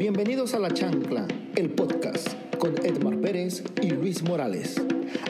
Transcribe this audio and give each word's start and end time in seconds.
Bienvenidos 0.00 0.54
a 0.54 0.58
La 0.58 0.70
Chancla, 0.70 1.28
el 1.56 1.68
podcast 1.68 2.26
con 2.56 2.74
Edmar 2.86 3.20
Pérez 3.20 3.62
y 3.82 3.90
Luis 3.90 4.22
Morales. 4.22 4.80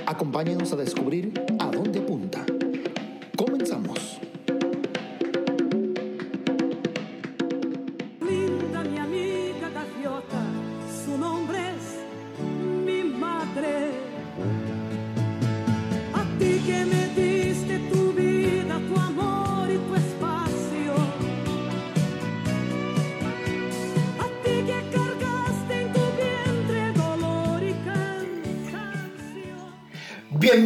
Acompáñenos 0.07 0.73
a 0.73 0.77
descubrir 0.77 1.33
a 1.58 1.73
dónde 1.73 1.98
apunta. 1.98 2.46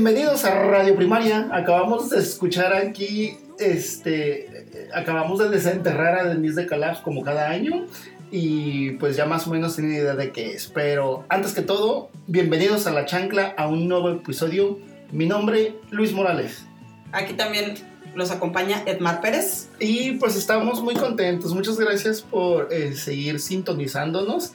Bienvenidos 0.05 0.45
a 0.45 0.55
Radio 0.67 0.95
Primaria. 0.97 1.49
Acabamos 1.51 2.11
de 2.11 2.19
escuchar 2.19 2.75
aquí, 2.75 3.39
este, 3.59 4.41
eh, 4.43 4.89
acabamos 4.93 5.39
de 5.39 5.49
desenterrar 5.49 6.19
a 6.19 6.25
Denise 6.25 6.61
de 6.61 6.67
Calaf 6.67 7.01
como 7.01 7.23
cada 7.23 7.49
año 7.49 7.87
y 8.31 8.91
pues 8.99 9.17
ya 9.17 9.25
más 9.25 9.47
o 9.47 9.51
menos 9.51 9.77
tienen 9.77 9.95
idea 9.95 10.15
de 10.15 10.31
qué 10.31 10.53
es. 10.53 10.67
Pero 10.67 11.25
antes 11.31 11.55
que 11.55 11.63
todo, 11.63 12.11
bienvenidos 12.27 12.87
a 12.87 12.91
La 12.91 13.07
Chancla, 13.07 13.55
a 13.57 13.67
un 13.67 13.89
nuevo 13.89 14.11
episodio. 14.11 14.79
Mi 15.11 15.25
nombre, 15.25 15.75
Luis 15.91 16.13
Morales. 16.13 16.67
Aquí 17.13 17.33
también 17.33 17.73
los 18.15 18.31
acompaña 18.31 18.83
Edmar 18.85 19.23
Pérez. 19.23 19.71
Y 19.81 20.19
pues 20.19 20.37
estamos 20.37 20.83
muy 20.83 20.97
contentos. 20.97 21.55
Muchas 21.55 21.79
gracias 21.79 22.21
por 22.21 22.71
eh, 22.71 22.95
seguir 22.95 23.41
sintonizándonos. 23.41 24.53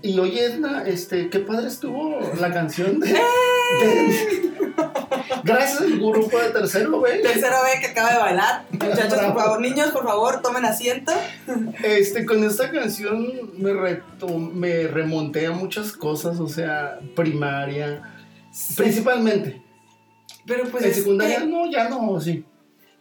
Y 0.00 0.20
oye, 0.20 0.44
Edna, 0.44 0.84
este, 0.86 1.28
qué 1.28 1.40
padre 1.40 1.66
estuvo 1.66 2.20
la 2.40 2.52
canción 2.52 3.00
de... 3.00 3.08
de- 3.08 4.51
Gracias 5.44 5.80
al 5.80 5.98
grupo 5.98 6.38
de 6.38 6.50
tercero, 6.50 6.98
güey. 6.98 7.22
Tercero 7.22 7.56
B 7.64 7.80
que 7.80 7.86
acaba 7.88 8.12
de 8.12 8.18
bailar. 8.18 8.64
Muchachos, 8.70 9.18
por 9.18 9.34
favor, 9.34 9.60
niños, 9.60 9.90
por 9.90 10.04
favor, 10.04 10.40
tomen 10.42 10.64
asiento. 10.64 11.12
Este, 11.82 12.24
con 12.24 12.44
esta 12.44 12.70
canción 12.70 13.50
me, 13.58 13.72
reto- 13.72 14.38
me 14.38 14.86
remonté 14.86 15.46
a 15.46 15.52
muchas 15.52 15.92
cosas, 15.92 16.38
o 16.40 16.48
sea, 16.48 16.98
primaria, 17.16 18.02
principalmente. 18.76 19.60
Pero 20.46 20.64
pues 20.70 20.84
en 20.84 20.94
secundaria 20.94 21.38
que, 21.40 21.46
no, 21.46 21.70
ya 21.70 21.88
no, 21.88 22.20
sí. 22.20 22.44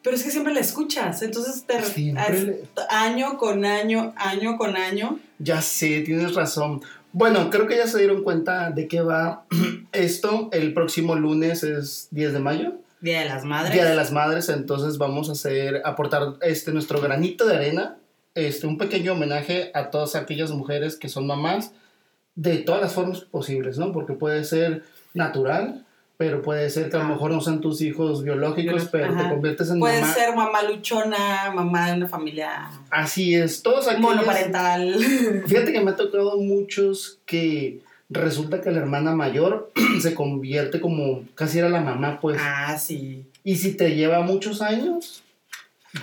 pero 0.04 0.16
es 0.16 0.24
que 0.24 0.30
siempre 0.30 0.54
la 0.54 0.60
escuchas, 0.60 1.22
entonces 1.24 1.64
te 1.66 1.82
Siempre 1.84 2.64
año 2.90 3.38
con 3.38 3.66
año, 3.66 4.14
año 4.16 4.58
con 4.58 4.76
año. 4.78 5.20
Ya 5.40 5.62
sé, 5.62 6.02
tienes 6.02 6.36
razón. 6.36 6.82
Bueno, 7.14 7.50
creo 7.50 7.68
que 7.68 7.78
ya 7.78 7.88
se 7.88 7.98
dieron 7.98 8.24
cuenta 8.24 8.72
de 8.72 8.88
qué 8.88 9.02
va 9.02 9.46
esto. 9.92 10.50
El 10.52 10.74
próximo 10.74 11.16
lunes 11.16 11.64
es 11.64 12.08
10 12.12 12.34
de 12.34 12.40
mayo, 12.40 12.74
Día 13.02 13.22
de 13.22 13.30
las 13.30 13.44
Madres. 13.44 13.74
Día 13.74 13.86
de 13.86 13.96
las 13.96 14.12
Madres, 14.12 14.48
entonces 14.50 15.00
vamos 15.00 15.30
a 15.30 15.32
hacer, 15.32 15.82
aportar 15.86 16.36
este, 16.42 16.72
nuestro 16.72 17.02
granito 17.02 17.48
de 17.48 17.56
arena, 17.56 17.98
este, 18.36 18.68
un 18.68 18.78
pequeño 18.78 19.14
homenaje 19.14 19.72
a 19.74 19.90
todas 19.90 20.16
aquellas 20.16 20.52
mujeres 20.52 20.98
que 20.98 21.10
son 21.10 21.26
mamás 21.26 21.72
de 22.36 22.58
todas 22.60 22.80
las 22.80 22.94
formas 22.94 23.22
posibles, 23.22 23.80
¿no? 23.80 23.92
Porque 23.92 24.14
puede 24.14 24.44
ser 24.44 24.84
natural, 25.16 25.84
pero 26.22 26.44
puede 26.44 26.70
ser 26.70 26.92
que 26.92 26.98
a 26.98 27.00
lo 27.00 27.10
mejor 27.10 27.32
no 27.32 27.42
sean 27.42 27.62
tus 27.62 27.82
hijos 27.82 28.24
biológicos, 28.24 28.88
pero 28.92 29.12
te 29.18 29.28
conviertes 29.28 29.72
en 29.72 29.80
Puede 29.80 30.02
mamá. 30.02 30.14
ser 30.14 30.36
mamá 30.36 30.62
luchona, 30.62 31.52
mamá 31.52 31.90
de 31.90 31.98
una 31.98 32.08
familia 32.08 32.70
Así 32.92 33.34
es, 33.34 33.64
todos 33.64 33.88
aquellos... 33.88 34.12
monoparental. 34.12 35.04
Fíjate 35.48 35.74
que 35.74 35.82
me 35.82 35.90
ha 35.90 35.96
tocado 35.96 36.38
muchos 36.38 37.18
que 37.26 37.80
resulta 38.08 38.62
que 38.62 38.70
la 38.70 38.82
hermana 38.82 39.16
mayor 39.16 39.72
se 40.00 40.14
convierte 40.14 40.80
como 40.80 41.24
casi 41.34 41.58
era 41.58 41.70
la 41.70 41.82
mamá, 41.82 42.20
pues. 42.22 42.40
ah, 42.40 42.78
sí. 42.78 43.26
Y 43.44 43.56
si 43.56 43.74
te 43.74 43.96
lleva 43.96 44.22
muchos 44.22 44.62
años, 44.62 45.24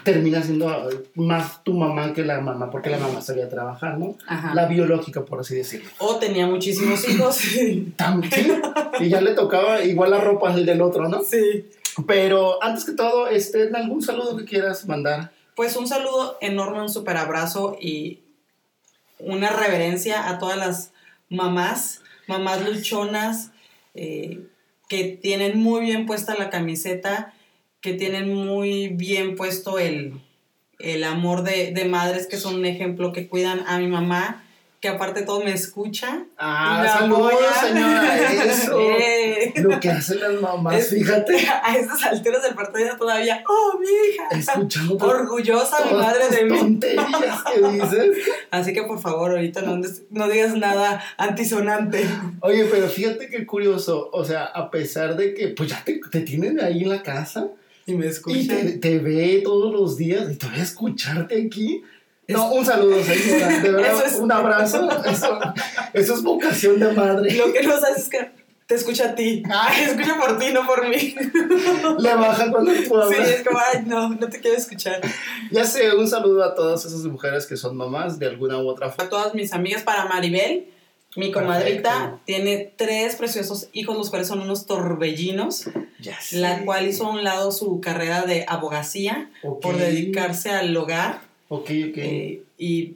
termina 0.04 0.42
siendo 0.42 0.88
más 1.14 1.64
tu 1.64 1.72
mamá 1.72 2.12
que 2.12 2.24
la 2.24 2.40
mamá, 2.40 2.70
porque 2.70 2.90
la 2.90 2.98
mamá 2.98 3.20
salía 3.22 3.46
a 3.46 3.48
trabajar, 3.48 3.98
¿no? 3.98 4.16
Ajá. 4.26 4.54
La 4.54 4.66
biológica, 4.66 5.24
por 5.24 5.40
así 5.40 5.54
decirlo. 5.54 5.88
O 5.98 6.16
tenía 6.16 6.46
muchísimos 6.46 7.08
hijos. 7.08 7.40
También. 7.96 8.62
Y 9.00 9.08
ya 9.08 9.20
le 9.20 9.34
tocaba 9.34 9.82
igual 9.82 10.10
la 10.10 10.20
ropa 10.20 10.52
al 10.52 10.66
del 10.66 10.82
otro, 10.82 11.08
¿no? 11.08 11.22
sí. 11.22 11.66
Pero 12.06 12.62
antes 12.62 12.84
que 12.84 12.92
todo, 12.92 13.26
este, 13.28 13.70
¿algún 13.74 14.02
saludo 14.02 14.36
que 14.36 14.44
quieras 14.44 14.86
mandar? 14.86 15.32
Pues 15.56 15.76
un 15.76 15.88
saludo 15.88 16.38
enorme, 16.40 16.80
un 16.80 16.88
super 16.88 17.16
abrazo 17.16 17.76
y 17.80 18.20
una 19.18 19.50
reverencia 19.50 20.28
a 20.28 20.38
todas 20.38 20.56
las 20.56 20.92
mamás, 21.28 22.02
mamás 22.28 22.64
luchonas, 22.64 23.50
eh, 23.94 24.46
que 24.88 25.18
tienen 25.20 25.58
muy 25.58 25.80
bien 25.80 26.06
puesta 26.06 26.36
la 26.36 26.50
camiseta, 26.50 27.34
que 27.80 27.94
tienen 27.94 28.34
muy 28.34 28.88
bien 28.88 29.36
puesto 29.36 29.78
el, 29.78 30.14
el 30.78 31.04
amor 31.04 31.42
de, 31.42 31.72
de 31.72 31.84
madres, 31.84 32.26
que 32.26 32.36
son 32.36 32.56
un 32.56 32.66
ejemplo, 32.66 33.12
que 33.12 33.28
cuidan 33.28 33.62
a 33.66 33.78
mi 33.78 33.86
mamá, 33.86 34.44
que 34.80 34.88
aparte 34.88 35.22
todo 35.22 35.40
me 35.42 35.50
escucha. 35.52 36.24
Ah, 36.36 36.80
Me 36.82 36.88
saludos, 36.88 37.32
apoya. 37.32 37.52
señora. 37.54 38.44
Eso. 38.44 38.78
Eh. 39.40 39.52
Lo 39.56 39.78
que 39.80 39.90
hacen 39.90 40.20
las 40.20 40.40
mamás, 40.40 40.76
Es- 40.76 40.90
fíjate. 40.90 41.36
A 41.64 41.76
estas 41.76 42.04
alturas 42.04 42.42
del 42.42 42.54
partido 42.54 42.96
todavía, 42.96 43.42
¡oh, 43.48 43.78
mi 43.78 43.86
hija! 43.86 44.24
Escuchando 44.38 44.96
Orgullosa 45.00 45.84
mi 45.84 45.94
madre 45.96 46.28
de 46.28 46.44
mí. 46.44 46.58
tonterías 46.58 47.42
que 47.44 47.68
dices. 47.68 48.16
Así 48.52 48.72
que 48.72 48.82
por 48.84 49.00
favor, 49.00 49.32
ahorita 49.32 49.62
no, 49.62 49.80
no 50.10 50.28
digas 50.28 50.54
nada 50.56 51.02
antisonante. 51.16 52.04
Oye, 52.40 52.64
pero 52.70 52.88
fíjate 52.88 53.28
qué 53.28 53.46
curioso. 53.46 54.10
O 54.12 54.24
sea, 54.24 54.44
a 54.44 54.70
pesar 54.70 55.16
de 55.16 55.34
que 55.34 55.48
pues 55.48 55.70
ya 55.70 55.82
te, 55.84 56.00
te 56.10 56.20
tienen 56.20 56.60
ahí 56.60 56.82
en 56.82 56.88
la 56.90 57.02
casa 57.02 57.48
Y 57.88 57.94
me 57.94 58.06
y 58.06 58.46
te, 58.46 58.72
te 58.78 58.98
ve 58.98 59.40
todos 59.42 59.72
los 59.72 59.96
días 59.96 60.30
y 60.30 60.36
te 60.36 60.46
voy 60.46 60.58
a 60.58 60.62
escucharte 60.62 61.46
aquí. 61.46 61.82
No, 62.28 62.52
un 62.52 62.64
saludo, 62.64 63.02
señora. 63.02 63.60
De 63.60 63.70
verdad, 63.70 64.02
es- 64.06 64.16
un 64.16 64.30
abrazo. 64.30 64.88
Eso, 65.06 65.40
eso 65.94 66.14
es 66.14 66.22
vocación 66.22 66.78
de 66.78 66.92
madre. 66.92 67.34
Lo 67.34 67.50
que 67.50 67.62
no 67.62 67.80
sabes 67.80 68.00
es 68.00 68.08
que 68.10 68.30
te 68.66 68.74
escucha 68.74 69.06
a 69.10 69.14
ti. 69.14 69.42
Ay, 69.50 69.84
escucha 69.88 70.18
por 70.20 70.38
ti, 70.38 70.52
no 70.52 70.66
por 70.66 70.86
mí. 70.86 71.14
Le 71.98 72.14
baja 72.14 72.50
cuando 72.50 72.70
tú 72.72 72.80
Sí, 73.10 73.16
es 73.22 73.42
como, 73.42 73.58
ay, 73.58 73.84
no, 73.86 74.10
no 74.10 74.28
te 74.28 74.38
quiero 74.38 74.58
escuchar. 74.58 75.00
Ya 75.50 75.64
sé, 75.64 75.94
un 75.94 76.06
saludo 76.06 76.44
a 76.44 76.54
todas 76.54 76.84
esas 76.84 77.04
mujeres 77.04 77.46
que 77.46 77.56
son 77.56 77.74
mamás 77.74 78.18
de 78.18 78.26
alguna 78.26 78.58
u 78.58 78.68
otra 78.68 78.90
forma. 78.90 79.04
A 79.04 79.08
todas 79.08 79.34
mis 79.34 79.54
amigas, 79.54 79.82
para 79.82 80.04
Maribel, 80.04 80.68
mi 81.18 81.32
comadrita, 81.32 81.90
Perfecto. 81.90 82.20
tiene 82.24 82.72
tres 82.76 83.16
preciosos 83.16 83.68
hijos, 83.72 83.96
los 83.96 84.08
cuales 84.10 84.28
son 84.28 84.40
unos 84.40 84.66
torbellinos, 84.66 85.64
la 86.32 86.64
cual 86.64 86.86
hizo 86.86 87.06
a 87.06 87.10
un 87.10 87.24
lado 87.24 87.50
su 87.52 87.80
carrera 87.80 88.22
de 88.22 88.44
abogacía 88.48 89.30
por 89.60 89.76
dedicarse 89.76 90.50
al 90.50 90.76
hogar. 90.76 91.20
Ok, 91.48 91.70
ok. 91.90 91.96
Eh, 91.98 92.42
y 92.56 92.94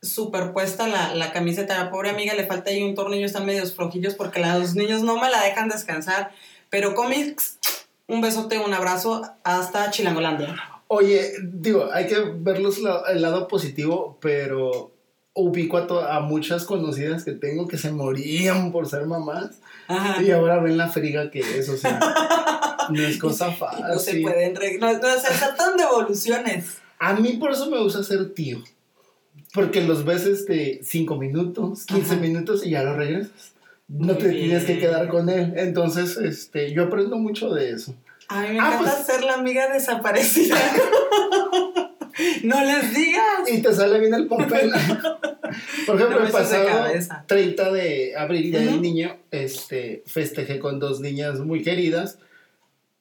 superpuesta 0.00 0.88
la, 0.88 1.14
la 1.14 1.32
camiseta. 1.32 1.78
La 1.78 1.90
pobre 1.90 2.10
amiga 2.10 2.34
le 2.34 2.46
falta 2.46 2.70
ahí 2.70 2.82
un 2.82 2.94
tornillo, 2.94 3.26
están 3.26 3.46
medios 3.46 3.74
flojillos 3.74 4.14
porque 4.14 4.40
los 4.40 4.74
niños 4.74 5.02
no 5.02 5.20
me 5.20 5.30
la 5.30 5.42
dejan 5.42 5.68
descansar. 5.68 6.32
Pero 6.70 6.94
cómics, 6.94 7.58
un 8.08 8.20
besote, 8.20 8.58
un 8.58 8.74
abrazo, 8.74 9.22
hasta 9.44 9.90
Chilangolandia. 9.90 10.56
Oye, 10.88 11.32
digo, 11.42 11.88
hay 11.92 12.06
que 12.06 12.18
verlos 12.36 12.78
la- 12.78 13.02
el 13.10 13.22
lado 13.22 13.46
positivo, 13.48 14.18
pero 14.20 14.90
ubico 15.34 15.78
a, 15.78 15.86
to- 15.86 16.06
a 16.06 16.20
muchas 16.20 16.64
conocidas 16.64 17.24
que 17.24 17.32
tengo 17.32 17.66
que 17.68 17.78
se 17.78 17.90
morían 17.90 18.70
por 18.72 18.88
ser 18.88 19.06
mamás 19.06 19.50
Ajá. 19.88 20.22
y 20.22 20.30
ahora 20.30 20.58
ven 20.60 20.76
la 20.76 20.88
friga 20.88 21.30
que 21.30 21.40
es, 21.40 21.68
o 21.68 21.76
sea, 21.76 21.98
no 22.90 23.02
es 23.02 23.18
cosa 23.18 23.50
fácil. 23.52 23.84
No 23.88 23.98
se 23.98 24.20
pueden, 24.20 24.54
no, 24.80 24.92
no, 24.92 25.08
se 25.18 25.32
tratan 25.38 25.76
de 25.76 25.84
evoluciones. 25.84 26.78
A 26.98 27.14
mí 27.14 27.32
por 27.34 27.52
eso 27.52 27.70
me 27.70 27.78
gusta 27.82 28.02
ser 28.02 28.32
tío, 28.34 28.62
porque 29.54 29.80
los 29.80 30.04
ves 30.04 30.26
este 30.26 30.80
5 30.84 31.16
minutos, 31.16 31.86
15 31.86 32.12
Ajá. 32.12 32.20
minutos 32.20 32.64
y 32.66 32.70
ya 32.70 32.82
lo 32.82 32.94
regresas. 32.96 33.52
No 33.88 34.14
Muy 34.14 34.22
te 34.22 34.30
tienes 34.30 34.64
que 34.64 34.78
quedar 34.78 35.08
con 35.08 35.28
él. 35.28 35.52
Entonces, 35.56 36.16
este, 36.16 36.72
yo 36.72 36.84
aprendo 36.84 37.18
mucho 37.18 37.52
de 37.52 37.70
eso. 37.72 37.94
A 38.28 38.40
mí 38.42 38.48
me 38.54 38.60
Ah, 38.60 38.68
encanta 38.74 38.92
pues- 38.94 39.06
ser 39.06 39.24
la 39.24 39.34
amiga 39.34 39.70
desaparecida. 39.72 40.56
no 42.42 42.64
les 42.64 42.94
digas. 42.94 43.50
Y 43.52 43.62
te 43.62 43.72
sale 43.72 43.98
bien 44.00 44.14
el 44.14 44.26
papel. 44.26 44.70
Por 45.86 45.96
ejemplo, 45.96 46.18
No 46.18 46.20
el 46.20 46.26
de 46.26 46.32
pasado 46.32 46.66
cabeza. 46.66 47.24
30 47.26 47.72
de 47.72 48.16
abril, 48.16 48.50
Día 48.50 48.60
del 48.60 48.68
Ujú. 48.70 48.80
Niño, 48.80 49.16
este, 49.30 50.02
festejé 50.06 50.58
con 50.58 50.78
dos 50.78 51.00
niñas 51.00 51.40
muy 51.40 51.62
queridas. 51.62 52.18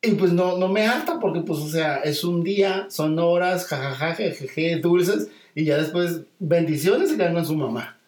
Y 0.02 0.12
pues 0.12 0.34
no, 0.34 0.58
no 0.58 0.68
me 0.68 0.88
harta 0.88 1.20
porque, 1.20 1.42
pues, 1.42 1.60
o 1.60 1.68
sea, 1.70 1.98
es 1.98 2.24
un 2.24 2.44
día, 2.44 2.88
son 2.90 3.20
horas, 3.20 3.68
jajaja, 3.68 4.16
jejeje, 4.16 4.78
dulces. 4.78 5.30
Y 5.54 5.66
ya 5.66 5.78
después, 5.78 6.22
bendiciones 6.40 7.12
y 7.12 7.18
ganan 7.18 7.46
su 7.46 7.56
mamá. 7.56 8.00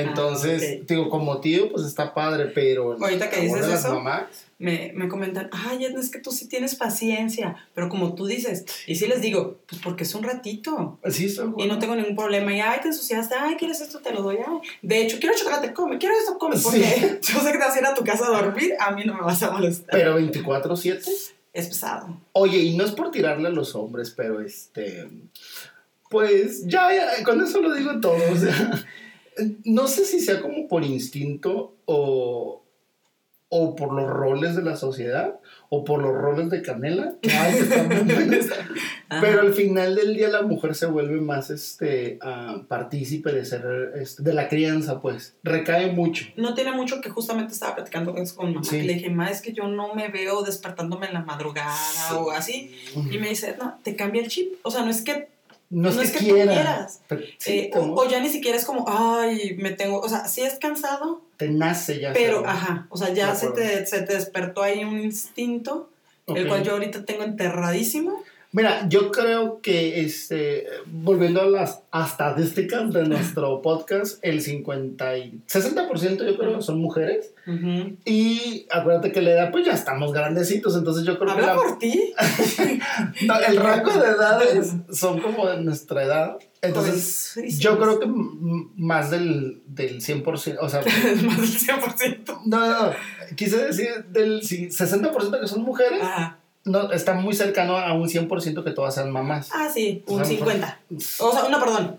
Entonces, 0.00 0.62
Ah, 0.62 0.78
ok. 0.82 0.88
digo, 0.88 1.08
como 1.10 1.40
tío, 1.40 1.70
pues 1.70 1.84
está 1.86 2.14
padre, 2.14 2.46
pero 2.54 2.92
Ahorita 3.00 3.30
que 3.30 3.40
dices 3.42 3.66
las 3.68 3.80
eso, 3.84 3.94
mamás, 3.94 4.24
me, 4.58 4.92
me 4.94 5.08
comentan, 5.08 5.48
ay, 5.52 5.84
Edna, 5.84 6.00
es 6.00 6.10
que 6.10 6.18
tú 6.20 6.30
sí 6.32 6.48
tienes 6.48 6.74
paciencia, 6.74 7.56
pero 7.74 7.88
como 7.88 8.14
tú 8.14 8.26
dices, 8.26 8.64
y 8.86 8.94
sí 8.94 9.06
les 9.06 9.20
digo, 9.20 9.58
pues 9.68 9.80
porque 9.82 10.04
es 10.04 10.14
un 10.14 10.22
ratito. 10.22 10.98
sí, 11.10 11.26
está 11.26 11.42
Y 11.44 11.46
bueno. 11.46 11.74
no 11.74 11.78
tengo 11.80 11.96
ningún 11.96 12.16
problema. 12.16 12.54
Y, 12.54 12.60
ay, 12.60 12.80
te 12.80 12.88
ensuciaste, 12.88 13.34
ay, 13.38 13.56
¿quieres 13.56 13.80
esto? 13.80 13.98
Te 14.00 14.12
lo 14.12 14.22
doy. 14.22 14.36
Ay. 14.38 14.58
De 14.82 15.00
hecho, 15.02 15.18
quiero 15.20 15.34
chocolate, 15.36 15.72
come, 15.74 15.98
quiero 15.98 16.14
esto, 16.18 16.38
come. 16.38 16.56
Porque 16.58 16.80
Sí. 17.22 17.32
yo 17.34 17.40
sé 17.40 17.46
que 17.52 17.58
te 17.58 17.64
vas 17.64 17.76
a 17.76 17.78
ir 17.80 17.86
a 17.86 17.94
tu 17.94 18.04
casa 18.04 18.26
a 18.26 18.30
dormir, 18.42 18.72
a 18.78 18.92
mí 18.92 19.02
no 19.04 19.14
me 19.14 19.20
vas 19.22 19.42
a 19.42 19.50
molestar. 19.50 19.90
Pero 19.90 20.18
24-7. 20.18 21.02
es 21.52 21.66
pesado. 21.68 22.20
Oye, 22.32 22.58
y 22.58 22.76
no 22.76 22.84
es 22.84 22.92
por 22.92 23.10
tirarle 23.10 23.48
a 23.48 23.52
los 23.52 23.74
hombres, 23.74 24.10
pero 24.16 24.40
este. 24.40 25.08
Pues 26.10 26.66
ya, 26.66 26.90
ya, 26.94 27.24
con 27.24 27.40
eso 27.42 27.60
lo 27.60 27.74
digo 27.74 27.98
todo. 28.00 28.16
O 28.32 28.36
sea, 28.36 28.84
no 29.64 29.88
sé 29.88 30.04
si 30.04 30.20
sea 30.20 30.40
como 30.40 30.68
por 30.68 30.84
instinto 30.84 31.74
o, 31.84 32.62
o 33.48 33.76
por 33.76 33.92
los 33.92 34.08
roles 34.08 34.56
de 34.56 34.62
la 34.62 34.76
sociedad 34.76 35.38
o 35.68 35.84
por 35.84 36.00
los 36.02 36.12
roles 36.12 36.50
de 36.50 36.62
canela. 36.62 37.14
Pero 39.20 39.40
al 39.40 39.52
final 39.52 39.94
del 39.94 40.16
día 40.16 40.28
la 40.28 40.42
mujer 40.42 40.74
se 40.74 40.86
vuelve 40.86 41.20
más 41.20 41.50
este 41.50 42.18
ah, 42.20 42.62
partícipe 42.68 43.32
de 43.32 43.44
ser 43.44 43.92
este, 43.96 44.22
de 44.22 44.34
la 44.34 44.48
crianza, 44.48 45.00
pues. 45.00 45.36
Recae 45.42 45.92
mucho. 45.92 46.26
No 46.36 46.54
tiene 46.54 46.72
mucho 46.72 47.00
que 47.00 47.10
justamente 47.10 47.52
estaba 47.52 47.76
platicando 47.76 48.16
eso 48.16 48.36
con 48.36 48.54
mamá. 48.54 48.64
Sí. 48.64 48.78
Que 48.78 48.84
le 48.84 48.94
dije, 48.94 49.10
ma, 49.10 49.30
es 49.30 49.40
que 49.40 49.52
yo 49.52 49.68
no 49.68 49.94
me 49.94 50.08
veo 50.08 50.42
despertándome 50.42 51.06
en 51.06 51.14
la 51.14 51.22
madrugada 51.22 51.74
Sí. 51.74 52.14
o 52.16 52.30
así. 52.30 52.74
Y 53.10 53.18
me 53.18 53.28
dice, 53.28 53.56
no, 53.58 53.78
te 53.82 53.94
cambia 53.96 54.22
el 54.22 54.28
chip. 54.28 54.54
O 54.62 54.70
sea, 54.70 54.84
no 54.84 54.90
es 54.90 55.02
que 55.02 55.28
No 55.74 55.88
es 55.90 55.96
No 55.96 56.00
que, 56.02 56.06
es 56.08 56.12
que 56.14 56.18
quiera. 56.20 56.52
quieras. 56.52 57.00
pero 57.08 57.22
sí, 57.38 57.52
Eh, 57.52 57.70
o, 57.74 57.80
o 58.02 58.08
ya 58.08 58.20
ni 58.20 58.28
siquiera 58.28 58.56
es 58.56 58.64
como, 58.64 58.84
ay, 58.88 59.56
me 59.58 59.72
tengo, 59.72 59.98
o 60.00 60.08
sea, 60.08 60.26
sí 60.28 60.40
es 60.42 60.58
cansado, 60.58 61.20
te 61.36 61.48
nace 61.48 61.98
ya. 62.00 62.12
pero, 62.12 62.46
ajá, 62.46 62.86
o 62.90 62.96
sea, 62.96 63.12
ya 63.12 63.34
se 63.34 63.50
te, 63.50 63.84
se 63.86 64.02
te 64.02 64.14
despertó 64.14 64.62
ahí 64.62 64.84
un 64.84 65.00
instinto, 65.00 65.90
el 66.26 66.46
cual 66.48 66.62
yo 66.62 66.72
ahorita 66.72 67.04
tengo 67.04 67.24
enterradísimo. 67.24 68.22
Mira, 68.54 68.88
yo 68.88 69.10
creo 69.10 69.60
que 69.60 70.00
este, 70.02 70.66
volviendo 70.86 71.40
a 71.40 71.46
las 71.46 71.82
estadísticas 71.92 72.92
de 72.92 73.02
nuestro 73.08 73.60
podcast, 73.62 74.18
el 74.22 74.40
50 74.42 75.18
y 75.18 75.40
60% 75.48 76.24
yo 76.24 76.38
creo 76.38 76.62
son 76.62 76.78
mujeres. 76.80 77.34
Y 78.04 78.66
acuérdate 78.70 79.10
que 79.10 79.20
la 79.22 79.30
edad, 79.32 79.50
pues 79.50 79.66
ya 79.66 79.72
estamos 79.72 80.12
grandecitos, 80.12 80.76
entonces 80.76 81.04
yo 81.04 81.18
creo 81.18 81.34
que 81.34 81.42
la- 81.42 81.54
por 81.56 81.78
ti. 81.80 82.14
no, 83.26 83.40
el 83.40 83.56
rango 83.56 83.90
de 83.92 84.06
edades 84.08 84.72
son 84.92 85.20
como 85.20 85.48
de 85.48 85.60
nuestra 85.60 86.04
edad. 86.04 86.36
Entonces, 86.62 87.32
Pues, 87.34 87.48
sí, 87.52 87.58
yo 87.58 87.72
sí. 87.72 87.78
creo 87.78 87.98
que 88.00 88.06
más 88.76 89.10
del, 89.10 89.62
del 89.66 90.00
100%, 90.00 90.58
o 90.60 90.68
sea, 90.68 90.80
Más 90.80 91.02
del 91.02 91.76
100%. 91.76 92.40
no, 92.46 92.60
no, 92.60 92.86
no, 92.86 92.92
quise 93.36 93.58
decir 93.66 94.04
del 94.10 94.42
sí, 94.42 94.68
60% 94.68 95.40
que 95.40 95.48
son 95.48 95.62
mujeres, 95.62 96.00
Ajá. 96.02 96.38
No, 96.64 96.92
está 96.92 97.14
muy 97.14 97.34
cercano 97.34 97.76
a 97.78 97.92
un 97.94 98.08
100% 98.08 98.64
que 98.64 98.70
todas 98.70 98.94
sean 98.94 99.10
mamás. 99.10 99.50
Ah, 99.52 99.68
sí, 99.72 100.02
O 100.06 100.14
un 100.14 100.18
sea, 100.24 100.26
50. 100.36 100.80
O 101.20 101.32
sea, 101.32 101.48
no, 101.48 101.60
perdón. 101.60 101.98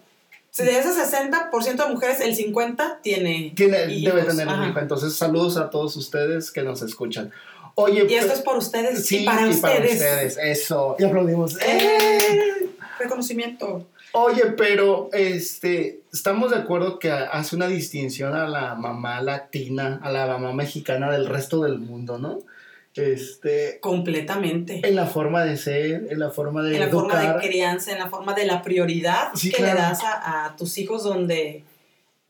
Si 0.52 0.64
de 0.64 0.80
ese 0.80 0.90
60% 0.90 1.76
de 1.86 1.94
mujeres, 1.94 2.22
el 2.22 2.34
50 2.34 3.00
tiene. 3.02 3.52
Tiene, 3.56 3.88
debe 3.88 4.24
tener 4.24 4.48
un 4.48 4.70
hijo. 4.70 4.80
Entonces, 4.80 5.16
saludos 5.18 5.58
a 5.58 5.70
todos 5.70 5.96
ustedes 5.98 6.50
que 6.52 6.62
nos 6.64 6.82
escuchan. 6.82 7.32
Oye, 7.76 8.06
Y 8.10 8.14
esto 8.14 8.30
pe- 8.30 8.34
es 8.36 8.42
por 8.42 8.58
ustedes 8.58 9.06
sí, 9.06 9.24
y 9.24 9.26
para 9.26 9.50
ustedes. 9.50 9.92
ustedes. 9.94 10.38
Eso. 10.38 10.96
Y 10.98 11.04
aplaudimos. 11.04 11.58
¡Eh! 11.62 12.70
Reconocimiento. 13.00 13.86
Oye, 14.14 14.46
pero 14.58 15.10
este, 15.12 16.00
estamos 16.14 16.52
de 16.52 16.58
acuerdo 16.58 17.00
que 17.00 17.12
hace 17.12 17.56
una 17.58 17.68
distinción 17.68 18.34
a 18.34 18.48
la 18.48 18.76
mamá 18.76 19.22
latina, 19.22 20.00
a 20.02 20.10
la 20.10 20.26
mamá 20.26 20.54
mexicana 20.54 21.12
del 21.12 21.28
resto 21.28 21.62
del 21.64 21.80
mundo, 21.80 22.18
¿no? 22.18 22.40
Este, 22.96 23.80
Completamente. 23.82 24.82
en 24.88 24.96
la 24.96 25.06
forma 25.06 25.44
de 25.44 25.58
ser, 25.58 26.08
en 26.10 26.20
la 26.20 26.32
forma 26.32 26.64
de 26.64 26.76
en 26.76 26.80
la 26.80 26.90
forma 26.90 27.20
de 27.20 27.48
crianza, 27.48 27.92
en 27.92 28.00
la 28.00 28.10
forma 28.10 28.34
de 28.34 28.46
la 28.46 28.62
prioridad 28.62 29.32
Sí, 29.36 29.52
que 29.52 29.58
claro. 29.58 29.74
le 29.76 29.82
das 29.82 30.04
a, 30.04 30.46
a 30.46 30.56
tus 30.56 30.78
hijos 30.78 31.04
donde 31.04 31.64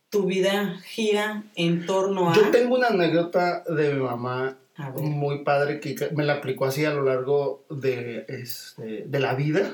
tu 0.10 0.26
vida 0.26 0.80
gira 0.86 1.44
en 1.56 1.86
torno 1.86 2.32
a... 2.32 2.36
Yo 2.36 2.50
tengo 2.50 2.76
una 2.76 2.88
anécdota 2.88 3.64
de 3.70 3.94
mi 3.94 4.02
mamá 4.02 4.58
muy 4.98 5.44
padre 5.44 5.80
que 5.80 5.96
me 6.16 6.24
la 6.24 6.34
aplicó 6.36 6.66
así 6.66 6.84
a 6.86 6.92
lo 6.94 7.04
largo 7.04 7.64
de, 7.70 8.26
este, 8.28 9.04
de 9.06 9.20
la 9.20 9.36
vida. 9.36 9.72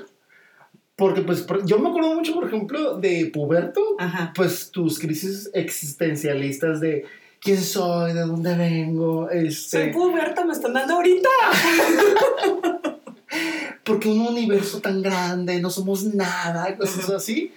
Porque 0.96 1.22
pues 1.22 1.46
yo 1.66 1.80
me 1.80 1.90
acuerdo 1.90 2.14
mucho, 2.14 2.34
por 2.36 2.46
ejemplo, 2.48 2.98
de 2.98 3.32
puberto, 3.34 3.82
Ajá. 3.98 4.34
pues 4.36 4.70
tus 4.72 5.00
crisis 5.00 5.50
existencialistas 5.54 6.80
de 6.80 7.06
quién 7.42 7.62
soy, 7.62 8.14
de 8.14 8.22
dónde 8.22 8.56
vengo, 8.56 9.28
Soy 9.28 9.48
este, 9.48 9.88
puberta, 9.88 10.46
me 10.46 10.54
están 10.54 10.74
dando 10.74 10.94
ahorita. 10.94 11.30
porque 13.84 14.10
un 14.10 14.22
universo 14.22 14.80
tan 14.80 15.02
grande, 15.02 15.60
no 15.60 15.70
somos 15.70 16.04
nada, 16.04 16.78
cosas 16.78 17.10
así. 17.10 17.52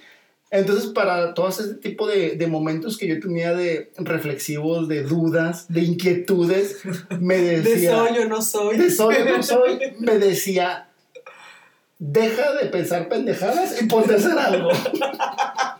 Entonces, 0.50 0.86
para 0.86 1.34
todo 1.34 1.48
ese 1.48 1.74
tipo 1.74 2.06
de, 2.06 2.36
de 2.36 2.46
momentos 2.46 2.96
que 2.96 3.08
yo 3.08 3.18
tenía 3.18 3.54
de 3.54 3.90
reflexivos, 3.96 4.88
de 4.88 5.02
dudas, 5.02 5.66
de 5.68 5.82
inquietudes, 5.82 6.78
me 7.20 7.38
De 7.38 7.60
decía... 7.60 7.96
soy 7.96 8.18
o 8.18 8.28
no 8.28 8.40
soy. 8.40 8.78
de 8.78 8.90
soy 8.90 9.16
o 9.16 9.36
no 9.36 9.42
soy, 9.42 9.78
me 9.98 10.18
decía, 10.18 10.88
deja 11.98 12.52
de 12.52 12.66
pensar 12.66 13.08
pendejadas 13.08 13.82
y 13.82 13.86
ponte 13.86 14.14
a 14.14 14.16
hacer 14.16 14.38
algo. 14.38 14.70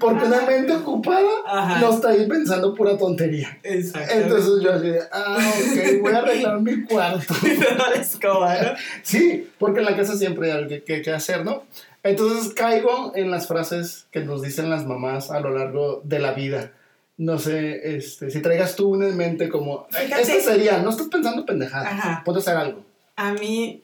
Porque 0.00 0.24
una 0.26 0.42
mente 0.42 0.72
ocupada 0.74 1.28
Ajá. 1.46 1.80
no 1.80 1.90
está 1.94 2.10
ahí 2.10 2.26
pensando 2.28 2.74
pura 2.74 2.96
tontería. 2.98 3.58
Entonces 3.62 4.62
yo 4.62 4.72
así 4.72 4.92
ah, 5.12 5.36
ok, 5.38 6.02
voy 6.02 6.12
a 6.12 6.18
arreglar 6.18 6.60
mi 6.60 6.82
cuarto. 6.84 7.34
la 7.94 8.00
escoba, 8.00 8.54
¿no? 8.62 8.68
Sí, 9.02 9.48
porque 9.58 9.80
en 9.80 9.86
la 9.86 9.96
casa 9.96 10.16
siempre 10.16 10.50
hay 10.52 10.58
algo 10.58 10.68
que, 10.84 11.02
que- 11.02 11.12
hacer, 11.12 11.44
¿no? 11.44 11.64
Entonces 12.02 12.52
caigo 12.54 13.12
en 13.14 13.30
las 13.30 13.48
frases 13.48 14.06
que 14.10 14.20
nos 14.20 14.42
dicen 14.42 14.70
las 14.70 14.86
mamás 14.86 15.30
a 15.30 15.40
lo 15.40 15.50
largo 15.50 16.00
de 16.04 16.18
la 16.18 16.32
vida. 16.32 16.72
No 17.18 17.38
sé, 17.38 17.96
este, 17.96 18.30
si 18.30 18.42
traigas 18.42 18.76
tú 18.76 18.90
una 18.90 19.08
en 19.08 19.16
mente 19.16 19.48
como, 19.48 19.86
Fíjate. 19.90 20.20
este 20.22 20.40
sería, 20.42 20.78
no 20.78 20.90
estás 20.90 21.08
pensando 21.08 21.46
pendejadas, 21.46 21.92
Ajá. 21.94 22.22
ponte 22.24 22.38
a 22.38 22.42
hacer 22.42 22.56
algo. 22.56 22.84
A 23.16 23.32
mí, 23.32 23.82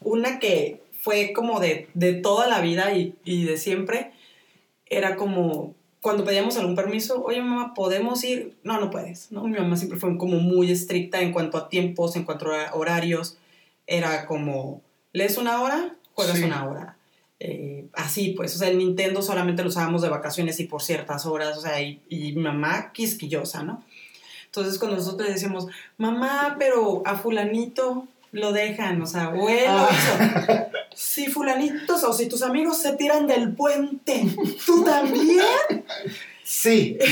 una 0.00 0.38
que 0.38 0.80
fue 0.98 1.32
como 1.34 1.60
de, 1.60 1.88
de 1.94 2.14
toda 2.14 2.48
la 2.48 2.60
vida 2.60 2.92
y, 2.94 3.14
y 3.24 3.44
de 3.44 3.58
siempre, 3.58 4.12
era 4.90 5.16
como 5.16 5.74
cuando 6.02 6.24
pedíamos 6.24 6.56
algún 6.56 6.76
permiso, 6.76 7.22
oye 7.24 7.40
mamá, 7.42 7.72
¿podemos 7.74 8.22
ir? 8.24 8.56
No, 8.64 8.78
no 8.80 8.90
puedes, 8.90 9.30
¿no? 9.32 9.44
Mi 9.44 9.58
mamá 9.58 9.76
siempre 9.76 9.98
fue 9.98 10.16
como 10.18 10.36
muy 10.38 10.70
estricta 10.70 11.20
en 11.20 11.32
cuanto 11.32 11.56
a 11.58 11.68
tiempos, 11.68 12.16
en 12.16 12.24
cuanto 12.24 12.52
a 12.52 12.74
horarios. 12.74 13.36
Era 13.86 14.26
como, 14.26 14.82
lees 15.12 15.36
una 15.38 15.60
hora, 15.62 15.94
juegas 16.14 16.36
Sí. 16.38 16.44
una 16.44 16.66
hora. 16.68 16.96
Eh, 17.38 17.86
así 17.94 18.30
pues, 18.36 18.54
o 18.54 18.58
sea, 18.58 18.68
el 18.68 18.78
Nintendo 18.78 19.22
solamente 19.22 19.62
lo 19.62 19.68
usábamos 19.70 20.02
de 20.02 20.08
vacaciones 20.10 20.58
y 20.60 20.64
por 20.64 20.82
ciertas 20.82 21.24
horas, 21.26 21.56
o 21.56 21.60
sea, 21.60 21.80
y, 21.82 22.00
y 22.08 22.32
mi 22.32 22.42
mamá 22.42 22.92
quisquillosa, 22.92 23.62
¿no? 23.62 23.82
Entonces 24.46 24.78
cuando 24.78 24.96
nosotros 24.96 25.26
le 25.28 25.34
decíamos, 25.34 25.66
mamá, 25.96 26.56
pero 26.58 27.02
a 27.06 27.16
fulanito 27.16 28.06
lo 28.32 28.52
dejan, 28.52 29.00
o 29.02 29.06
sea, 29.06 29.30
o 29.30 29.48
él 29.48 29.64
lo 29.66 29.86
Ah. 29.88 30.66
Si 30.94 31.28
fulanitos 31.28 32.04
o 32.04 32.12
si 32.12 32.28
tus 32.28 32.42
amigos 32.42 32.78
se 32.78 32.96
tiran 32.96 33.26
del 33.26 33.54
puente, 33.54 34.24
¿tú 34.66 34.84
también? 34.84 35.84
Sí. 36.44 36.98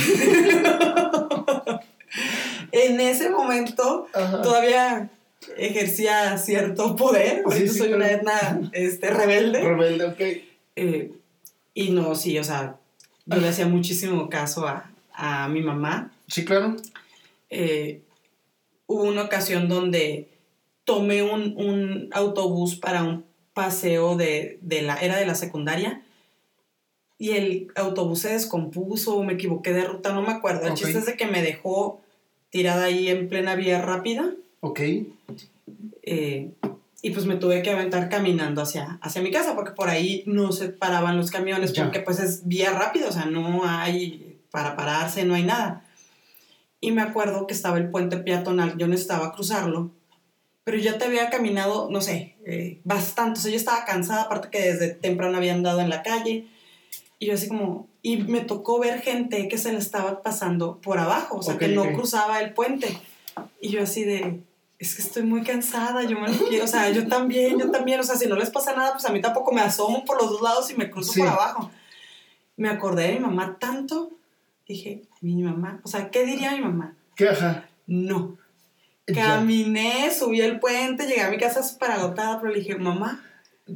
En 2.72 3.00
ese 3.00 3.30
momento 3.30 4.06
Ajá. 4.12 4.42
todavía 4.42 5.10
ejercía 5.56 6.36
cierto 6.38 6.96
poder, 6.96 7.42
ahorita 7.44 7.66
Sí, 7.66 7.68
sí, 7.68 7.78
soy 7.78 7.92
una 7.92 8.10
etna 8.10 8.60
este, 8.72 9.10
rebelde. 9.10 9.60
Rebelde, 9.62 10.04
ok. 10.04 10.20
Eh, 10.76 11.12
y 11.74 11.90
no, 11.90 12.14
sí, 12.14 12.38
o 12.38 12.44
sea, 12.44 12.76
yo 13.26 13.36
le 13.38 13.48
hacía 13.48 13.66
muchísimo 13.66 14.28
caso 14.28 14.66
a, 14.66 14.90
a 15.14 15.48
mi 15.48 15.62
mamá. 15.62 16.12
Sí, 16.26 16.44
claro. 16.44 16.76
Eh, 17.50 18.02
hubo 18.86 19.04
una 19.04 19.22
ocasión 19.22 19.68
donde 19.68 20.28
tomé 20.84 21.22
un, 21.22 21.54
un 21.56 22.08
autobús 22.12 22.76
para 22.76 23.02
un 23.02 23.24
paseo 23.62 24.16
de, 24.16 24.58
de 24.62 24.82
la, 24.82 24.94
era 24.96 25.16
de 25.16 25.26
la 25.26 25.34
secundaria 25.34 26.02
y 27.18 27.30
el 27.32 27.72
autobús 27.74 28.20
se 28.20 28.32
descompuso 28.32 29.16
o 29.16 29.24
me 29.24 29.32
equivoqué 29.32 29.72
de 29.72 29.82
ruta, 29.84 30.12
no 30.12 30.22
me 30.22 30.30
acuerdo. 30.30 30.66
El 30.66 30.72
Ok. 30.72 30.78
chiste 30.78 30.98
es 30.98 31.06
de 31.06 31.16
que 31.16 31.26
me 31.26 31.42
dejó 31.42 32.00
tirada 32.50 32.84
ahí 32.84 33.08
en 33.08 33.28
plena 33.28 33.56
vía 33.56 33.82
rápida 33.82 34.30
Ok. 34.60 34.80
eh, 36.02 36.50
y 37.02 37.10
pues 37.10 37.26
me 37.26 37.34
tuve 37.36 37.62
que 37.62 37.70
aventar 37.70 38.08
caminando 38.08 38.62
hacia, 38.62 38.98
hacia 39.02 39.22
mi 39.22 39.30
casa 39.32 39.54
porque 39.56 39.72
por 39.72 39.88
ahí 39.88 40.22
no 40.26 40.52
se 40.52 40.68
paraban 40.68 41.16
los 41.16 41.30
camiones 41.32 41.72
Ya. 41.72 41.82
porque 41.84 42.00
pues 42.00 42.20
es 42.20 42.46
vía 42.46 42.70
rápida, 42.72 43.08
o 43.08 43.12
sea, 43.12 43.24
no 43.26 43.62
hay 43.64 44.38
para 44.52 44.76
pararse, 44.76 45.24
no 45.24 45.34
hay 45.34 45.42
nada. 45.44 45.84
Y 46.80 46.92
me 46.92 47.02
acuerdo 47.02 47.46
que 47.48 47.54
estaba 47.54 47.78
el 47.78 47.90
puente 47.90 48.18
peatonal, 48.18 48.78
yo 48.78 48.86
necesitaba 48.86 49.32
cruzarlo, 49.32 49.90
pero 50.68 50.76
ya 50.82 50.98
te 50.98 51.06
había 51.06 51.30
caminado, 51.30 51.88
no 51.90 52.02
sé, 52.02 52.36
eh, 52.44 52.82
bastante, 52.84 53.40
o 53.40 53.42
sea, 53.42 53.50
yo 53.50 53.56
estaba 53.56 53.86
cansada, 53.86 54.24
aparte 54.24 54.50
que 54.50 54.60
desde 54.60 54.88
temprano 54.90 55.38
había 55.38 55.54
andado 55.54 55.80
en 55.80 55.88
la 55.88 56.02
calle 56.02 56.46
Y 57.18 57.26
yo 57.26 57.32
así 57.32 57.48
como, 57.48 57.88
y 58.02 58.18
me 58.18 58.42
tocó 58.42 58.78
ver 58.78 59.00
gente 59.00 59.48
que 59.48 59.56
se 59.56 59.72
le 59.72 59.78
estaba 59.78 60.20
pasando 60.22 60.78
por 60.82 60.98
abajo, 60.98 61.38
o 61.38 61.42
sea, 61.42 61.54
Ok, 61.54 61.60
que 61.60 61.68
no 61.68 61.84
ok. 61.84 61.92
cruzaba 61.94 62.42
el 62.42 62.52
puente. 62.52 62.98
Y 63.62 63.70
yo 63.70 63.82
así 63.82 64.04
de, 64.04 64.40
es 64.78 64.94
que 64.94 65.00
estoy 65.00 65.22
muy 65.22 65.42
cansada, 65.42 66.02
yo 66.02 66.20
me 66.20 66.28
lo 66.28 66.36
quiero, 66.48 66.66
o 66.66 66.68
sea, 66.68 66.90
yo 66.90 67.08
también, 67.08 67.58
yo 67.58 67.70
también, 67.70 67.98
o 68.00 68.02
sea, 68.02 68.16
si 68.16 68.26
no 68.28 68.36
les 68.36 68.50
pasa 68.50 68.76
nada, 68.76 68.92
pues 68.92 69.06
a 69.06 69.10
mí 69.10 69.22
tampoco 69.22 69.52
me 69.52 69.62
asomo 69.62 70.04
por 70.04 70.20
los 70.20 70.30
dos 70.32 70.42
lados 70.42 70.70
y 70.70 70.74
me 70.74 70.90
cruzo 70.90 71.12
Sí. 71.14 71.20
por 71.20 71.30
abajo. 71.30 71.70
Me 72.58 72.68
acordé 72.68 73.04
de 73.08 73.12
mi 73.14 73.20
mamá 73.20 73.56
tanto, 73.58 74.10
dije, 74.66 75.00
mi 75.22 75.42
mamá, 75.42 75.80
o 75.82 75.88
sea, 75.88 76.10
¿qué 76.10 76.26
diría 76.26 76.52
mi 76.52 76.60
mamá? 76.60 76.94
¿Qué? 77.16 77.30
Ajá. 77.30 77.68
No. 77.86 78.36
Caminé, 79.14 80.10
subí 80.16 80.40
el 80.40 80.58
puente, 80.60 81.06
llegué 81.06 81.20
a 81.22 81.30
mi 81.30 81.38
casa 81.38 81.62
súper 81.62 81.90
agotada, 81.92 82.40
pero 82.40 82.52
le 82.52 82.60
dije, 82.60 82.76
mamá, 82.76 83.24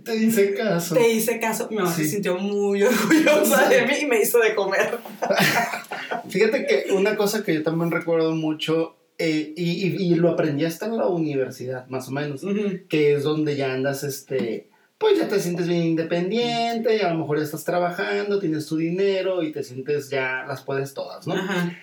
Te 0.05 0.17
hice 0.17 0.55
caso. 0.55 0.95
te 0.95 1.11
hice 1.11 1.39
caso. 1.41 1.69
Mi 1.71 1.77
mamá 1.77 1.93
Sí. 1.95 2.05
se 2.05 2.11
sintió 2.13 2.37
muy 2.39 2.83
orgullosa 2.83 3.69
de 3.69 3.83
mí 3.87 3.95
y 4.03 4.07
me 4.07 4.21
hizo 4.21 4.39
de 4.39 4.55
comer. 4.55 4.99
Fíjate 6.29 6.67
que 6.67 6.93
una 6.93 7.17
cosa 7.17 7.43
que 7.45 7.55
yo 7.55 7.63
también 7.63 7.91
recuerdo 7.91 8.35
mucho, 8.35 8.97
eh, 9.19 9.53
y, 9.57 9.87
y- 9.89 10.13
y 10.13 10.15
lo 10.15 10.31
aprendí 10.31 10.65
hasta 10.65 10.87
en 10.87 10.97
la 10.97 11.07
universidad, 11.07 11.87
más 11.89 12.09
o 12.09 12.11
menos, 12.13 12.43
que 12.89 13.15
es 13.15 13.23
donde 13.23 13.57
ya 13.57 13.73
andas, 13.73 14.03
este, 14.05 14.71
pues 14.99 15.19
ya 15.19 15.29
te 15.29 15.39
sientes 15.41 15.69
bien 15.69 15.83
independiente, 15.85 16.97
y 16.97 17.01
a 17.01 17.11
lo 17.13 17.19
mejor 17.21 17.39
ya 17.39 17.45
estás 17.45 17.65
trabajando, 17.65 18.39
tienes 18.39 18.67
tu 18.67 18.77
dinero 18.77 19.43
y 19.43 19.53
te 19.53 19.63
sientes 19.63 20.11
ya 20.11 20.45
las 20.49 20.63
puedes 20.63 20.95
todas, 20.95 21.27
¿no? 21.27 21.35
Ajá. 21.35 21.77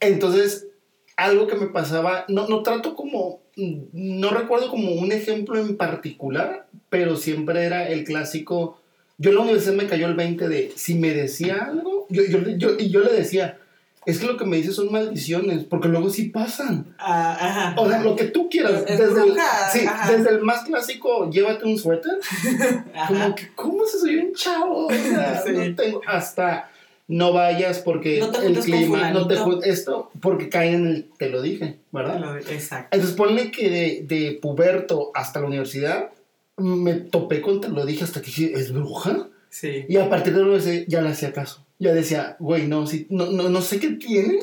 Entonces, 0.00 0.68
algo 1.16 1.46
que 1.46 1.56
me 1.56 1.66
pasaba, 1.66 2.24
no, 2.28 2.46
no 2.48 2.62
trato 2.62 2.94
como, 2.94 3.40
no 3.56 4.30
recuerdo 4.30 4.68
como 4.70 4.92
un 4.92 5.12
ejemplo 5.12 5.58
en 5.58 5.76
particular, 5.76 6.66
pero 6.90 7.16
siempre 7.16 7.64
era 7.64 7.88
el 7.88 8.04
clásico, 8.04 8.78
yo 9.18 9.30
en 9.30 9.36
la 9.36 9.42
universidad 9.42 9.74
me 9.74 9.86
cayó 9.86 10.06
el 10.06 10.14
20 10.14 10.48
de, 10.48 10.72
si 10.76 10.94
me 10.94 11.12
decía 11.14 11.64
algo, 11.70 12.06
yo, 12.10 12.22
yo, 12.24 12.40
yo- 12.56 12.76
y 12.78 12.90
yo 12.90 13.00
le 13.00 13.12
decía, 13.12 13.58
es 14.04 14.18
que 14.20 14.26
lo 14.26 14.36
que 14.36 14.44
me 14.44 14.58
dices 14.58 14.76
son 14.76 14.92
maldiciones, 14.92 15.64
porque 15.64 15.88
luego 15.88 16.10
sí 16.10 16.28
pasan. 16.28 16.94
Ah, 16.98 17.36
ajá. 17.40 17.74
O 17.76 17.88
sea, 17.88 18.00
lo 18.02 18.14
que 18.14 18.26
tú 18.26 18.48
quieras, 18.48 18.84
Es 18.86 18.98
desde 19.00 19.20
el, 19.20 19.32
bruja, 19.32 19.70
sí, 19.72 19.80
ajá. 19.84 20.12
desde 20.12 20.30
el 20.30 20.42
más 20.42 20.62
clásico, 20.64 21.28
llévate 21.30 21.64
un 21.64 21.76
suéter, 21.76 22.12
Ajá. 22.94 23.08
como 23.08 23.34
que, 23.34 23.48
¿cómo 23.56 23.84
se 23.84 23.98
soy 23.98 24.16
un 24.18 24.32
chavo? 24.34 24.86
O 24.86 24.92
sea, 24.92 25.42
Sí. 25.46 25.50
no 25.52 25.74
tengo, 25.74 26.00
hasta 26.06 26.70
no 27.08 27.32
vayas 27.32 27.78
porque 27.78 28.18
No 28.18 28.32
el 28.40 28.58
clima, 28.58 29.10
no 29.10 29.26
te 29.28 29.36
esto, 29.64 30.10
porque 30.20 30.48
cae 30.48 30.72
en 30.72 30.86
el, 30.86 31.08
te 31.18 31.28
lo 31.30 31.40
dije, 31.40 31.76
¿verdad? 31.92 32.38
Exacto. 32.50 32.88
Entonces 32.96 33.16
ponle 33.16 33.50
que 33.50 33.70
de, 33.70 34.04
de 34.06 34.32
puberto 34.40 35.12
hasta 35.14 35.40
la 35.40 35.46
universidad, 35.46 36.10
me 36.56 36.94
topé 36.94 37.40
con 37.40 37.60
te 37.60 37.68
lo 37.68 37.84
dije 37.86 38.04
hasta 38.04 38.20
que 38.20 38.26
dije, 38.26 38.52
¿es 38.54 38.72
bruja? 38.72 39.28
Sí. 39.50 39.84
Y 39.88 39.96
a 39.98 40.08
partir 40.10 40.34
de 40.34 40.42
lo 40.42 40.58
ya 40.58 41.00
le 41.00 41.10
hacía 41.10 41.32
caso. 41.32 41.64
Ya 41.78 41.92
decía, 41.92 42.36
güey, 42.38 42.66
no, 42.66 42.86
sí, 42.86 43.06
no, 43.10 43.26
no, 43.26 43.48
no 43.50 43.60
sé 43.62 43.78
qué 43.78 43.90
tiene, 43.90 44.38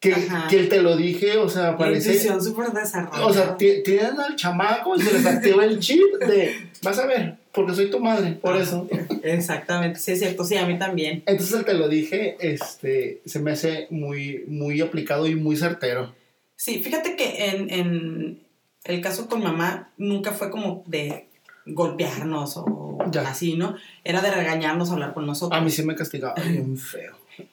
que, 0.00 0.14
que 0.48 0.56
el 0.58 0.68
te 0.68 0.82
lo 0.82 0.96
dije, 0.96 1.36
o 1.38 1.48
sea, 1.48 1.76
parece... 1.76 2.18
súper 2.40 2.72
desarrollada. 2.72 3.26
O 3.26 3.32
sea, 3.32 3.56
ti- 3.56 3.82
tienen 3.84 4.18
al 4.18 4.34
chamaco 4.34 4.96
y 4.96 5.00
se 5.02 5.12
les 5.12 5.26
activa 5.26 5.64
el 5.64 5.78
chip 5.78 6.02
de, 6.26 6.52
vas 6.82 6.98
a 6.98 7.06
ver, 7.06 7.36
porque 7.52 7.74
soy 7.74 7.90
tu 7.90 8.00
madre, 8.00 8.32
por 8.32 8.56
eso. 8.56 8.88
Exactamente, 9.22 9.98
sí 9.98 10.12
es 10.12 10.18
cierto, 10.20 10.44
sí, 10.44 10.56
a 10.56 10.66
mí 10.66 10.78
también. 10.78 11.22
Entonces 11.26 11.54
el 11.58 11.64
te 11.64 11.74
lo 11.74 11.88
dije, 11.88 12.36
este, 12.40 13.20
se 13.26 13.40
me 13.40 13.52
hace 13.52 13.86
muy, 13.90 14.44
muy 14.48 14.80
aplicado 14.80 15.26
y 15.26 15.34
muy 15.34 15.56
certero. 15.56 16.14
Sí, 16.56 16.82
fíjate 16.82 17.16
que 17.16 17.46
en, 17.50 17.70
en 17.70 18.40
el 18.84 19.00
caso 19.00 19.28
con 19.28 19.42
mamá 19.42 19.90
nunca 19.96 20.32
fue 20.32 20.50
como 20.50 20.84
de 20.86 21.26
golpearnos 21.66 22.56
o 22.56 22.98
Ya. 23.12 23.22
así, 23.28 23.54
¿no? 23.56 23.76
Era 24.04 24.20
de 24.20 24.30
regañarnos, 24.30 24.90
hablar 24.90 25.14
con 25.14 25.26
nosotros. 25.26 25.58
A 25.58 25.64
mí 25.64 25.70
sí 25.70 25.82
me 25.82 25.94
castigaba 25.94 26.34
bien 26.34 26.76
feo. 26.76 27.14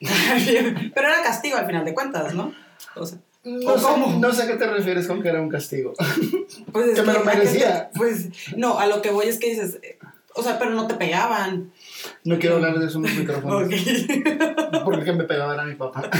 Pero 0.94 1.08
era 1.08 1.22
castigo 1.22 1.56
al 1.56 1.66
final 1.66 1.84
de 1.84 1.94
cuentas, 1.94 2.34
¿no? 2.34 2.52
O 2.94 3.06
sea, 3.06 3.18
No 3.44 3.72
¿O 3.72 3.78
sé, 3.78 3.86
no 4.18 4.32
sé 4.32 4.42
a 4.42 4.46
qué 4.46 4.54
te 4.54 4.66
refieres 4.66 5.06
con 5.06 5.22
que 5.22 5.28
era 5.28 5.40
un 5.40 5.48
castigo. 5.48 5.92
pues 6.72 6.88
es 6.88 6.94
Que 7.00 7.02
me 7.02 7.12
lo 7.12 7.20
¿a 7.20 7.22
qué 7.22 7.30
te- 7.30 7.36
merecía. 7.36 7.90
Pues 7.94 8.28
no, 8.56 8.78
a 8.78 8.86
lo 8.86 9.00
que 9.00 9.10
voy 9.10 9.26
es 9.26 9.38
que 9.38 9.50
dices, 9.50 9.78
o 10.34 10.42
sea, 10.42 10.58
pero 10.58 10.72
no 10.72 10.86
te 10.86 10.94
pegaban. 10.94 11.72
No 12.24 12.38
quiero 12.38 12.56
hablar 12.56 12.78
de 12.78 12.86
eso 12.86 12.98
en 12.98 13.04
los 13.04 13.14
micrófonos. 13.14 13.68
Ok. 14.70 14.84
Porque 14.84 15.12
me 15.12 15.24
pegaba 15.24 15.60
a 15.60 15.64
mi 15.64 15.74
papá. 15.76 16.10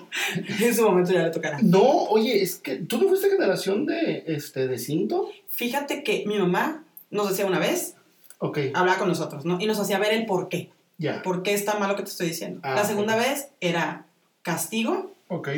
en 0.60 0.74
su 0.74 0.82
momento 0.84 1.12
ya 1.12 1.22
le 1.24 1.30
tocará. 1.30 1.58
No, 1.62 1.82
oye, 1.82 2.40
es 2.42 2.56
que 2.56 2.76
tú 2.76 2.98
no 2.98 3.08
fuiste 3.08 3.30
generación 3.30 3.84
de, 3.86 4.24
este, 4.28 4.68
de 4.68 4.78
cinto. 4.78 5.28
Fíjate 5.48 6.02
que 6.04 6.24
mi 6.26 6.38
mamá 6.38 6.84
nos 7.10 7.28
decía 7.30 7.46
una 7.46 7.58
vez, 7.58 7.94
Ok, 8.38 8.58
hablaba 8.74 8.98
con 8.98 9.08
nosotros, 9.08 9.44
¿no? 9.44 9.58
Y 9.60 9.66
nos 9.66 9.78
hacía 9.80 9.98
ver 9.98 10.12
el 10.12 10.26
por 10.26 10.48
qué. 10.48 10.70
ya. 10.98 11.22
¿Por 11.22 11.42
qué 11.42 11.52
está 11.54 11.78
mal 11.78 11.88
lo 11.88 11.96
que 11.96 12.02
te 12.04 12.10
estoy 12.10 12.28
diciendo? 12.28 12.60
Ah, 12.62 12.74
la 12.74 12.84
segunda 12.84 13.16
vez 13.16 13.48
era 13.60 14.06
castigo 14.42 15.12
Ok. 15.28 15.48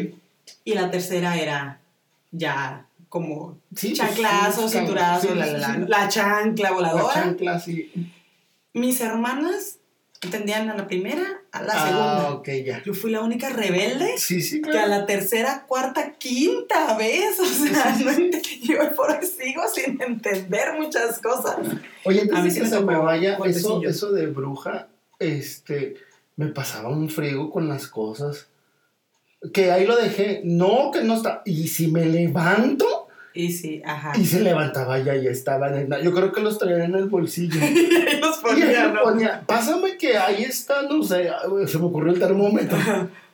Y 0.64 0.75
la 0.75 0.90
tercera 0.90 1.37
era 1.37 1.81
ya 2.31 2.87
como 3.09 3.59
Sí, 3.75 3.88
pues, 3.88 3.99
chanclazo, 3.99 4.69
sí, 4.69 4.78
cinturazo, 4.78 5.28
sí, 5.28 5.35
la, 5.35 5.47
la, 5.47 5.78
la 5.78 6.09
chancla 6.09 6.71
La 6.71 6.75
voladora. 6.75 7.14
chancla, 7.14 7.59
sí. 7.61 7.90
Mis 8.75 9.00
hermanas 9.00 9.78
entendían 10.21 10.69
a 10.69 10.75
la 10.76 10.87
primera, 10.88 11.25
a 11.52 11.62
la 11.62 11.73
ah, 11.75 11.87
segunda. 11.87 12.31
ok, 12.33 12.49
ya. 12.67 12.83
Yo 12.85 12.93
fui 12.93 13.11
la 13.11 13.21
única 13.23 13.49
rebelde 13.50 14.19
Sí, 14.19 14.43
sí, 14.43 14.61
que 14.61 14.69
a 14.71 14.73
claro. 14.73 14.88
la 14.88 15.07
tercera, 15.07 15.64
cuarta, 15.67 16.12
quinta 16.19 16.97
vez, 16.97 17.38
o 17.40 17.45
sea, 17.47 17.97
no 18.05 18.11
yo 18.62 18.95
por 18.97 19.11
hoy 19.12 19.25
sigo 19.26 19.62
sin 19.73 20.00
entender 20.02 20.75
muchas 20.78 21.19
cosas. 21.21 21.57
Oye, 22.05 22.28
A 22.35 22.43
mí 22.43 22.52
que 22.52 22.62
me 22.62 22.69
se 22.69 22.81
me 22.81 22.97
vaya, 22.97 23.38
eso, 23.47 23.81
eso 23.85 24.12
de 24.12 24.26
bruja, 24.26 24.88
este, 25.19 25.95
me 26.37 26.47
pasaba 26.49 26.88
un 26.88 27.09
frigo 27.09 27.50
con 27.50 27.69
las 27.69 27.87
cosas. 27.87 28.49
Que 29.52 29.71
ahí 29.71 29.87
lo 29.87 29.97
dejé. 29.97 30.40
No, 30.45 30.90
que 30.90 31.02
no 31.02 31.14
está. 31.14 31.42
Y 31.45 31.68
si 31.68 31.87
me 31.88 32.04
levanto, 32.04 33.09
Y 33.35 33.52
sí, 33.52 33.83
ajá. 33.85 34.12
y 34.18 34.25
se 34.25 34.40
levantaba 34.40 34.99
ya 34.99 35.14
y 35.16 35.26
estaba 35.28 35.68
en 35.68 35.92
el- 35.92 36.02
Yo 36.02 36.12
creo 36.12 36.33
que 36.33 36.40
los 36.40 36.59
traía 36.59 36.85
en 36.85 36.95
el 36.95 37.09
bolsillo. 37.09 37.61
Y 37.62 38.21
los 38.21 38.40
Y 38.42 38.62
ahí 38.62 38.62
ponía, 38.62 38.88
¿no? 38.88 39.02
ponía, 39.02 39.42
pásame 39.47 39.97
que 39.97 40.16
ahí 40.18 40.42
está, 40.42 40.83
no 40.83 41.02
sé, 41.04 41.30
se 41.66 41.78
me 41.78 41.85
ocurrió 41.85 42.12
el 42.12 42.18
termómetro. 42.18 42.76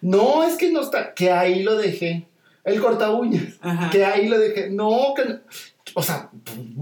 No, 0.02 0.44
es 0.44 0.56
que 0.56 0.70
no 0.70 0.82
está, 0.82 1.14
que 1.14 1.30
ahí 1.32 1.62
lo 1.62 1.76
dejé. 1.76 2.26
El 2.64 2.80
corta 2.80 3.10
uñas, 3.10 3.54
Ajá. 3.62 3.88
que 3.90 4.04
ahí 4.04 4.28
lo 4.28 4.38
dejé. 4.38 4.70
No, 4.70 5.14
que 5.16 5.24
no. 5.24 5.38
O 5.94 6.02
sea, 6.02 6.28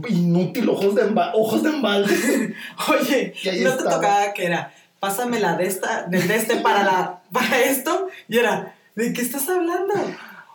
inútil, 0.09 0.69
ojos 0.69 0.95
de, 0.95 1.03
emba- 1.09 1.33
ojos 1.35 1.63
de 1.63 1.71
embalde. 1.71 2.15
Oye, 2.89 3.35
Y 3.45 3.61
¿no 3.61 3.77
te 3.77 3.83
tocaba 3.85 4.33
que 4.35 4.47
era, 4.47 4.73
pásame 5.01 5.39
la 5.41 5.57
de 5.57 5.67
esta, 5.67 6.07
de 6.09 6.19
este 6.35 6.57
para, 6.57 6.83
la, 6.85 7.21
para 7.33 7.61
esto? 7.61 8.09
Y 8.29 8.39
era, 8.39 8.75
¿de 8.95 9.13
qué 9.13 9.21
estás 9.23 9.49
hablando? 9.49 9.95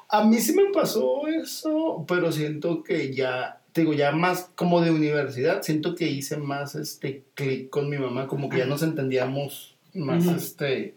A 0.10 0.24
mí 0.24 0.40
sí 0.40 0.54
me 0.54 0.66
pasó 0.72 1.28
eso, 1.28 2.06
pero 2.08 2.32
siento 2.32 2.82
que 2.84 3.14
ya, 3.14 3.62
te 3.74 3.82
digo, 3.82 3.94
ya 3.94 4.12
más 4.12 4.50
como 4.56 4.80
de 4.82 4.92
universidad, 4.92 5.62
siento 5.64 5.96
que 5.96 6.08
hice 6.08 6.38
más 6.38 6.76
este 6.76 7.24
clic 7.34 7.70
con 7.70 7.90
mi 7.90 7.98
mamá, 7.98 8.28
como 8.28 8.50
que 8.50 8.58
ya 8.60 8.66
nos 8.66 8.84
entendíamos 8.84 9.76
más 9.94 10.26
este. 10.28 10.96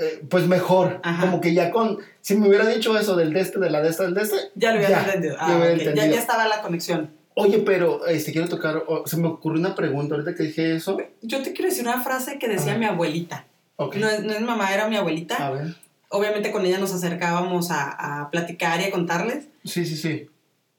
eh, 0.00 0.22
pues 0.30 0.46
mejor, 0.46 1.00
Ajá. 1.02 1.26
como 1.26 1.40
que 1.40 1.52
ya 1.54 1.70
con, 1.70 1.98
si 2.20 2.36
me 2.36 2.48
hubiera 2.48 2.66
dicho 2.66 2.96
eso 2.98 3.16
del 3.16 3.32
de 3.32 3.40
este, 3.40 3.58
de 3.58 3.68
la 3.68 3.82
de 3.82 3.88
esta, 3.90 4.04
del 4.04 4.14
de 4.14 4.22
este, 4.22 4.36
Ya 4.54 4.70
lo 4.72 4.76
habías 4.84 5.06
entendido. 5.06 5.36
Ah, 5.38 5.48
hubiera 5.56 5.66
ya, 5.76 5.82
entendido. 5.90 6.06
ya 6.14 6.20
estaba 6.20 6.46
la 6.48 6.62
conexión. 6.62 7.10
Oye, 7.34 7.58
pero 7.58 8.06
este, 8.06 8.32
quiero 8.32 8.48
tocar, 8.48 8.82
se 9.04 9.16
me 9.16 9.28
ocurrió 9.28 9.60
una 9.60 9.74
pregunta 9.74 10.14
ahorita 10.14 10.34
que 10.34 10.44
dije 10.44 10.74
eso. 10.74 10.96
Yo 11.22 11.42
te 11.42 11.52
quiero 11.52 11.68
decir 11.70 11.84
una 11.86 12.00
frase 12.02 12.38
que 12.38 12.48
decía 12.48 12.72
Ajá. 12.72 12.78
mi 12.78 12.86
abuelita. 12.86 13.46
No 13.78 13.92
es, 14.08 14.24
no 14.24 14.32
es 14.32 14.40
mamá, 14.40 14.72
era 14.74 14.88
mi 14.88 14.96
abuelita. 14.96 15.36
a 15.46 15.50
ver. 15.50 15.76
Obviamente 16.10 16.50
con 16.52 16.64
ella 16.64 16.78
nos 16.78 16.92
acercábamos 16.92 17.70
a, 17.70 18.22
a 18.22 18.30
platicar 18.30 18.80
y 18.80 18.84
a 18.84 18.90
contarles. 18.90 19.46
Sí, 19.64 19.84
sí, 19.84 19.96
sí, 19.96 20.28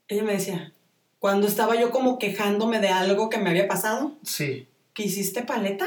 Ella 0.08 0.24
me 0.24 0.34
decía, 0.34 0.74
cuando 1.20 1.48
estaba 1.48 1.76
yo 1.76 1.92
como 1.92 2.18
quejándome 2.18 2.80
de 2.80 2.90
algo 2.90 3.30
que 3.30 3.38
me 3.38 3.50
había 3.52 3.68
pasado, 3.68 4.14
sí. 4.24 4.68
que 4.94 5.04
hiciste 5.04 5.44
paleta, 5.44 5.86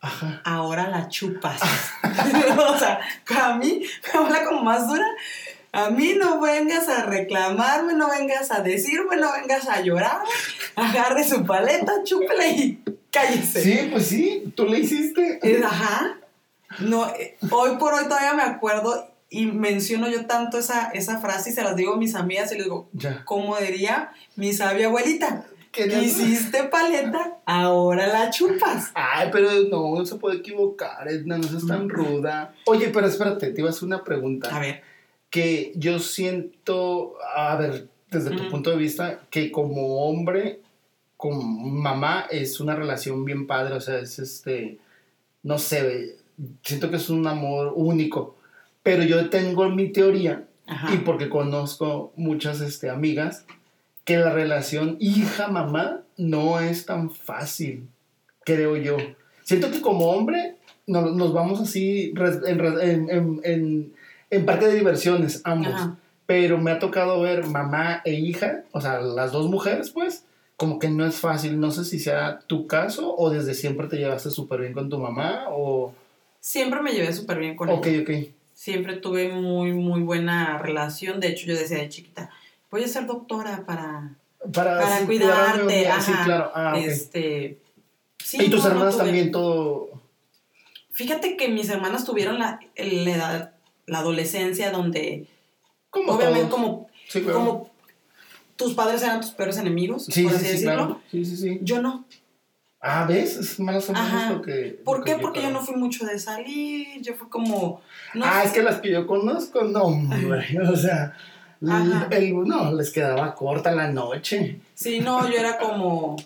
Ajá. 0.00 0.42
ahora 0.44 0.88
la 0.88 1.08
chupas. 1.08 1.60
o 2.02 2.78
sea, 2.78 3.00
a 3.42 3.56
mí 3.56 3.82
me 4.12 4.18
habla 4.20 4.44
como 4.44 4.62
más 4.62 4.86
dura. 4.88 5.06
A 5.70 5.90
mí 5.90 6.14
no 6.18 6.40
vengas 6.40 6.88
a 6.88 7.04
reclamarme, 7.04 7.92
no 7.94 8.08
vengas 8.10 8.50
a 8.50 8.60
decirme, 8.62 9.16
no 9.16 9.30
vengas 9.32 9.68
a 9.68 9.80
llorar. 9.82 10.20
Agarre 10.74 11.24
su 11.24 11.44
paleta, 11.44 11.92
chúpela 12.04 12.46
y 12.46 12.82
cállese. 13.10 13.62
Sí, 13.62 13.88
pues 13.92 14.06
sí, 14.06 14.52
tú 14.56 14.64
le 14.66 14.80
hiciste. 14.80 15.38
Ajá. 15.64 16.17
No, 16.80 17.08
eh, 17.14 17.36
hoy 17.50 17.76
por 17.78 17.94
hoy 17.94 18.04
todavía 18.04 18.34
me 18.34 18.42
acuerdo 18.42 19.08
y 19.30 19.46
menciono 19.46 20.08
yo 20.08 20.26
tanto 20.26 20.58
esa, 20.58 20.90
esa 20.90 21.20
frase 21.20 21.50
y 21.50 21.52
se 21.52 21.62
las 21.62 21.76
digo 21.76 21.94
a 21.94 21.96
mis 21.96 22.14
amigas 22.14 22.50
y 22.52 22.56
les 22.56 22.64
digo, 22.64 22.88
Ya. 22.92 23.24
como 23.24 23.56
diría 23.58 24.12
mi 24.36 24.52
sabia 24.52 24.86
abuelita, 24.86 25.46
hiciste 26.02 26.64
paleta, 26.64 27.38
ahora 27.44 28.06
la 28.08 28.30
chupas. 28.30 28.90
Ay, 28.94 29.28
pero 29.30 29.48
no, 29.70 29.96
no 29.96 30.06
se 30.06 30.16
puede 30.16 30.38
equivocar, 30.38 31.06
Edna, 31.08 31.38
no 31.38 31.44
seas 31.44 31.66
tan 31.66 31.88
ruda. 31.88 32.54
Oye, 32.66 32.88
pero 32.88 33.06
espérate, 33.06 33.50
te 33.50 33.60
iba 33.60 33.68
a 33.68 33.72
hacer 33.72 33.84
una 33.84 34.02
pregunta. 34.02 34.54
A 34.54 34.60
ver, 34.60 34.82
Que 35.30 35.72
yo 35.76 35.98
siento, 35.98 37.14
a 37.36 37.54
ver, 37.56 37.88
desde 38.10 38.30
tu 38.34 38.48
punto 38.50 38.70
de 38.70 38.76
vista, 38.76 39.20
que 39.30 39.52
como 39.52 40.06
hombre, 40.08 40.60
con 41.18 41.80
mamá, 41.82 42.26
es 42.30 42.60
una 42.60 42.74
relación 42.74 43.24
bien 43.24 43.46
padre, 43.46 43.74
o 43.74 43.80
sea, 43.80 43.98
es 43.98 44.18
este... 44.18 44.78
no 45.42 45.58
sé, 45.58 46.16
siento 46.62 46.90
que 46.90 46.96
es 46.96 47.10
un 47.10 47.26
amor 47.26 47.72
único. 47.74 48.36
Pero 48.82 49.02
yo 49.02 49.28
tengo 49.30 49.68
mi 49.68 49.88
teoría, 49.88 50.44
Ajá. 50.66 50.94
y 50.94 50.98
porque 50.98 51.28
conozco 51.28 52.12
muchas 52.16 52.60
este, 52.60 52.90
amigas, 52.90 53.44
que 54.04 54.16
la 54.16 54.30
relación 54.32 54.96
hija-mamá 55.00 56.00
no 56.16 56.60
es 56.60 56.86
tan 56.86 57.10
fácil, 57.10 57.88
creo 58.44 58.76
yo. 58.76 58.96
Siento 59.42 59.70
que 59.70 59.80
como 59.80 60.10
hombre 60.10 60.56
no- 60.86 61.10
nos 61.10 61.32
vamos 61.32 61.60
así 61.60 62.12
en, 62.46 63.10
en, 63.10 63.40
en- 63.44 63.92
en 64.30 64.46
parque 64.46 64.66
de 64.66 64.74
diversiones, 64.76 65.40
ambos. 65.44 65.74
Ajá. 65.74 65.96
Pero 66.26 66.58
me 66.58 66.70
ha 66.70 66.78
tocado 66.78 67.20
ver 67.22 67.46
mamá 67.46 68.02
e 68.04 68.12
hija, 68.14 68.62
o 68.72 68.80
sea, 68.82 69.00
las 69.00 69.32
dos 69.32 69.48
mujeres, 69.50 69.90
pues, 69.90 70.24
como 70.56 70.78
que 70.78 70.90
no 70.90 71.06
es 71.06 71.16
fácil. 71.16 71.58
No 71.60 71.70
sé 71.70 71.84
si 71.86 71.98
sea 71.98 72.40
tu 72.46 72.66
caso 72.66 73.14
o 73.16 73.30
desde 73.30 73.54
siempre 73.54 73.86
te 73.88 73.96
llevaste 73.96 74.30
súper 74.30 74.60
bien 74.60 74.72
con 74.74 74.88
tu 74.90 74.98
mamá 74.98 75.44
o... 75.50 75.94
Siempre 76.40 76.80
me 76.82 76.92
llevé 76.92 77.12
súper 77.12 77.38
bien 77.38 77.56
con 77.56 77.68
Ok, 77.68 77.86
ella. 77.86 78.02
ok. 78.02 78.28
Siempre 78.54 78.96
tuve 78.96 79.28
muy, 79.28 79.72
muy 79.72 80.00
buena 80.00 80.58
relación. 80.58 81.20
De 81.20 81.28
hecho, 81.28 81.46
yo 81.46 81.54
decía 81.56 81.78
de 81.78 81.88
chiquita, 81.88 82.30
voy 82.70 82.84
a 82.84 82.88
ser 82.88 83.06
doctora 83.06 83.64
para, 83.66 84.14
Para, 84.52 85.04
cuidarte. 85.06 85.84
claro, 85.84 86.00
Sí, 86.00 86.12
ajá. 86.12 86.24
claro. 86.24 86.50
Ah, 86.54 86.74
ok. 86.76 86.82
Este, 86.84 87.58
sí, 88.22 88.38
y 88.44 88.50
tus 88.50 88.64
no, 88.64 88.70
hermanas 88.70 88.96
también 88.96 89.30
todo... 89.30 89.90
Fíjate 90.92 91.36
que 91.36 91.46
mis 91.48 91.68
hermanas 91.68 92.04
tuvieron 92.04 92.40
la, 92.40 92.58
la 92.76 93.10
edad, 93.10 93.52
la 93.86 93.98
adolescencia 94.00 94.72
donde, 94.72 95.26
Como 95.90 96.12
obviamente, 96.14 96.48
todos. 96.48 96.50
como, 96.54 96.88
Sí, 97.08 97.22
claro. 97.22 97.38
como 97.38 97.70
tus 98.56 98.74
padres 98.74 99.02
eran 99.04 99.20
tus 99.20 99.30
peores 99.30 99.56
enemigos, 99.58 100.06
Sí, 100.06 100.24
por 100.24 100.32
sí, 100.32 100.36
así 100.38 100.44
sí, 100.46 100.52
decirlo. 100.52 100.74
claro. 100.74 101.00
Sí, 101.12 101.24
sí, 101.24 101.36
sí. 101.36 101.58
Yo 101.62 101.80
no. 101.80 102.04
Ah, 102.80 103.06
¿ves? 103.08 103.36
Es 103.36 103.58
más 103.58 103.88
o 103.88 103.92
menos 103.92 104.30
lo 104.30 104.42
que... 104.42 104.80
¿Por 104.84 105.00
lo 105.00 105.04
qué? 105.04 105.16
que 105.16 105.20
Porque 105.20 105.42
yo 105.42 105.50
no 105.50 105.64
fui 105.64 105.74
mucho 105.74 106.06
de 106.06 106.18
salir, 106.18 107.00
yo 107.02 107.14
fui 107.14 107.28
como... 107.28 107.80
No 108.14 108.24
ah, 108.24 108.40
sé. 108.42 108.46
es 108.48 108.52
que 108.52 108.62
las 108.62 108.80
que 108.80 108.92
yo 108.92 109.06
conozco, 109.06 109.62
no, 109.64 109.82
hombre. 109.82 110.46
O 110.72 110.76
sea, 110.76 111.12
el, 111.60 112.34
no, 112.46 112.72
les 112.74 112.90
quedaba 112.90 113.34
corta 113.34 113.72
la 113.72 113.90
noche. 113.90 114.60
Sí, 114.74 115.00
no, 115.00 115.28
yo 115.28 115.36
era 115.36 115.58
como... 115.58 116.16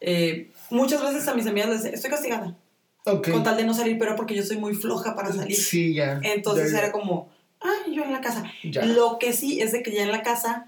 eh, 0.00 0.50
muchas 0.70 1.02
veces 1.02 1.26
a 1.28 1.34
mis 1.34 1.46
amigas 1.46 1.70
les 1.70 1.82
decía, 1.82 1.94
estoy 1.96 2.10
castigada, 2.10 2.54
Ok. 3.06 3.30
con 3.30 3.42
tal 3.42 3.56
de 3.56 3.64
no 3.64 3.72
salir, 3.72 3.98
pero 3.98 4.14
porque 4.14 4.34
yo 4.34 4.42
soy 4.42 4.58
muy 4.58 4.74
floja 4.74 5.14
para 5.14 5.32
salir. 5.32 5.56
Sí, 5.56 5.94
ya. 5.94 6.20
Entonces 6.22 6.72
Ya, 6.72 6.78
era 6.78 6.92
como, 6.92 7.30
ay, 7.60 7.94
yo 7.94 8.04
en 8.04 8.12
la 8.12 8.20
casa. 8.20 8.44
Ya. 8.64 8.84
Lo 8.84 9.18
que 9.18 9.32
sí 9.32 9.60
es 9.62 9.72
de 9.72 9.82
que 9.82 9.92
ya 9.92 10.02
en 10.02 10.12
la 10.12 10.22
casa 10.22 10.66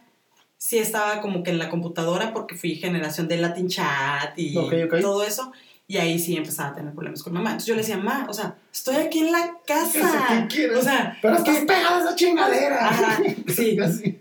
sí 0.67 0.79
estaba 0.79 1.21
como 1.21 1.43
que 1.43 1.51
en 1.51 1.59
la 1.59 1.69
computadora 1.69 2.33
porque 2.33 2.55
fui 2.55 2.77
generación 2.77 3.29
de 3.29 3.37
Latin 3.37 3.69
Chat 3.69 4.33
y 4.39 4.55
todo 5.03 5.23
eso. 5.23 5.53
Y 5.87 5.99
ahí 5.99 6.19
sí 6.19 6.35
empezaba 6.39 6.71
a 6.71 6.75
tener 6.75 6.95
problemas 6.95 7.23
con 7.23 7.35
mamá. 7.35 7.51
Entonces 7.51 7.67
yo 7.69 7.75
le 7.75 7.83
decía, 7.83 7.99
mamá, 7.99 8.27
o 8.31 8.33
sea, 8.33 8.55
estoy 8.73 8.97
aquí 8.97 9.19
en 9.19 9.33
la 9.33 9.43
¿Qué 9.67 9.75
casa. 9.75 10.47
quieres? 10.49 10.79
O 10.79 10.83
sea, 10.83 11.19
Pero 11.21 11.45
que- 11.45 11.51
estás 11.51 11.65
pegada 11.67 11.99
a 11.99 12.01
esa 12.01 12.15
chingadera. 12.17 12.89
Ajá, 12.89 13.19
sí. 13.55 13.77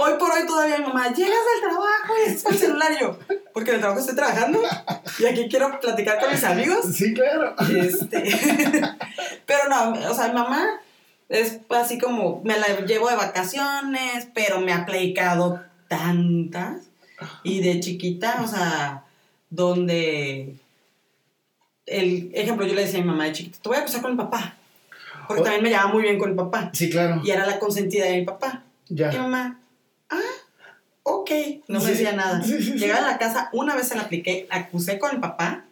Hoy 0.00 0.12
por 0.18 0.30
hoy 0.32 0.46
todavía 0.48 0.78
mi 0.78 0.84
mamá, 0.86 1.12
llegas 1.12 1.30
del 1.30 1.60
trabajo 1.62 2.14
y 2.26 2.30
estás 2.30 2.42
con 2.42 2.52
el 2.54 2.58
celular 2.58 2.92
y 2.92 3.00
yo, 3.00 3.18
porque 3.52 3.70
en 3.70 3.74
el 3.76 3.80
trabajo 3.80 4.00
estoy 4.00 4.16
trabajando 4.16 4.60
y 5.20 5.26
aquí 5.26 5.48
quiero 5.48 5.78
platicar 5.80 6.18
con 6.20 6.30
mis 6.32 6.42
amigos. 6.44 6.86
Sí, 6.92 7.12
claro. 7.14 7.54
Este, 7.76 8.22
pero 9.46 9.68
no, 9.68 10.10
o 10.10 10.14
sea, 10.14 10.28
mi 10.28 10.34
mamá 10.34 10.64
es 11.28 11.60
así 11.70 11.98
como, 11.98 12.40
me 12.44 12.58
la 12.58 12.66
llevo 12.84 13.08
de 13.08 13.16
vacaciones, 13.16 14.28
pero 14.34 14.60
me 14.60 14.72
ha 14.72 14.84
platicado 14.86 15.60
tantas. 15.88 16.82
Y 17.42 17.60
de 17.60 17.80
chiquita, 17.80 18.40
o 18.42 18.46
sea, 18.48 19.04
donde, 19.50 20.56
el 21.86 22.30
ejemplo, 22.34 22.66
yo 22.66 22.74
le 22.74 22.82
decía 22.82 22.98
a 22.98 23.02
mi 23.02 23.08
mamá 23.08 23.24
de 23.24 23.32
chiquita, 23.32 23.58
te 23.62 23.68
voy 23.68 23.78
a 23.78 23.80
acusar 23.80 24.02
con 24.02 24.12
mi 24.12 24.16
papá. 24.18 24.54
Porque 25.26 25.40
Oh. 25.40 25.44
también 25.44 25.62
me 25.62 25.70
llevaba 25.70 25.92
muy 25.92 26.02
bien 26.02 26.18
con 26.18 26.30
mi 26.30 26.36
papá. 26.36 26.70
Sí, 26.74 26.90
claro. 26.90 27.20
Y 27.24 27.30
era 27.30 27.46
la 27.46 27.58
consentida 27.58 28.04
de 28.06 28.18
mi 28.18 28.24
papá. 28.26 28.62
Y 28.88 28.94
mi 28.94 28.98
Ya. 28.98 29.12
mamá, 29.22 29.58
ah, 30.10 30.20
ok, 31.04 31.30
no 31.68 31.78
me 31.78 31.84
Sí, 31.86 31.90
decía 31.92 32.12
nada. 32.12 32.42
sí, 32.42 32.62
sí. 32.62 32.72
Llegaba 32.72 33.06
a 33.08 33.12
la 33.12 33.18
casa, 33.18 33.48
una 33.52 33.74
vez 33.76 33.88
se 33.88 33.94
la 33.96 34.02
apliqué, 34.02 34.46
la 34.50 34.56
acusé 34.56 34.98
con 34.98 35.12
el 35.12 35.20
papá. 35.20 35.64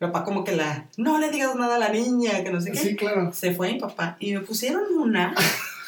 Mi 0.00 0.06
papá 0.08 0.24
como 0.24 0.44
que 0.44 0.54
la, 0.54 0.86
no 0.96 1.18
le 1.18 1.30
digas 1.30 1.54
nada 1.56 1.76
a 1.76 1.78
la 1.78 1.88
niña, 1.88 2.42
que 2.44 2.50
no 2.50 2.60
sé 2.60 2.70
qué. 2.72 2.78
Sí, 2.78 2.96
claro. 2.96 3.32
Se 3.32 3.52
fue 3.54 3.72
mi 3.72 3.80
papá 3.80 4.16
y 4.20 4.32
me 4.34 4.40
pusieron 4.40 4.82
una, 4.96 5.34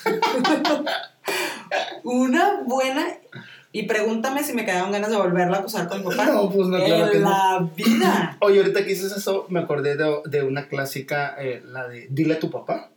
una 2.04 2.60
buena, 2.64 3.06
y 3.73 3.85
pregúntame 3.85 4.43
si 4.43 4.52
me 4.52 4.65
quedaban 4.65 4.91
ganas 4.91 5.11
de 5.11 5.17
volverla 5.17 5.59
a 5.59 5.61
acusar 5.61 5.89
con 5.89 5.99
mi 5.99 6.04
papá. 6.04 6.26
No, 6.33 6.50
pues 6.50 6.69
no, 6.69 6.76
claro 6.76 7.06
en 7.06 7.13
que 7.13 7.19
no. 7.21 7.30
la 7.30 7.71
vida. 7.76 8.37
Oye, 8.41 8.59
ahorita 8.59 8.80
que 8.83 8.91
dices 8.91 9.13
eso, 9.13 9.47
me 9.49 9.61
acordé 9.61 9.97
de, 9.97 10.21
de 10.25 10.43
una 10.43 10.69
clásica, 10.69 11.37
eh, 11.39 11.63
la 11.65 11.89
de 11.89 12.09
dile 12.11 12.35
a 12.35 12.41
tu 12.41 12.50
papá, 12.50 12.91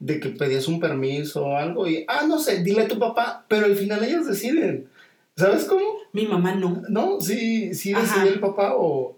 de 0.00 0.18
que 0.18 0.30
pedías 0.30 0.66
un 0.66 0.80
permiso 0.80 1.44
o 1.44 1.56
algo 1.56 1.86
y, 1.86 2.04
ah, 2.08 2.24
no 2.26 2.38
sé, 2.38 2.62
dile 2.62 2.82
a 2.82 2.88
tu 2.88 2.98
papá, 2.98 3.44
pero 3.48 3.66
al 3.66 3.76
final 3.76 4.02
ellos 4.02 4.26
deciden. 4.26 4.88
¿Sabes 5.36 5.64
cómo? 5.64 5.84
Mi 6.12 6.26
mamá 6.26 6.54
no. 6.54 6.82
¿No? 6.88 7.20
Sí, 7.20 7.74
sí 7.74 7.92
Ajá. 7.94 8.02
decide 8.02 8.34
el 8.34 8.40
papá 8.40 8.74
o... 8.74 9.16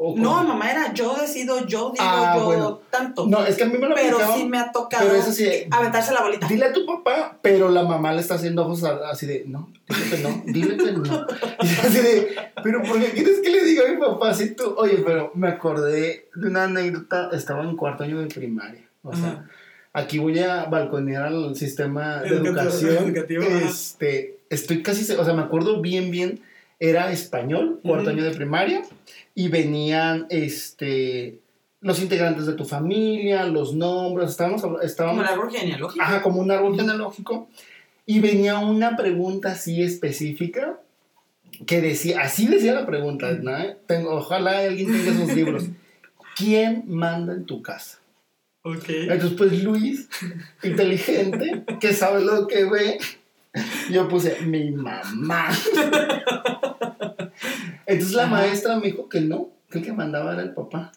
No, 0.00 0.44
mamá 0.44 0.70
era 0.70 0.94
yo 0.94 1.16
decido, 1.16 1.66
yo 1.66 1.90
digo, 1.90 1.96
Ah, 1.98 2.34
yo 2.38 2.44
bueno. 2.44 2.80
tanto. 2.88 3.26
No, 3.26 3.44
es 3.44 3.56
que 3.56 3.64
a 3.64 3.66
mí 3.66 3.78
me 3.78 3.88
lo 3.88 3.96
pero 3.96 4.16
sí 4.36 4.44
me 4.44 4.58
ha 4.58 4.70
tocado 4.70 5.04
pero 5.04 5.18
eso 5.18 5.32
sí, 5.32 5.48
aventarse 5.70 6.12
la 6.14 6.22
bolita. 6.22 6.46
Dile 6.46 6.66
a 6.66 6.72
tu 6.72 6.86
papá, 6.86 7.36
pero 7.42 7.68
la 7.68 7.82
mamá 7.82 8.12
le 8.12 8.20
está 8.20 8.34
haciendo 8.34 8.62
ojos 8.64 8.84
así 8.84 9.26
de, 9.26 9.44
no, 9.48 9.72
dile 9.88 10.06
que 10.10 10.18
no, 10.22 10.42
dile 10.46 10.76
que 10.76 10.92
no. 10.92 11.02
Y 11.62 11.66
así 11.86 11.98
de, 12.00 12.36
pero 12.62 12.80
¿por 12.84 13.00
qué 13.00 13.10
quieres 13.10 13.40
que 13.40 13.50
le 13.50 13.64
diga 13.64 13.84
a 13.88 13.92
mi 13.92 13.96
papá 13.96 14.32
si 14.34 14.54
tú? 14.54 14.72
Oye, 14.76 15.02
pero 15.04 15.32
me 15.34 15.48
acordé 15.48 16.28
de 16.32 16.46
una 16.46 16.64
anécdota, 16.64 17.30
estaba 17.32 17.64
en 17.64 17.76
cuarto 17.76 18.04
año 18.04 18.20
de 18.20 18.26
primaria. 18.28 18.82
O 19.02 19.14
sea, 19.16 19.26
Ajá. 19.30 19.48
aquí 19.94 20.18
voy 20.18 20.38
a 20.38 20.66
balconear 20.66 21.24
al 21.24 21.56
sistema 21.56 22.18
de 22.22 22.36
educación. 22.36 23.14
este, 23.66 24.38
estoy 24.48 24.82
casi, 24.82 25.12
o 25.12 25.24
sea, 25.24 25.34
me 25.34 25.42
acuerdo 25.42 25.80
bien, 25.80 26.10
bien, 26.12 26.40
era 26.80 27.10
español, 27.12 27.80
cuarto 27.82 28.10
año 28.10 28.22
de 28.24 28.30
primaria, 28.30 28.82
y 29.34 29.48
venían, 29.48 30.26
este, 30.30 31.40
los 31.80 32.00
integrantes 32.00 32.46
de 32.46 32.54
tu 32.54 32.64
familia, 32.64 33.44
los 33.44 33.74
nombres, 33.74 34.30
estábamos, 34.30 34.62
habla- 34.64 34.78
Como 34.78 34.86
estábamos 34.86 35.24
el 35.26 35.32
árbol 35.32 35.50
genealógico. 35.50 36.02
Ajá, 36.04 36.22
como 36.22 36.40
un 36.40 36.50
árbol 36.50 36.76
genealógico. 36.76 37.48
Y 38.06 38.20
venía 38.20 38.58
una 38.58 38.96
pregunta 38.96 39.52
así 39.52 39.82
específica 39.82 40.80
que 41.66 41.80
decía, 41.80 42.20
así 42.20 42.46
decía 42.46 42.72
la 42.74 42.86
pregunta, 42.86 43.32
¿no? 43.32 43.52
Tengo, 43.86 44.14
ojalá 44.14 44.58
alguien 44.60 44.86
tenga 44.92 45.10
esos 45.10 45.34
libros. 45.34 45.64
¿Quién 46.36 46.84
manda 46.86 47.32
en 47.34 47.44
tu 47.44 47.60
casa? 47.62 47.98
Ok. 48.62 48.88
Entonces, 48.88 49.32
pues 49.36 49.62
Luis, 49.62 50.08
inteligente, 50.62 51.64
que 51.80 51.92
sabe 51.92 52.22
lo 52.24 52.46
que 52.46 52.64
ve, 52.64 52.98
yo 53.90 54.08
puse, 54.08 54.40
mi 54.42 54.70
mamá. 54.70 55.48
Entonces 57.86 58.14
la 58.14 58.26
maestra 58.26 58.76
me 58.76 58.86
dijo 58.86 59.08
que 59.08 59.20
no, 59.20 59.50
que 59.70 59.78
el 59.78 59.84
que 59.84 59.92
mandaba 59.92 60.32
era 60.34 60.42
el 60.42 60.52
papá. 60.54 60.92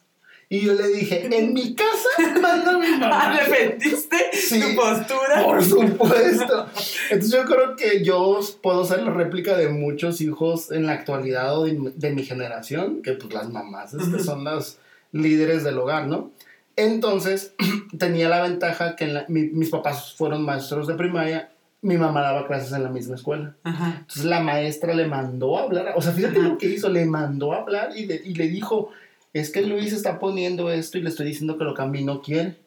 Y 0.49 0.59
yo 0.65 0.73
le 0.73 0.85
dije, 0.89 1.29
en 1.33 1.53
mi 1.53 1.73
casa 1.75 2.39
manda 2.41 2.77
mi 2.77 2.89
mamá. 2.97 3.37
¿Defendiste 3.39 4.17
Sí. 4.33 4.59
tu 4.59 4.75
postura? 4.75 5.43
Por 5.45 5.63
supuesto. 5.63 6.67
Entonces 7.09 7.31
yo 7.31 7.45
creo 7.45 7.75
que 7.77 8.03
yo 8.03 8.39
puedo 8.61 8.83
ser 8.83 9.03
la 9.03 9.11
réplica 9.11 9.55
de 9.55 9.69
muchos 9.69 10.19
hijos 10.19 10.69
en 10.71 10.85
la 10.87 10.91
actualidad 10.93 11.57
o 11.57 11.63
de, 11.63 11.93
de 11.95 12.11
mi 12.11 12.25
generación, 12.25 13.01
que 13.01 13.13
pues 13.13 13.33
las 13.33 13.49
mamás 13.49 13.93
este, 13.93 14.19
son 14.19 14.43
las 14.43 14.77
líderes 15.13 15.63
del 15.63 15.77
hogar, 15.77 16.07
¿no? 16.07 16.31
Entonces 16.75 17.53
tenía 17.97 18.27
la 18.27 18.41
ventaja 18.41 18.97
que 18.97 19.05
en 19.05 19.13
la- 19.13 19.25
mi- 19.29 19.47
mis 19.49 19.69
papás 19.69 20.15
fueron 20.17 20.43
maestros 20.43 20.85
de 20.87 20.95
primaria, 20.95 21.50
mi 21.81 21.97
mamá 21.97 22.21
daba 22.21 22.47
clases 22.47 22.71
en 22.73 22.83
la 22.83 22.89
misma 22.89 23.15
escuela. 23.15 23.55
Ajá. 23.63 23.95
Entonces 24.01 24.25
la 24.25 24.39
maestra 24.39 24.93
le 24.93 25.07
mandó 25.07 25.57
a 25.57 25.63
hablar, 25.63 25.93
o 25.95 26.01
sea, 26.01 26.11
fíjate 26.11 26.39
Ajá. 26.39 26.47
lo 26.49 26.57
que 26.57 26.67
hizo, 26.67 26.89
le 26.89 27.05
mandó 27.05 27.53
a 27.53 27.57
hablar 27.57 27.89
y 27.95 28.05
le, 28.05 28.21
y 28.23 28.35
le 28.35 28.47
dijo, 28.47 28.91
es 29.33 29.49
que 29.49 29.61
Luis 29.61 29.91
está 29.93 30.19
poniendo 30.19 30.69
esto 30.71 30.97
y 30.97 31.01
le 31.01 31.09
estoy 31.09 31.25
diciendo 31.27 31.57
que 31.57 31.63
lo 31.63 31.79
a 31.79 31.85
mí 31.87 32.03
no 32.03 32.21
quiere. 32.21 32.57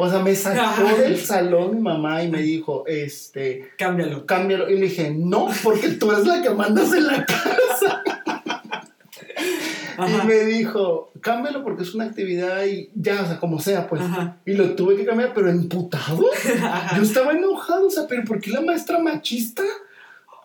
O 0.00 0.08
sea, 0.08 0.20
me 0.20 0.34
sacó 0.34 0.60
Ajá. 0.60 0.94
del 0.96 1.16
salón 1.18 1.74
mi 1.74 1.80
mamá 1.80 2.22
y 2.22 2.28
me 2.30 2.40
dijo, 2.40 2.84
este, 2.86 3.70
Cámbialo. 3.76 4.26
cámbialo. 4.26 4.70
Y 4.70 4.74
le 4.74 4.82
dije, 4.86 5.10
no, 5.10 5.48
porque 5.64 5.88
tú 5.90 6.12
eres 6.12 6.24
la 6.24 6.40
que 6.40 6.50
mandas 6.50 6.92
en 6.92 7.06
la 7.06 7.26
casa. 7.26 8.02
Ajá. 9.98 10.22
Y 10.22 10.26
me 10.26 10.44
dijo, 10.44 11.12
cámbialo 11.20 11.64
porque 11.64 11.82
es 11.82 11.94
una 11.94 12.04
actividad 12.04 12.64
y 12.64 12.88
ya, 12.94 13.22
o 13.22 13.26
sea, 13.26 13.40
como 13.40 13.58
sea, 13.58 13.88
pues. 13.88 14.00
Ajá. 14.00 14.36
Y 14.46 14.52
lo 14.52 14.76
tuve 14.76 14.96
que 14.96 15.04
cambiar, 15.04 15.32
pero 15.34 15.50
emputado. 15.50 16.24
Yo 16.96 17.02
estaba 17.02 17.32
enojado, 17.32 17.88
o 17.88 17.90
sea, 17.90 18.04
pero 18.08 18.24
¿por 18.24 18.40
qué 18.40 18.50
la 18.50 18.60
maestra 18.60 18.98
machista? 19.00 19.64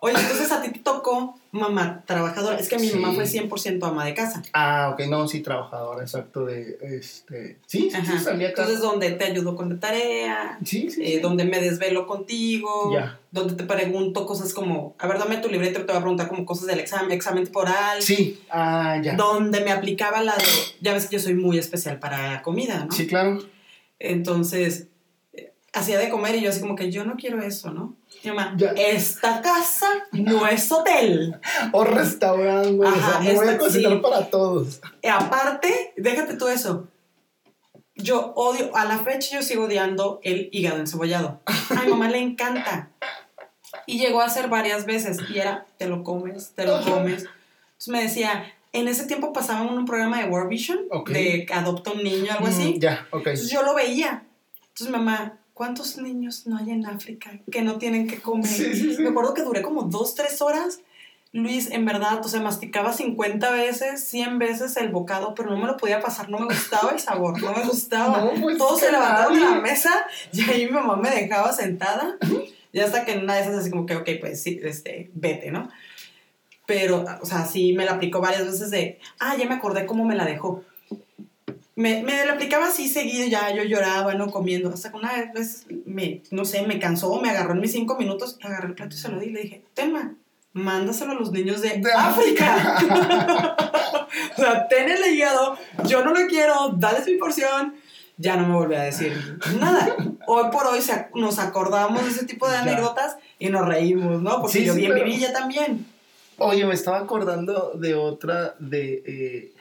Oye, 0.05 0.19
entonces 0.19 0.51
a 0.51 0.61
ti 0.61 0.69
te 0.69 0.79
tocó 0.79 1.39
mamá 1.53 2.03
trabajadora. 2.05 2.57
Es 2.57 2.67
que 2.67 2.77
mi 2.77 2.89
Sí. 2.89 2.99
mamá 2.99 3.13
fue 3.13 3.25
100% 3.25 3.85
ama 3.85 4.03
de 4.03 4.13
casa. 4.13 4.43
Ah, 4.51 4.89
ok, 4.91 5.05
no, 5.07 5.25
sí, 5.29 5.39
trabajadora, 5.39 6.01
exacto, 6.01 6.43
de, 6.43 6.77
este, 6.81 7.57
sí, 7.67 7.89
sí, 7.89 7.97
sí, 8.05 8.19
salía 8.19 8.49
acá. 8.49 8.63
Entonces, 8.63 8.81
donde 8.81 9.11
te 9.11 9.23
ayudo 9.23 9.55
con 9.55 9.69
la 9.69 9.79
tarea, 9.79 10.59
sí, 10.65 10.89
sí, 10.91 11.01
eh, 11.05 11.19
donde 11.21 11.45
me 11.45 11.61
desvelo 11.61 12.05
contigo, 12.05 12.91
Ya. 12.93 13.17
donde 13.31 13.53
te 13.53 13.63
pregunto 13.63 14.25
cosas 14.25 14.53
como, 14.53 14.93
a 14.99 15.07
ver, 15.07 15.19
dame 15.19 15.37
tu 15.37 15.47
libreta 15.47 15.79
y 15.79 15.83
te 15.83 15.87
voy 15.93 15.95
a 15.99 16.01
preguntar 16.01 16.27
como 16.27 16.45
cosas 16.45 16.67
del 16.67 16.81
examen, 16.81 17.13
examen 17.13 17.45
temporal, 17.45 18.01
Sí, 18.01 18.41
ah, 18.49 18.99
ya. 19.01 19.15
donde 19.15 19.61
me 19.61 19.71
aplicaba 19.71 20.21
la 20.21 20.35
de, 20.35 20.43
ya 20.81 20.91
ves 20.91 21.05
que 21.07 21.15
yo 21.15 21.21
soy 21.23 21.35
muy 21.35 21.57
especial 21.57 21.99
para 21.99 22.41
comida, 22.41 22.83
¿no? 22.83 22.91
Sí, 22.91 23.07
claro. 23.07 23.39
Entonces, 23.99 24.87
hacía 25.73 25.97
de 25.97 26.09
comer 26.09 26.35
y 26.35 26.41
yo 26.41 26.49
así 26.49 26.61
como 26.61 26.75
que 26.75 26.91
yo 26.91 27.03
no 27.03 27.15
quiero 27.15 27.41
eso, 27.41 27.71
¿no? 27.71 27.95
Mi 28.23 28.31
mamá, 28.31 28.53
Ya. 28.57 28.71
esta 28.71 29.41
casa 29.41 29.87
no 30.11 30.47
es 30.47 30.71
hotel. 30.71 31.35
O 31.73 31.83
restaurante, 31.83 32.71
güey, 32.73 32.89
o 32.89 32.95
sea, 32.95 33.19
no 33.21 33.33
voy 33.33 33.47
a 33.47 33.57
cocinar 33.57 33.93
sí. 33.93 33.99
para 33.99 34.29
todos. 34.29 34.81
Y 35.01 35.07
aparte, 35.07 35.93
déjate 35.97 36.35
tú 36.35 36.47
eso. 36.47 36.87
Yo 37.95 38.33
odio, 38.35 38.75
a 38.75 38.85
la 38.85 38.99
fecha 38.99 39.35
yo 39.37 39.41
sigo 39.43 39.65
odiando 39.65 40.19
el 40.23 40.49
hígado 40.51 40.77
encebollado. 40.77 41.41
A 41.45 41.83
mi 41.83 41.89
mamá 41.91 42.09
le 42.09 42.19
encanta. 42.19 42.89
Y 43.85 43.99
llegó 43.99 44.21
a 44.21 44.25
hacer 44.25 44.47
varias 44.49 44.85
veces. 44.85 45.17
Y 45.29 45.39
era, 45.39 45.65
te 45.77 45.87
lo 45.87 46.03
comes, 46.03 46.53
te 46.55 46.65
lo 46.65 46.81
comes. 46.83 47.23
Entonces 47.23 47.87
me 47.87 48.01
decía, 48.01 48.51
en 48.71 48.87
ese 48.87 49.05
tiempo 49.05 49.31
pasaban 49.33 49.69
un 49.69 49.85
programa 49.85 50.19
de 50.19 50.25
World 50.29 50.49
Vision, 50.49 50.79
Ok. 50.89 51.09
de 51.11 51.45
adopta 51.53 51.91
un 51.91 52.03
niño, 52.03 52.31
algo 52.31 52.47
así. 52.47 52.75
Mm, 52.77 52.79
ya, 52.79 53.07
ok. 53.11 53.27
Entonces 53.27 53.51
yo 53.51 53.61
lo 53.63 53.75
veía. 53.75 54.23
Entonces, 54.69 54.89
mamá, 54.89 55.39
¿cuántos 55.53 55.97
niños 55.97 56.47
no 56.47 56.57
hay 56.57 56.71
en 56.71 56.85
África 56.85 57.39
que 57.51 57.61
no 57.61 57.77
tienen 57.77 58.07
que 58.07 58.19
comer? 58.19 58.47
Sí. 58.47 58.95
Me 58.99 59.09
acuerdo 59.09 59.33
que 59.33 59.43
duré 59.43 59.61
como 59.61 59.83
dos, 59.83 60.15
tres 60.15 60.41
horas. 60.41 60.81
Luis, 61.31 61.71
en 61.71 61.83
verdad, 61.85 62.23
o 62.23 62.27
sea, 62.27 62.41
masticaba 62.41 62.93
50 62.93 63.49
veces, 63.51 64.03
100 64.03 64.37
veces 64.37 64.77
el 64.77 64.89
bocado, 64.89 65.33
pero 65.33 65.49
no 65.49 65.57
me 65.57 65.65
lo 65.65 65.77
podía 65.77 65.99
pasar, 65.99 66.29
no 66.29 66.37
me 66.37 66.45
gustaba 66.45 66.91
el 66.91 66.99
sabor, 66.99 67.41
no 67.41 67.53
me 67.53 67.63
gustaba. 67.63 68.19
No, 68.19 68.39
pues, 68.39 68.57
Todos 68.59 68.79
se 68.79 68.91
levantaron 68.91 69.33
de 69.33 69.39
la 69.39 69.59
mesa 69.59 70.05
y 70.31 70.47
ahí 70.47 70.67
mi 70.67 70.73
mamá 70.73 70.95
me 70.95 71.09
dejaba 71.09 71.51
sentada. 71.51 72.17
Y 72.71 72.79
hasta 72.79 73.03
que 73.03 73.13
en 73.13 73.23
una 73.23 73.35
de 73.35 73.41
esas 73.41 73.55
así 73.55 73.71
como 73.71 73.87
que, 73.87 73.95
ok, 73.95 74.09
pues 74.19 74.43
sí, 74.43 74.59
este, 74.63 75.09
vete, 75.15 75.49
¿no? 75.49 75.69
Pero, 76.67 77.03
o 77.21 77.25
sea, 77.25 77.45
sí 77.45 77.73
me 77.73 77.85
la 77.85 77.93
aplicó 77.93 78.21
varias 78.21 78.45
veces 78.45 78.69
de, 78.69 78.99
ah, 79.19 79.35
ya 79.35 79.47
me 79.47 79.55
acordé 79.55 79.87
cómo 79.87 80.05
me 80.05 80.15
la 80.15 80.25
dejó. 80.25 80.63
Me, 81.75 82.03
me 82.03 82.25
la 82.25 82.33
aplicaba 82.33 82.67
así 82.67 82.87
seguido, 82.87 83.27
ya 83.27 83.51
yo 83.55 83.63
lloraba, 83.63 84.13
¿no? 84.13 84.29
Comiendo. 84.29 84.69
Hasta 84.69 84.91
que 84.91 84.97
una 84.97 85.11
vez, 85.33 85.65
me, 85.85 86.21
no 86.31 86.45
sé, 86.45 86.61
me 86.67 86.79
cansó, 86.79 87.19
me 87.19 87.29
agarró 87.31 87.53
en 87.53 87.61
mis 87.61 87.71
cinco 87.71 87.97
minutos, 87.97 88.37
agarré 88.43 88.67
el 88.67 88.75
plato 88.75 88.95
y 88.95 88.99
se 88.99 89.09
lo 89.09 89.19
di 89.19 89.27
y 89.27 89.31
le 89.31 89.41
dije, 89.41 89.63
tema, 89.73 90.13
mándaselo 90.53 91.13
a 91.13 91.15
los 91.15 91.31
niños 91.31 91.61
de, 91.61 91.77
De 91.79 91.91
África. 91.91 92.77
o 94.37 94.41
sea, 94.41 94.67
ten 94.67 94.89
el 94.89 95.13
hígado, 95.13 95.57
yo 95.85 96.03
no 96.05 96.13
lo 96.13 96.27
quiero, 96.27 96.75
dales 96.77 97.05
mi 97.07 97.15
porción. 97.15 97.75
Ya 98.17 98.35
no 98.37 98.47
me 98.47 98.53
volví 98.53 98.75
a 98.75 98.83
decir 98.83 99.39
nada. 99.59 99.95
Hoy 100.27 100.51
por 100.51 100.67
hoy 100.67 100.81
se- 100.81 101.07
nos 101.15 101.39
acordamos 101.39 102.05
de 102.05 102.11
ese 102.11 102.25
tipo 102.27 102.47
de 102.47 102.53
Ya. 102.53 102.61
anécdotas 102.61 103.17
y 103.39 103.49
nos 103.49 103.65
reímos, 103.67 104.21
¿no? 104.21 104.39
Porque 104.39 104.59
Sí, 104.59 104.65
yo 104.65 104.73
sí, 104.75 104.81
vi 104.81 104.85
en 104.85 104.93
pero- 104.93 105.05
mi 105.05 105.11
villa 105.13 105.33
también. 105.33 105.87
Oye, 106.37 106.63
me 106.65 106.75
estaba 106.75 106.99
acordando 106.99 107.71
de 107.75 107.95
otra, 107.95 108.55
de, 108.59 109.03
eh, 109.05 109.52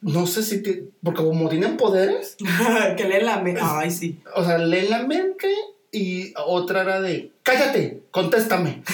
no 0.00 0.26
sé 0.26 0.42
si, 0.42 0.62
te, 0.62 0.84
porque 1.02 1.22
como 1.22 1.48
tienen 1.48 1.76
poderes, 1.76 2.36
que 2.96 3.04
leen 3.04 3.26
la 3.26 3.40
mente. 3.40 3.60
Ay, 3.62 3.90
sí. 3.90 4.20
o 4.34 4.44
sea, 4.44 4.58
leen 4.58 4.90
la 4.90 5.02
mente 5.04 5.48
y 5.92 6.32
otra 6.46 6.82
era 6.82 7.00
de, 7.00 7.32
cállate, 7.42 8.02
contéstame. 8.10 8.82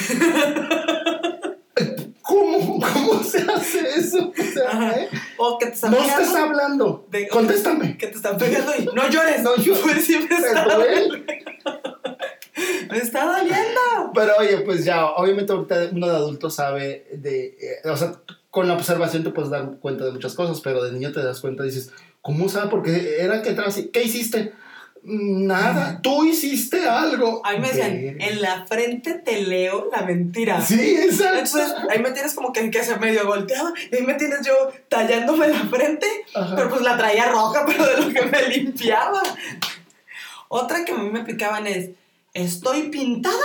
¿Cómo? 2.21 2.79
¿Cómo 2.81 3.23
se 3.23 3.39
hace 3.39 3.79
eso? 3.97 4.31
O 4.37 4.43
sea. 4.53 4.91
¿eh? 4.99 5.09
O 5.37 5.57
que 5.57 5.67
te 5.67 5.73
están 5.73 5.91
No 5.91 5.97
estés 5.97 6.35
hablando, 6.35 7.05
de- 7.09 7.27
contéstame. 7.29 7.97
Que 7.97 8.07
te 8.07 8.15
están 8.17 8.37
pegando 8.37 8.73
y 8.77 8.85
no 8.85 9.09
llores. 9.09 9.43
No 9.43 9.55
llores. 9.55 9.81
Pues 9.81 10.05
sí 10.05 10.17
me 10.19 10.27
Te 10.27 10.35
está, 10.35 10.75
duele. 10.75 11.25
me 12.91 12.97
está 12.97 13.25
doliendo. 13.25 14.11
Pero 14.13 14.33
oye, 14.39 14.57
pues 14.57 14.83
ya, 14.83 15.05
obviamente 15.05 15.53
ahorita 15.53 15.89
uno 15.93 16.07
de 16.09 16.15
adulto 16.15 16.49
sabe 16.49 17.07
de, 17.13 17.45
eh, 17.61 17.89
o 17.89 17.95
sea, 17.95 18.19
con 18.57 18.67
la 18.67 18.73
observación 18.73 19.23
te 19.23 19.29
puedes 19.29 19.51
dar 19.51 19.77
cuenta 19.79 20.03
de 20.03 20.11
muchas 20.11 20.33
cosas, 20.33 20.61
pero 20.61 20.83
de 20.83 20.91
niño 20.91 21.11
te 21.11 21.23
das 21.23 21.41
cuenta 21.41 21.61
y 21.61 21.67
dices, 21.67 21.91
¿cómo 22.23 22.49
sabe? 22.49 22.71
Porque 22.71 23.17
era 23.19 23.43
que 23.43 23.51
atrás, 23.51 23.79
¿qué 23.93 24.01
hiciste? 24.01 24.51
Nada, 25.03 25.99
tú 26.01 26.25
hiciste 26.25 26.89
algo. 26.89 27.39
Ahí 27.45 27.59
me 27.59 27.67
decían, 27.67 28.19
en 28.19 28.41
la 28.41 28.65
frente 28.65 29.13
te 29.13 29.43
leo 29.43 29.91
la 29.91 30.01
mentira. 30.01 30.59
Sí, 30.59 30.97
exacto. 30.97 31.37
Entonces, 31.37 31.75
ahí 31.87 31.99
me 31.99 32.09
tienes 32.09 32.33
como 32.33 32.51
que, 32.51 32.71
que 32.71 32.83
se 32.83 32.97
medio 32.97 33.27
volteado. 33.27 33.71
Y 33.91 33.95
ahí 33.95 34.01
me 34.01 34.15
tienes 34.15 34.43
yo 34.43 34.53
tallándome 34.89 35.49
la 35.49 35.59
frente. 35.59 36.07
Ajá. 36.33 36.55
Pero 36.55 36.69
pues 36.69 36.81
la 36.81 36.97
traía 36.97 37.29
roja, 37.29 37.63
pero 37.67 37.85
de 37.85 38.01
lo 38.01 38.09
que 38.11 38.25
me 38.25 38.41
limpiaba. 38.49 39.21
Otra 40.47 40.83
que 40.83 40.93
a 40.93 40.95
mí 40.95 41.11
me 41.11 41.19
explicaban 41.19 41.67
es, 41.67 41.91
¿estoy 42.33 42.89
pintada 42.89 43.37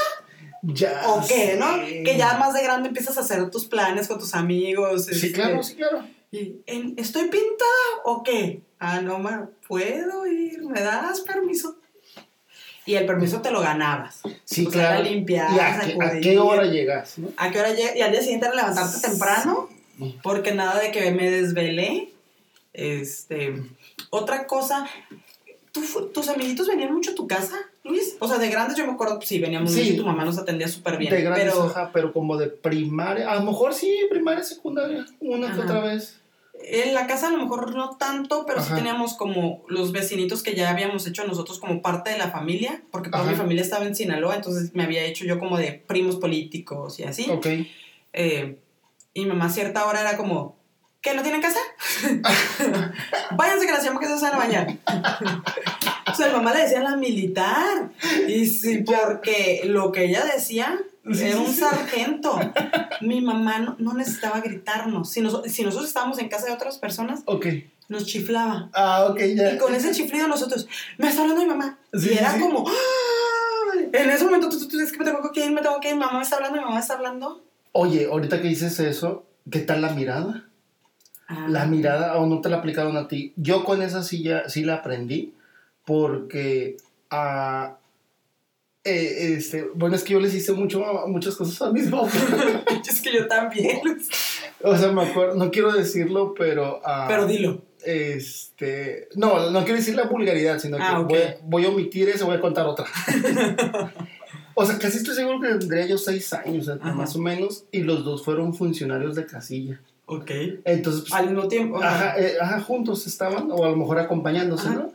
ya. 0.63 1.03
o 1.09 1.27
qué, 1.27 1.57
no? 1.59 1.81
Que 2.05 2.17
ya 2.17 2.39
más 2.39 2.55
de 2.55 2.63
grande 2.63 2.89
empiezas 2.89 3.17
a 3.19 3.21
hacer 3.21 3.51
tus 3.51 3.67
planes 3.67 4.09
con 4.09 4.19
tus 4.19 4.35
amigos. 4.35 5.07
Sí, 5.07 5.13
este, 5.13 5.33
claro, 5.33 5.63
sí, 5.63 5.75
claro. 5.77 6.05
y, 6.31 6.57
¿en- 6.67 6.95
¿Estoy 6.97 7.25
pintada 7.25 7.71
o 8.05 8.23
qué? 8.23 8.63
Ah, 8.79 9.01
no, 9.01 9.19
ma, 9.19 9.49
¿puedo 9.69 10.27
ir? 10.27 10.63
¿Me 10.65 10.81
das 10.81 11.21
permiso? 11.21 11.77
Y 12.85 12.95
el 12.97 13.07
permiso 13.07 13.41
te 13.41 13.53
lo 13.53 13.61
ganabas. 13.61 14.23
Sí, 14.45 14.63
era 14.63 14.71
claro. 14.73 15.03
limpiar, 15.05 15.53
¿Y 15.55 15.59
a 15.61 15.81
qué, 15.81 15.97
a 16.05 16.21
qué 16.21 16.39
hora 16.39 16.65
llegas? 16.65 17.17
no? 17.19 17.29
¿A 17.37 17.51
qué 17.51 17.61
hora 17.61 17.73
llega? 17.73 17.97
Y 17.97 18.01
al 18.03 18.11
día 18.11 18.21
siguiente 18.23 18.47
era 18.47 18.57
levantarte 18.57 19.01
temprano, 19.07 19.69
porque 20.25 20.53
nada 20.53 20.81
de 20.81 20.91
que 20.91 21.11
me 21.13 21.31
desvelé. 21.31 22.09
Este, 22.73 23.55
otra 24.11 24.47
cosa, 24.47 24.87
¿tú 25.73 25.81
¿tus 26.13 26.29
amiguitos 26.29 26.69
venían 26.69 26.93
mucho 26.95 27.11
a 27.13 27.15
tu 27.15 27.27
casa, 27.27 27.57
Luis? 27.85 28.17
O 28.21 28.29
sea, 28.29 28.39
de 28.39 28.49
grandes 28.51 28.77
yo 28.77 28.87
me 28.87 28.93
acuerdo, 28.93 29.19
sí, 29.23 29.39
veníamos 29.41 29.73
Sí. 29.73 29.81
mucho 29.81 29.93
y 29.93 29.97
tu 29.97 30.05
mamá 30.07 30.25
nos 30.25 30.39
atendía 30.39 30.69
súper 30.69 30.99
bien. 30.99 31.11
de 31.13 31.23
grandes, 31.23 31.45
pero 31.53 31.65
ajá, 31.65 31.91
pero 31.93 32.13
como 32.13 32.37
de 32.37 32.49
primaria, 32.49 33.31
a 33.31 33.35
lo 33.37 33.43
mejor 33.43 33.75
sí, 33.75 33.91
primaria, 34.11 34.45
secundaria, 34.45 35.05
una 35.21 35.53
que 35.55 35.61
otra 35.61 35.81
vez. 35.81 36.19
en 36.65 36.95
la 36.95 37.07
casa 37.09 37.29
a 37.29 37.31
lo 37.33 37.39
mejor 37.39 37.75
no 37.75 37.97
tanto, 37.97 38.45
pero 38.47 38.63
sí 38.63 38.73
teníamos 38.75 39.15
como 39.15 39.65
los 39.69 39.91
vecinitos 39.91 40.43
que 40.45 40.55
ya 40.55 40.71
habíamos 40.71 41.07
hecho 41.09 41.27
nosotros 41.27 41.59
como 41.59 41.83
parte 41.83 42.11
de 42.11 42.19
la 42.19 42.31
familia, 42.31 42.83
porque 42.93 43.11
toda 43.11 43.25
mi 43.25 43.35
familia 43.35 43.63
estaba 43.63 43.85
en 43.87 43.97
Sinaloa, 43.97 44.37
entonces 44.37 44.73
me 44.75 44.85
había 44.85 45.05
hecho 45.05 45.25
yo 45.25 45.39
como 45.41 45.57
de 45.59 45.83
primos 45.87 46.17
políticos 46.17 47.01
y 47.01 47.05
así. 47.05 47.27
Ok. 47.31 47.47
Eh, 48.13 48.59
y 49.15 49.27
mamá 49.27 49.47
a 49.47 49.51
cierta 49.51 49.87
hora 49.87 50.03
era 50.03 50.17
como, 50.17 50.57
¿qué, 51.03 51.15
no 51.15 51.23
tienen 51.23 51.43
casa? 51.43 51.59
Váyanse 53.37 53.67
que 53.67 53.73
las 53.73 53.85
llamo 53.85 54.01
que 54.01 54.07
se 54.07 54.15
van 54.15 54.35
a 54.35 54.39
bañar. 54.39 54.67
o 56.11 56.15
sea, 56.15 56.29
mi 56.29 56.33
mamá 56.35 56.55
le 56.55 56.63
decía 56.63 56.81
a 56.81 56.83
la 56.83 56.97
militar. 56.97 57.91
Y 58.29 58.47
sí, 58.47 58.79
porque 58.79 59.63
lo 59.67 59.93
que 59.93 60.05
ella 60.07 60.25
decía 60.25 60.79
era 61.05 61.39
un 61.39 61.53
sargento. 61.53 62.39
Mi 63.01 63.21
mamá 63.21 63.59
no, 63.59 63.77
no 63.79 63.95
necesitaba 63.95 64.41
gritarnos. 64.41 65.11
Si, 65.11 65.21
nos- 65.21 65.43
si 65.51 65.63
nosotros 65.65 65.89
estábamos 65.89 66.19
en 66.19 66.29
casa 66.29 66.47
de 66.47 66.53
otras 66.53 66.79
personas, 66.79 67.23
Ok. 67.27 67.47
nos 67.89 68.07
chiflaba. 68.07 68.71
Ah, 68.73 69.07
ok, 69.11 69.19
ya. 69.35 69.53
Y 69.55 69.59
con 69.59 69.75
ese 69.75 69.91
chiflido 69.93 70.29
nosotros, 70.29 70.69
me 70.99 71.09
está 71.09 71.23
hablando 71.23 71.43
mi 71.43 71.49
mamá. 71.49 71.79
Sí, 71.93 72.11
y 72.13 72.19
era 72.19 72.33
sí. 72.35 72.41
como, 72.41 72.67
¡ah! 72.69 72.73
en 73.93 74.11
ese 74.11 74.25
momento 74.25 74.49
tú, 74.49 74.59
tú, 74.59 74.69
tú 74.69 74.79
dices 74.79 74.93
que 74.93 74.99
me 74.99 75.05
tengo 75.05 75.31
que 75.33 75.45
ir, 75.45 75.51
me 75.53 75.61
tengo 75.63 75.81
que 75.81 75.91
ir, 75.91 75.97
mamá 75.97 76.19
me 76.19 76.23
está 76.23 76.37
hablando, 76.37 76.57
mi 76.57 76.63
mamá 76.63 76.77
me 76.77 76.81
está 76.81 76.95
hablando. 76.95 77.43
Oye, 77.73 78.07
ahorita 78.11 78.41
que 78.41 78.49
dices 78.49 78.79
eso, 78.81 79.25
¿qué 79.51 79.59
tal 79.61 79.83
la 79.83 79.91
mirada? 79.91 80.45
Ah. 81.35 81.47
La 81.49 81.65
mirada, 81.67 82.17
o 82.19 82.27
no 82.27 82.41
te 82.43 82.51
la 82.51 82.59
aplicaron 82.59 82.97
a 82.99 83.09
ti. 83.09 83.33
Yo 83.37 83.65
con 83.65 83.81
esa 83.81 84.03
ya, 84.03 84.49
sí 84.49 84.65
la 84.65 84.75
aprendí, 84.77 85.33
porque, 85.87 86.77
ah, 87.11 87.77
eh, 88.85 89.35
este, 89.37 89.67
bueno, 89.75 89.97
es 89.97 90.05
que 90.05 90.13
yo 90.13 90.21
les 90.21 90.35
hice 90.35 90.53
mucho, 90.53 90.85
muchas 91.07 91.37
cosas 91.37 91.63
a 91.63 91.73
mis 91.73 91.89
papás. 91.91 92.15
es 92.89 93.01
que 93.01 93.15
yo 93.15 93.27
también. 93.29 93.81
o 94.63 94.77
sea, 94.77 94.93
me 94.93 95.03
acuerdo, 95.05 95.37
no 95.37 95.51
quiero 95.51 95.73
decirlo, 95.73 96.35
pero... 96.37 96.81
ah, 96.85 97.07
Pero 97.09 97.27
dilo. 97.27 97.63
Este, 97.85 99.09
no, 99.17 99.51
no 99.51 99.61
quiero 99.65 99.79
decir 99.79 99.97
la 99.97 100.05
vulgaridad, 100.05 100.59
sino 100.59 100.77
que 100.77 100.83
Ah, 100.85 101.01
voy, 101.01 101.19
voy 101.45 101.65
a 101.65 101.69
omitir 101.71 102.09
eso, 102.09 102.27
voy 102.27 102.37
a 102.37 102.41
contar 102.41 102.67
otra. 102.67 102.85
o 104.55 104.65
sea, 104.67 104.79
casi 104.79 104.99
estoy 104.99 105.15
seguro 105.17 105.41
que 105.41 105.49
tendría 105.49 105.87
yo 105.87 105.99
seis 105.99 106.33
años, 106.33 106.69
o 106.69 106.75
sea, 106.77 106.85
Ajá. 106.85 106.95
más 106.95 107.17
o 107.17 107.19
menos, 107.19 107.65
y 107.73 107.81
los 107.81 108.05
dos 108.05 108.25
fueron 108.25 108.55
funcionarios 108.55 109.17
de 109.17 109.27
casilla. 109.27 109.81
Ok. 110.17 110.31
Entonces, 110.65 111.03
pues, 111.03 111.13
Al 111.13 111.27
mismo 111.31 111.49
tiempo. 111.49 111.83
ajá, 111.83 112.19
eh, 112.19 112.35
ajá, 112.41 112.61
juntos 112.61 113.07
estaban, 113.07 113.49
o 113.51 113.65
a 113.65 113.71
lo 113.71 113.77
mejor 113.77 113.99
acompañándose, 113.99 114.69
Ajá. 114.69 114.77
¿no? 114.77 114.93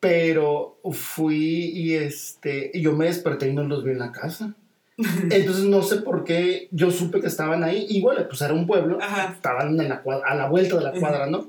Pero 0.00 0.78
fui 0.92 1.70
y 1.74 1.94
este, 1.94 2.70
y 2.74 2.82
yo 2.82 2.92
me 2.92 3.06
desperté 3.06 3.48
y 3.48 3.54
no 3.54 3.62
los 3.64 3.84
vi 3.84 3.92
en 3.92 3.98
la 4.00 4.12
casa. 4.12 4.54
Entonces 5.30 5.64
no 5.64 5.82
sé 5.82 5.96
por 5.96 6.24
qué 6.24 6.68
yo 6.70 6.90
supe 6.90 7.20
que 7.20 7.26
estaban 7.26 7.64
ahí. 7.64 7.86
Igual, 7.88 8.26
pues 8.28 8.40
era 8.42 8.52
un 8.54 8.66
pueblo, 8.66 8.98
Ajá. 9.00 9.32
estaban 9.34 9.80
en 9.80 9.88
la 9.88 10.02
cuadra- 10.02 10.26
a 10.28 10.34
la 10.34 10.48
vuelta 10.48 10.76
de 10.76 10.84
la 10.84 10.92
cuadra, 10.92 11.26
¿no? 11.26 11.48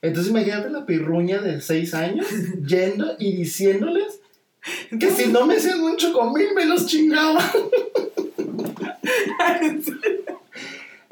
Entonces 0.00 0.32
imagínate 0.32 0.68
la 0.70 0.84
pirruña 0.84 1.40
de 1.40 1.60
seis 1.60 1.94
años 1.94 2.26
yendo 2.66 3.14
y 3.20 3.36
diciéndoles 3.36 4.20
que 4.98 5.10
si 5.10 5.28
no 5.30 5.46
me 5.46 5.56
hacían 5.56 5.80
un 5.80 5.96
chocomil 5.96 6.48
me 6.56 6.66
los 6.66 6.86
chingaba. 6.86 7.40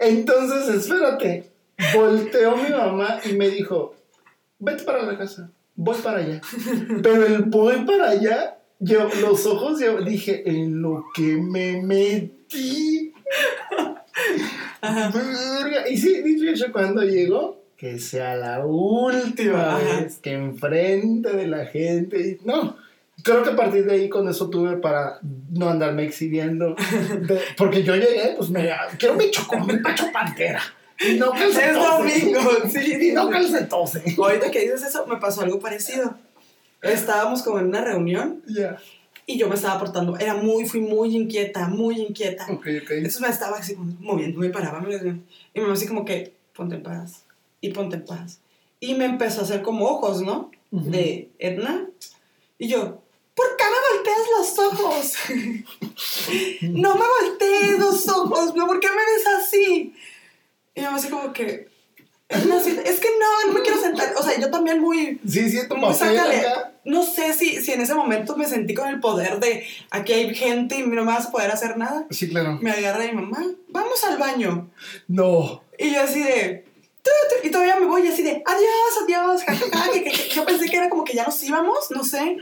Entonces, 0.01 0.75
espérate. 0.75 1.51
Volteó 1.95 2.57
mi 2.57 2.71
mamá 2.71 3.21
y 3.25 3.35
me 3.35 3.49
dijo, 3.49 3.95
vete 4.59 4.85
para 4.85 5.03
la 5.03 5.17
casa, 5.17 5.51
voy 5.75 5.97
para 5.99 6.19
allá. 6.19 6.41
Pero 7.03 7.27
el 7.27 7.43
voy 7.45 7.85
para 7.85 8.11
allá, 8.11 8.59
yo, 8.79 9.09
los 9.21 9.47
ojos, 9.47 9.81
yo 9.81 10.03
dije, 10.03 10.43
en 10.45 10.83
lo 10.83 11.07
que 11.15 11.37
me 11.37 11.81
metí. 11.83 13.13
Y 15.91 15.97
sí, 15.97 16.23
dicho 16.23 16.45
y 16.45 16.49
hecho, 16.49 16.73
cuando 16.73 17.03
llegó, 17.03 17.63
que 17.77 17.99
sea 17.99 18.35
la 18.35 18.65
última 18.65 19.77
Ajá. 19.77 20.01
vez 20.01 20.19
que 20.19 20.33
enfrente 20.33 21.33
de 21.33 21.47
la 21.47 21.67
gente. 21.67 22.39
No, 22.45 22.77
creo 23.23 23.43
que 23.43 23.51
a 23.51 23.57
partir 23.57 23.85
de 23.85 23.93
ahí 23.95 24.09
con 24.09 24.29
eso 24.29 24.49
tuve 24.51 24.77
para 24.77 25.19
no 25.51 25.69
andarme 25.69 26.05
exhibiendo. 26.05 26.75
De- 27.23 27.41
porque 27.57 27.83
yo 27.83 27.95
llegué, 27.97 28.35
pues 28.37 28.51
me 28.51 28.71
quiero 28.99 29.15
mi 29.15 29.31
chocomil 29.31 29.81
pacho 29.83 30.11
pantera. 30.13 30.61
Y 31.09 31.15
no 31.15 31.33
que 31.33 31.51
se 31.53 31.71
Es 31.71 31.75
domingo, 31.75 32.41
sí. 32.71 33.09
Y 33.09 33.13
no 33.13 33.31
que 33.31 33.43
se 33.45 33.65
tose. 33.65 34.03
Ahorita 34.19 34.51
que 34.51 34.61
dices 34.61 34.83
eso, 34.85 35.07
me 35.07 35.17
pasó 35.17 35.41
algo 35.43 35.59
parecido. 35.59 36.15
Estábamos 36.83 37.43
como 37.43 37.59
en 37.59 37.67
una 37.67 37.81
reunión 37.83 38.43
Ya. 38.47 38.79
y 39.27 39.39
yo 39.39 39.49
me 39.49 39.55
estaba 39.55 39.79
portando, 39.79 40.17
era 40.19 40.35
muy, 40.35 40.65
fui 40.67 40.81
muy 40.81 41.15
inquieta, 41.17 41.69
muy 41.69 42.01
inquieta. 42.01 42.45
Ok, 42.51 42.67
ok. 42.83 42.91
Entonces 42.93 43.21
me 43.21 43.29
estaba 43.29 43.59
así 43.59 43.75
moviendo, 44.01 44.39
me 44.41 44.49
paraba, 44.51 44.81
me 44.81 44.95
y 45.55 45.61
me 45.61 45.73
así 45.73 45.87
como 45.87 46.05
que, 46.05 46.33
ponte 46.55 46.77
en 46.77 46.83
paz, 46.83 47.25
y 47.61 47.71
ponte 47.71 47.97
en 47.97 48.05
paz. 48.05 48.41
Y 48.79 48.95
me 48.95 49.05
empezó 49.05 49.41
a 49.41 49.45
hacer 49.45 49.61
como 49.63 49.87
ojos, 49.87 50.23
¿no? 50.23 50.51
Ujú. 50.71 50.91
De 50.91 51.29
Edna. 51.39 51.87
Y 52.59 52.69
yo, 52.69 53.03
¿por 53.41 53.57
qué 53.57 53.65
me 53.65 53.97
volteas 53.97 54.27
los 54.39 54.59
ojos? 54.59 55.15
no 56.63 56.95
me 56.95 57.05
voltees 57.21 57.79
los 57.79 58.09
ojos, 58.09 58.55
¿no? 58.55 58.67
¿por 58.67 58.81
qué 58.81 58.89
me 58.89 58.97
ves 58.97 59.27
así? 59.39 59.95
Y 60.75 60.81
mamá 60.83 60.97
así 60.97 61.09
como 61.09 61.33
que, 61.33 61.69
así, 62.29 62.79
es 62.85 63.01
que 63.01 63.09
no, 63.19 63.47
no 63.49 63.53
me 63.55 63.63
quiero 63.63 63.81
sentar. 63.81 64.15
O 64.17 64.23
sea, 64.23 64.39
yo 64.39 64.51
también 64.51 64.81
muy, 64.81 65.19
Sí, 65.29 65.51
sí, 65.51 65.69
tu 65.69 65.77
muy 65.77 65.95
sácale. 65.95 66.43
No 66.85 67.03
sé 67.03 67.33
si, 67.35 67.63
si 67.63 67.73
en 67.73 67.81
ese 67.83 67.95
momento 67.95 68.37
me 68.37 68.47
sentí 68.47 68.73
con 68.75 68.89
el 68.89 69.01
poder 69.01 69.39
de 69.41 69.67
aquí 69.91 70.13
hay 70.13 70.35
gente 70.35 70.77
y 70.77 70.83
no 70.83 71.05
me 71.05 71.13
vas 71.13 71.27
a 71.27 71.31
poder 71.31 71.51
hacer 71.51 71.77
nada 71.77 72.07
Sí, 72.11 72.29
claro. 72.29 72.59
me 72.63 72.71
agarra 72.71 73.05
mi 73.05 73.13
mamá, 73.13 73.45
vamos 73.69 74.03
al 74.05 74.17
baño. 74.19 74.71
No. 75.09 75.63
Y 75.79 75.93
yo 75.93 76.03
así 76.03 76.21
de... 76.23 76.65
tu, 77.03 77.11
tu, 77.43 77.47
Y 77.47 77.51
todavía 77.51 77.77
me 77.77 77.87
voy 77.87 78.07
así 78.07 78.23
de, 78.23 78.43
adiós, 78.47 79.03
adiós, 79.05 79.43
ja, 79.45 79.55
ja, 79.55 79.67
ja, 79.85 79.93
que- 79.93 80.05
que- 80.05 80.11
que- 80.11 80.29
Yo 80.35 80.45
pensé 80.47 80.67
que 80.71 80.77
era 80.77 80.89
como 80.89 81.05
que 81.05 81.15
ya 81.15 81.25
nos 81.27 81.43
íbamos, 81.43 81.91
no 81.91 82.03
sé. 82.05 82.37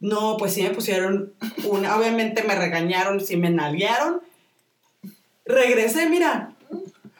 No, 0.00 0.36
pues 0.38 0.54
sí 0.54 0.62
me 0.62 0.70
pusieron 0.70 1.32
una... 1.64 1.96
Obviamente 1.96 2.42
me 2.42 2.54
regañaron, 2.54 3.20
sí 3.20 3.36
me 3.36 3.50
nalguearon. 3.50 4.20
Regresé, 5.44 6.08
mira. 6.08 6.52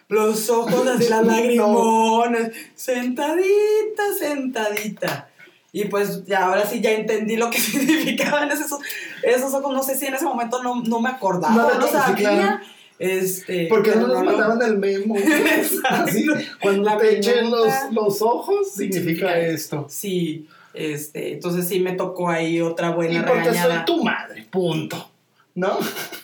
Los 0.09 0.49
ojos 0.51 0.87
así, 0.87 1.09
las 1.09 1.25
lagrimones. 1.27 2.53
Sentadita, 2.75 4.03
sentadita. 4.19 5.29
Y 5.73 5.85
pues 5.85 6.25
ya 6.25 6.47
ahora 6.47 6.67
sí 6.67 6.81
ya 6.81 6.93
entendí 6.93 7.37
lo 7.37 7.51
que 7.51 7.59
significaban 7.61 8.51
esos, 8.51 8.81
esos 9.23 9.55
ojos. 9.55 9.73
No 9.73 9.83
sé 9.83 9.97
si 9.97 10.07
en 10.07 10.15
ese 10.15 10.25
momento 10.25 10.63
no, 10.63 10.83
no 10.83 11.01
me 11.01 11.11
acordaba, 11.11 11.55
No, 11.55 11.75
no, 11.75 11.87
sí, 11.87 11.93
sabía. 11.93 12.31
claro. 12.31 12.61
Este, 12.99 13.67
Porque 13.71 13.93
no 13.95 14.09
nos 14.09 14.25
mandaban 14.25 14.61
el 14.61 14.77
memo. 14.77 15.17
Así, 15.89 16.27
cuando 16.61 16.83
La 16.83 16.99
te 16.99 17.17
echen 17.17 17.51
los, 17.51 17.67
los 17.93 18.21
ojos, 18.21 18.73
significa 18.73 19.29
Significa 19.33 19.39
esto. 19.39 19.87
Sí, 19.89 20.47
este, 20.75 21.33
entonces 21.35 21.69
sí 21.69 21.81
me 21.81 21.93
tocó 21.93 22.29
ahí 22.31 22.61
otra 22.61 22.91
Y 22.91 22.95
buena 22.95 23.27
porque 23.27 23.55
soy 23.55 23.85
tu 23.87 24.03
madre, 24.05 24.47
punto. 24.51 25.11
¿No? 25.53 25.79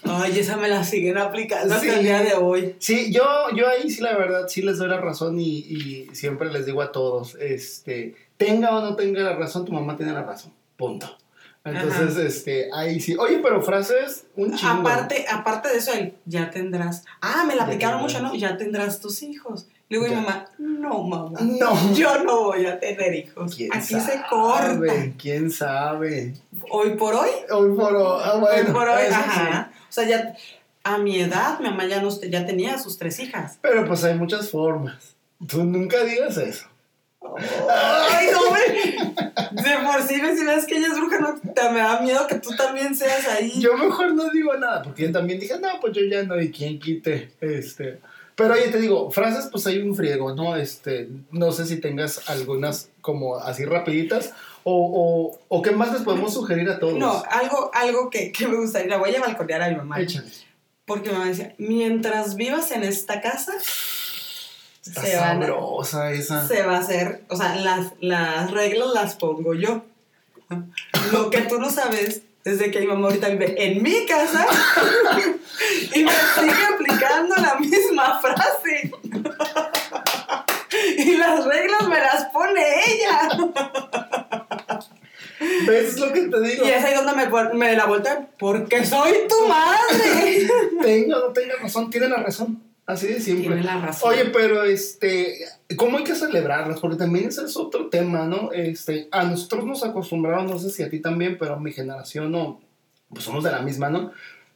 Ay, 0.05 0.39
esa 0.39 0.57
me 0.57 0.69
la 0.69 0.85
siguen 0.85 1.19
aplicando 1.19 1.75
hasta 1.75 1.87
Sí. 1.87 1.93
el 1.99 2.05
día 2.05 2.23
de 2.23 2.35
hoy. 2.35 2.77
Sí, 2.79 3.13
yo, 3.13 3.25
yo 3.57 3.69
ahí 3.69 3.91
sí 3.91 4.01
la 4.01 4.17
verdad 4.17 4.47
sí 4.49 4.63
les 4.63 4.79
doy 4.79 4.89
la 4.89 5.01
razón 5.01 5.39
y, 5.41 5.59
y 5.59 6.09
siempre 6.13 6.51
les 6.53 6.65
digo 6.65 6.81
a 6.81 6.93
todos, 6.93 7.35
este, 7.41 8.15
tenga 8.37 8.71
o 8.77 8.81
no 8.81 8.95
tenga 8.95 9.23
la 9.23 9.35
razón, 9.35 9.65
tu 9.65 9.73
mamá 9.73 9.97
tiene 9.97 10.13
la 10.13 10.23
razón, 10.23 10.53
punto. 10.77 11.19
Entonces, 11.65 12.17
este, 12.17 12.69
ahí 12.73 13.01
sí. 13.01 13.17
Oye, 13.17 13.41
pero 13.43 13.61
frases, 13.61 14.27
un 14.37 14.57
chingo. 14.57 14.73
Aparte, 14.73 15.27
aparte 15.29 15.69
de 15.71 15.79
eso, 15.79 15.93
el 15.93 16.15
ya 16.25 16.49
tendrás. 16.53 17.05
Ah, 17.21 17.45
me 17.45 17.57
la 17.57 17.65
aplicaron 17.65 18.01
mucho, 18.01 18.23
¿no? 18.23 18.33
Ya 18.37 18.57
tendrás 18.57 19.01
tus 19.01 19.25
hijos. 19.25 19.67
Le 19.89 19.99
digo 19.99 20.07
a 20.07 20.09
mi 20.09 20.15
mamá, 20.17 20.49
no, 20.59 21.03
mamá. 21.05 21.39
No. 21.41 21.95
Yo 21.95 22.25
no 22.25 22.45
voy 22.45 22.67
a 22.67 22.81
tener 22.81 23.15
hijos. 23.15 23.55
¿Quién 23.55 23.73
Aquí 23.73 23.95
sabe? 23.95 24.05
se 24.05 24.23
corta. 24.29 24.95
¿Quién 25.17 25.51
sabe? 25.51 26.35
Hoy 26.71 26.97
por 26.97 27.15
hoy, 27.15 27.31
Hoy 27.51 27.77
por 27.77 27.95
hoy. 27.95 28.21
Ah, 28.25 28.37
bueno, 28.41 28.69
hoy 28.69 28.73
por 28.75 28.89
hoy, 28.89 29.07
sí. 29.07 29.15
ajá. 29.15 29.71
O 29.89 29.93
sea, 29.93 30.05
ya 30.09 30.35
a 30.83 30.99
mi 30.99 31.21
edad, 31.21 31.61
mi 31.61 31.69
mamá 31.69 31.87
ya, 31.87 32.03
no, 32.03 32.09
ya 32.21 32.45
tenía 32.47 32.79
sus 32.79 32.99
tres 32.99 33.19
hijas. 33.21 33.59
Pero 33.63 33.87
pues 33.87 34.03
hay 34.05 34.15
muchas 34.15 34.51
formas. 34.51 35.15
Tú 35.47 35.63
nunca 35.65 36.03
digas 36.05 36.37
eso. 36.39 36.67
Ay, 37.69 38.29
no 38.33 38.51
me. 38.53 39.63
De 39.63 39.77
por 39.85 40.03
sí, 40.03 40.15
si 40.15 40.45
ves 40.45 40.65
que 40.67 40.79
ella 40.79 40.89
es 40.89 40.97
bruja, 40.97 41.19
no, 41.19 41.35
te, 41.41 41.71
me 41.71 41.81
da 41.81 42.01
miedo 42.01 42.27
que 42.27 42.37
tú 42.37 42.51
también 42.57 42.95
seas 42.95 43.27
ahí. 43.29 43.61
Yo 43.61 43.77
mejor 43.77 44.15
no 44.15 44.31
digo 44.31 44.55
nada, 44.57 44.83
porque 44.83 45.05
yo 45.05 45.13
también 45.13 45.41
dije, 45.41 45.59
no, 45.61 45.81
pues 45.81 45.93
yo 45.93 46.03
ya 46.03 46.23
no, 46.23 46.41
y 46.41 46.51
quién 46.51 46.79
quite. 46.79 47.31
Este. 47.41 48.01
Pero 48.37 48.53
oye, 48.55 48.69
te 48.69 48.79
digo, 48.81 49.11
frases, 49.11 49.49
pues 49.51 49.67
hay 49.67 49.79
un 49.79 49.97
friego, 49.97 50.35
¿no? 50.35 50.57
Este, 50.57 51.09
no 51.33 51.53
sé 51.53 51.65
si 51.67 51.81
tengas 51.81 52.29
algunas 52.29 52.91
como 53.01 53.37
así 53.37 53.65
rapiditas, 53.65 54.33
o, 54.63 54.75
o, 55.39 55.39
o 55.49 55.63
qué 55.63 55.71
más 55.71 55.93
les 55.93 56.03
podemos 56.03 56.35
sugerir 56.35 56.69
a 56.69 56.79
todos. 56.79 56.99
No, 56.99 57.23
algo, 57.31 57.71
algo 57.73 58.11
que, 58.11 58.31
que 58.33 58.47
me 58.47 58.57
gustaría, 58.59 58.89
la 58.89 58.99
voy 58.99 59.15
a 59.15 59.21
balconear 59.21 59.63
a 59.63 59.69
mi 59.71 59.77
mamá. 59.77 60.01
Échale. 60.01 60.31
Porque 60.85 61.09
mi 61.09 61.15
mamá 61.15 61.29
decía, 61.29 61.55
mientras 61.59 62.37
vivas 62.37 62.71
en 62.73 62.83
esta 62.85 63.21
casa, 63.23 63.53
Está 64.87 65.03
se, 65.03 65.17
van 65.17 65.43
a- 65.43 66.11
esa. 66.13 66.47
se 66.47 66.63
va 66.63 66.77
a 66.77 66.81
hacer, 66.81 67.25
o 67.29 67.37
sea, 67.37 67.57
las, 67.57 67.93
las 68.01 68.51
reglas 68.51 68.89
las 68.95 69.17
pongo 69.17 69.55
yo. 69.55 69.83
Lo 71.13 71.31
que 71.31 71.41
tú 71.43 71.59
no 71.59 71.71
sabes 71.71 72.23
es 72.47 72.61
de 72.61 72.71
que 72.71 72.81
mi 72.81 72.87
mamá 72.87 73.09
ahorita 73.09 73.29
vive 73.31 73.55
en 73.59 73.83
mi 73.83 74.07
casa 74.07 74.47
y 75.95 76.05
me 76.05 76.13
sigue 76.13 76.65
aplicando 76.75 77.35
la 77.37 77.57
misma 77.57 78.21
frase. 78.21 78.93
Y 80.97 81.17
las 81.17 81.45
reglas 81.45 81.89
me 81.89 81.99
las 81.99 82.27
pone 82.27 82.63
ella. 82.87 83.29
¿Ves 85.67 85.99
lo 85.99 86.13
que 86.13 86.23
te 86.23 86.41
digo? 86.41 86.67
Y 86.67 86.71
es 86.71 86.85
ahí 86.85 86.95
donde 86.95 87.13
me, 87.15 87.55
me 87.55 87.75
la 87.75 87.87
voltea, 87.87 88.29
porque 88.39 88.85
soy 88.85 89.13
tu 89.29 89.49
madre. 89.49 90.49
Tenga 90.83 91.19
o 91.19 91.29
no 91.29 91.33
tenga 91.33 91.57
razón, 91.57 91.91
tiene 91.91 92.09
la 92.09 92.19
razón. 92.19 92.63
Así 92.87 93.09
de 93.09 93.21
siempre. 93.21 93.49
Tiene 93.49 93.65
la 93.65 93.81
razón. 93.81 94.11
Oye, 94.11 94.27
pero 94.27 94.63
este, 94.63 95.39
¿cómo 95.77 95.99
hay 95.99 96.05
que 96.05 96.15
celebrarlas? 96.15 96.79
Porque 96.81 96.97
también 96.97 97.27
ese 97.29 97.45
es 97.45 97.57
otro 97.57 97.89
tema, 97.89 98.27
¿no? 98.27 98.53
Este, 98.53 99.09
a 99.11 99.25
nosotros 99.25 99.65
nos 99.65 99.83
acostumbraron, 99.83 100.47
no 100.47 100.59
sé 100.59 100.71
si 100.71 100.83
a 100.85 100.89
ti 100.91 101.01
también, 101.01 101.37
pero 101.39 101.55
a 101.55 101.59
mi 101.61 101.73
generación 101.73 102.31
no, 102.31 102.61
pues 103.11 103.25
somos 103.25 103.43
de 103.43 103.51
la 103.51 103.61
misma, 103.61 103.91
¿no? 103.91 104.13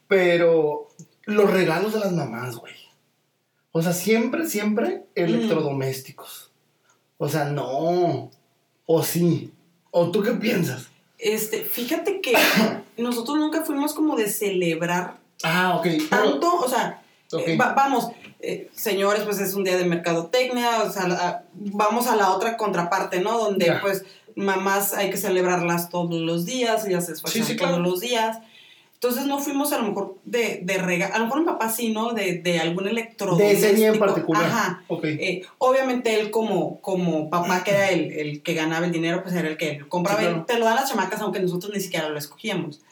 Pero 0.06 0.88
los 1.24 1.50
regalos 1.50 1.92
de 1.92 2.00
las 2.00 2.12
mamás, 2.12 2.56
güey. 2.56 2.74
O 3.72 3.82
sea, 3.82 3.92
siempre, 3.92 4.46
siempre 4.48 5.04
electrodomésticos. 5.14 6.50
O 7.18 7.28
sea, 7.28 7.44
no. 7.46 8.30
O 8.86 9.02
sí. 9.02 9.52
¿O 9.90 10.10
tú 10.10 10.22
qué 10.22 10.32
piensas? 10.32 10.88
Este, 11.18 11.62
fíjate 11.62 12.20
que 12.20 12.32
nosotros 12.96 13.36
nunca 13.38 13.62
fuimos 13.64 13.92
como 13.92 14.16
de 14.16 14.28
celebrar 14.28 15.18
Ah, 15.42 15.76
ok. 15.78 15.86
tanto, 16.08 16.54
o 16.56 16.68
sea, 16.68 17.02
eh, 17.46 17.56
va- 17.56 17.74
vamos, 17.74 18.08
eh, 18.42 18.68
señores, 18.74 19.22
pues 19.24 19.38
es 19.40 19.54
un 19.54 19.64
día 19.64 19.76
de 19.76 19.84
mercadotecnia, 19.84 20.82
o 20.82 20.90
sea, 20.92 21.08
la- 21.08 21.44
vamos 21.54 22.06
a 22.06 22.16
la 22.16 22.30
otra 22.30 22.56
contraparte, 22.56 23.20
¿no? 23.20 23.38
Donde 23.38 23.66
Ya. 23.66 23.80
pues 23.80 24.04
mamás 24.34 24.94
hay 24.94 25.10
que 25.10 25.16
celebrarlas 25.16 25.90
todos 25.90 26.12
los 26.20 26.46
días, 26.46 26.86
ellas 26.86 27.06
se 27.06 27.12
esfuerzan 27.12 27.42
Sí, 27.44 27.52
sí, 27.52 27.56
todos 27.56 27.70
claro. 27.72 27.82
los 27.84 28.00
días. 28.00 28.38
Entonces 28.94 29.24
no 29.24 29.38
fuimos 29.38 29.72
a 29.72 29.78
lo 29.78 29.84
mejor 29.84 30.16
de, 30.26 30.60
de 30.62 30.76
regalo, 30.76 31.14
a 31.14 31.18
lo 31.18 31.24
mejor 31.24 31.40
mi 31.40 31.46
papá 31.46 31.70
sí, 31.70 31.90
¿no? 31.90 32.12
De, 32.12 32.34
de 32.38 32.60
algún 32.60 32.86
electrodoméstico. 32.86 33.66
de 33.66 33.72
ese 33.74 33.86
en 33.86 33.98
particular. 33.98 34.44
Ajá. 34.44 34.84
Ok. 34.88 35.04
Eh, 35.04 35.42
obviamente 35.56 36.20
él 36.20 36.30
como, 36.30 36.80
como 36.82 37.30
papá 37.30 37.64
que 37.64 37.70
era 37.70 37.88
el, 37.90 38.12
el 38.12 38.42
que 38.42 38.52
ganaba 38.52 38.84
el 38.84 38.92
dinero, 38.92 39.22
pues 39.22 39.34
era 39.34 39.48
el 39.48 39.56
que 39.56 39.80
compraba. 39.88 40.20
Sí, 40.20 40.26
claro. 40.26 40.44
Te 40.46 40.58
lo 40.58 40.66
dan 40.66 40.76
las 40.76 40.90
chamacas 40.90 41.18
aunque 41.22 41.40
nosotros 41.40 41.72
ni 41.74 41.80
siquiera 41.80 42.10
lo 42.10 42.18
escogíamos. 42.18 42.82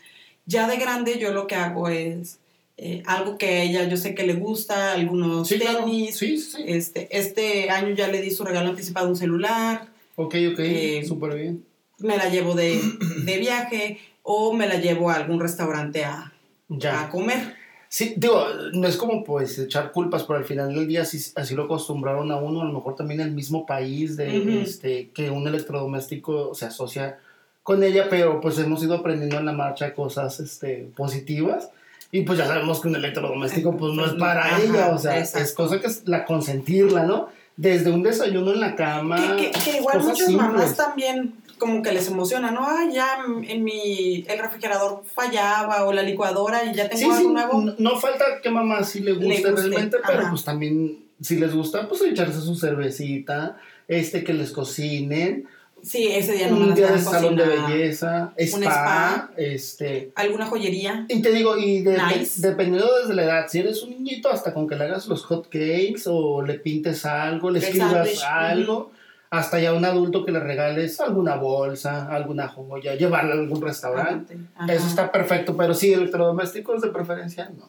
Ya 0.47 0.67
de 0.67 0.79
grande 0.79 1.19
yo 1.19 1.33
lo 1.35 1.47
que 1.47 1.57
hago 1.57 1.91
es 1.91 2.39
eh, 2.81 3.03
algo 3.07 3.37
que 3.37 3.47
a 3.49 3.63
ella 3.65 3.89
yo 3.89 3.97
sé 3.97 4.15
que 4.15 4.25
le 4.27 4.35
gusta, 4.35 4.93
algunos 4.93 5.49
Sí, 5.49 5.59
claro. 5.59 5.81
tenis. 5.85 6.17
Sí, 6.17 6.39
sí. 6.39 6.63
Este, 6.67 7.09
este 7.17 7.69
año 7.71 7.95
ya 7.95 8.09
le 8.09 8.23
di 8.23 8.31
su 8.31 8.45
regalo 8.45 8.71
anticipado 8.71 9.09
un 9.09 9.17
celular, 9.17 9.89
Ok, 10.17 10.35
ok. 10.53 10.59
eh, 10.61 11.05
Súper 11.07 11.35
bien. 11.37 11.65
me 11.99 12.17
la 12.17 12.29
llevo 12.31 12.55
de, 12.55 12.81
de 13.25 13.39
viaje 13.39 13.99
o 14.23 14.53
me 14.53 14.67
la 14.69 14.77
llevo 14.77 15.11
a 15.11 15.15
algún 15.17 15.41
restaurante 15.41 16.05
a, 16.05 16.33
Ya. 16.69 17.03
a 17.03 17.09
comer. 17.11 17.57
Sí, 17.91 18.15
digo, 18.19 18.45
no 18.75 18.87
es 18.87 18.97
como 18.99 19.25
pues 19.25 19.59
echar 19.59 19.93
culpas, 19.93 20.25
pero 20.25 20.39
al 20.39 20.45
final 20.45 20.75
del 20.75 20.87
día 20.87 21.03
así, 21.03 21.19
así 21.37 21.55
lo 21.55 21.65
acostumbraron 21.65 22.31
a 22.31 22.37
uno, 22.37 22.61
a 22.61 22.65
lo 22.67 22.73
mejor 22.73 22.95
también 22.97 23.21
el 23.21 23.31
mismo 23.33 23.65
país 23.65 24.17
de 24.19 24.61
este 24.63 25.09
que 25.15 25.31
un 25.31 25.49
electrodoméstico 25.49 26.55
se 26.55 26.67
asocia 26.67 27.19
con 27.63 27.83
ella, 27.83 28.09
pero 28.11 28.41
pues 28.43 28.59
hemos 28.59 28.83
ido 28.83 28.95
aprendiendo 28.95 29.39
en 29.39 29.47
la 29.47 29.53
marcha 29.53 29.95
cosas 29.95 30.39
este, 30.41 30.91
positivas 30.97 31.71
Y 32.11 32.23
pues 32.23 32.39
ya 32.39 32.47
sabemos 32.47 32.81
que 32.81 32.89
un 32.89 32.97
electrodoméstico 32.97 33.77
pues 33.77 33.93
no 33.93 34.07
es 34.07 34.13
para 34.15 34.47
ajá, 34.47 34.63
ella, 34.63 34.89
o 34.95 34.99
sea, 34.99 35.19
exacto. 35.19 35.45
es 35.47 35.53
cosa 35.55 35.81
que 35.81 35.87
es 35.89 36.03
la 36.07 36.25
consentirla, 36.25 37.05
¿no? 37.05 37.29
Desde 37.57 37.91
un 37.91 38.03
desayuno 38.03 38.53
en 38.53 38.61
la 38.61 38.77
cama. 38.77 39.37
Que, 39.37 39.51
que- 39.51 39.59
que 39.73 39.77
igual 39.79 40.01
muchas 40.03 40.31
mamás 40.31 40.77
también 40.77 41.35
como 41.59 41.83
que 41.83 41.91
les 41.93 42.07
emociona, 42.09 42.51
¿no? 42.53 42.61
Ah, 42.65 42.89
ya 42.91 43.19
en 43.49 43.65
mi, 43.65 44.25
el 44.29 44.39
refrigerador 44.39 45.03
fallaba 45.13 45.85
o 45.85 45.93
la 45.93 46.03
licuadora 46.03 46.65
y 46.65 46.73
ya 46.73 46.89
tengo 46.89 47.01
Sí, 47.01 47.05
sí, 47.19 47.27
algo 47.27 47.33
nuevo. 47.33 47.61
no, 47.63 47.75
no 47.79 48.01
falta 48.01 48.25
que 48.43 48.49
mamá 48.49 48.85
sí 48.85 49.01
le 49.01 49.13
guste, 49.15 49.27
guste, 49.51 49.51
realmente, 49.51 49.97
pero 50.07 50.29
pues 50.31 50.45
también 50.45 51.05
si 51.21 51.35
les 51.37 51.53
gusta, 51.53 51.89
pues 51.89 52.01
echarse 52.03 52.41
su 52.41 52.55
cervecita, 52.55 53.57
este 53.89 54.23
que 54.23 54.35
les 54.35 54.53
cocinen, 54.53 55.49
Sí, 55.83 56.09
ese 56.09 56.33
día 56.33 56.49
no 56.51 56.57
un 56.57 56.73
a 56.73 56.99
salón 56.99 57.37
de 57.37 57.45
belleza, 57.47 58.33
spa, 58.37 58.57
Un 58.57 58.63
spa. 58.65 59.31
este... 59.37 60.13
¿Alguna 60.17 60.47
joyería? 60.47 61.07
Y 61.09 61.23
te 61.23 61.31
digo, 61.33 61.57
y 61.57 61.83
de- 61.83 61.97
Nice. 61.99 62.41
de- 62.43 62.49
dependiendo 62.51 62.89
desde 63.01 63.15
la 63.15 63.25
edad, 63.25 63.47
si 63.49 63.61
eres 63.61 63.83
un 63.83 63.91
niñito, 63.91 64.31
hasta 64.31 64.53
con 64.53 64.67
que 64.69 64.77
le 64.77 64.85
hagas 64.85 65.07
los 65.07 65.25
hot 65.25 65.45
cakes 65.49 66.03
o 66.07 66.43
le 66.43 66.55
pintes 66.55 67.05
algo, 67.07 67.51
le 67.51 67.61
escribas 67.61 68.23
algo, 68.25 68.91
hasta 69.31 69.61
ya 69.61 69.73
un 69.75 69.85
adulto 69.85 70.25
que 70.25 70.33
le 70.33 70.41
regales 70.41 71.01
alguna 71.01 71.37
bolsa, 71.37 72.09
alguna 72.09 72.49
joya, 72.49 72.95
llevarle 72.95 73.33
a 73.33 73.35
algún 73.37 73.61
restaurante. 73.63 74.37
Ajá. 74.57 74.73
Eso 74.73 74.87
está 74.87 75.13
perfecto, 75.13 75.57
pero 75.57 75.75
sí, 75.75 75.93
electrodomésticos 75.93 76.81
de 76.83 76.89
preferencia, 76.89 77.51
no. 77.57 77.69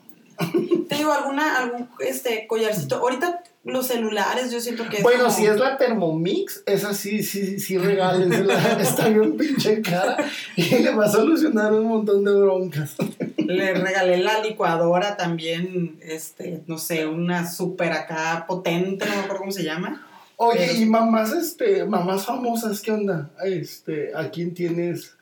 Te 0.87 0.95
digo, 0.95 1.11
alguna, 1.11 1.57
algún 1.59 1.89
este 1.99 2.47
collarcito. 2.47 2.95
Ahorita 2.95 3.43
los 3.65 3.87
celulares, 3.87 4.51
yo 4.51 4.59
siento 4.59 4.87
que 4.89 4.97
es 4.97 5.03
Bueno, 5.03 5.25
como- 5.25 5.35
si 5.35 5.45
es 5.45 5.57
la 5.59 5.77
Thermomix, 5.77 6.63
esa 6.65 6.93
sí, 6.93 7.21
sí, 7.23 7.59
sí, 7.59 7.77
regálensela. 7.77 8.53
Está 8.81 9.09
bien 9.09 9.37
pinche 9.37 9.81
cara 9.81 10.17
y 10.55 10.63
le 10.79 10.91
va 10.95 11.05
a 11.05 11.11
solucionar 11.11 11.73
un 11.73 11.85
montón 11.85 12.23
de 12.23 12.33
broncas. 12.33 12.95
Le 13.37 13.73
regalé 13.73 14.17
la 14.17 14.39
licuadora 14.41 15.17
también, 15.17 15.97
este, 16.01 16.61
no 16.67 16.77
sé, 16.77 17.05
una 17.05 17.49
súper 17.51 17.91
acá 17.91 18.45
potente, 18.47 19.05
no 19.05 19.11
me 19.15 19.19
acuerdo 19.21 19.39
cómo 19.39 19.51
se 19.51 19.63
llama. 19.63 20.05
Oye, 20.37 20.67
Pero- 20.67 20.79
y 20.79 20.85
mamás, 20.85 21.33
este, 21.33 21.83
mamás 21.85 22.25
famosas, 22.25 22.79
¿qué 22.81 22.91
onda? 22.93 23.29
Este, 23.43 24.11
¿a 24.15 24.29
quién 24.31 24.53
tienes? 24.53 25.15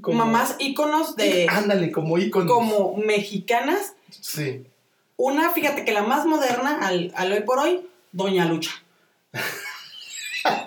como- 0.00 0.18
Mamás 0.18 0.54
íconos 0.60 1.16
de 1.16 1.46
Ándale, 1.50 1.90
como 1.90 2.16
íconos. 2.18 2.50
como 2.52 2.96
mexicanas. 2.96 3.94
Sí. 4.10 4.66
Una, 5.16 5.50
fíjate 5.50 5.84
que 5.84 5.92
la 5.92 6.02
más 6.02 6.26
moderna 6.26 6.86
al, 6.86 7.12
al 7.16 7.32
hoy 7.32 7.40
por 7.40 7.58
hoy, 7.58 7.88
Doña 8.12 8.44
Lucha. 8.44 8.70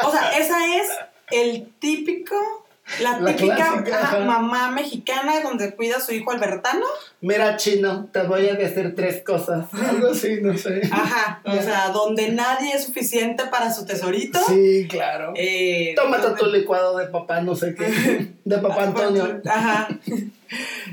O 0.03 0.11
sea, 0.11 0.37
esa 0.37 0.75
es 0.77 0.87
el 1.31 1.71
típico, 1.79 2.58
la, 3.01 3.19
La 3.19 3.35
típica 3.35 3.83
clásica, 3.83 4.19
mamá 4.25 4.71
mexicana 4.71 5.41
donde 5.41 5.75
cuida 5.75 5.97
a 5.97 5.99
su 6.01 6.13
hijo 6.13 6.31
Albertano. 6.31 6.85
Mira, 7.21 7.55
chino, 7.57 8.09
te 8.11 8.23
voy 8.23 8.47
a 8.49 8.55
decir 8.55 8.95
tres 8.95 9.23
cosas. 9.23 9.65
Algo 9.89 10.09
así, 10.09 10.39
no 10.41 10.57
sé. 10.57 10.81
Ajá, 10.91 11.41
o 11.45 11.61
sea, 11.61 11.89
donde 11.89 12.31
nadie 12.31 12.73
es 12.73 12.85
suficiente 12.85 13.45
para 13.45 13.71
su 13.71 13.85
tesorito. 13.85 14.39
Sí, 14.47 14.87
claro. 14.89 15.33
Eh, 15.35 15.93
Tómate 15.95 16.23
donde- 16.27 16.39
tu 16.39 16.45
licuado 16.47 16.97
de 16.97 17.07
papá, 17.07 17.41
no 17.41 17.55
sé 17.55 17.75
qué. 17.75 18.33
De 18.43 18.57
papá 18.59 18.83
Antonio. 18.83 19.41
Ajá. 19.45 19.87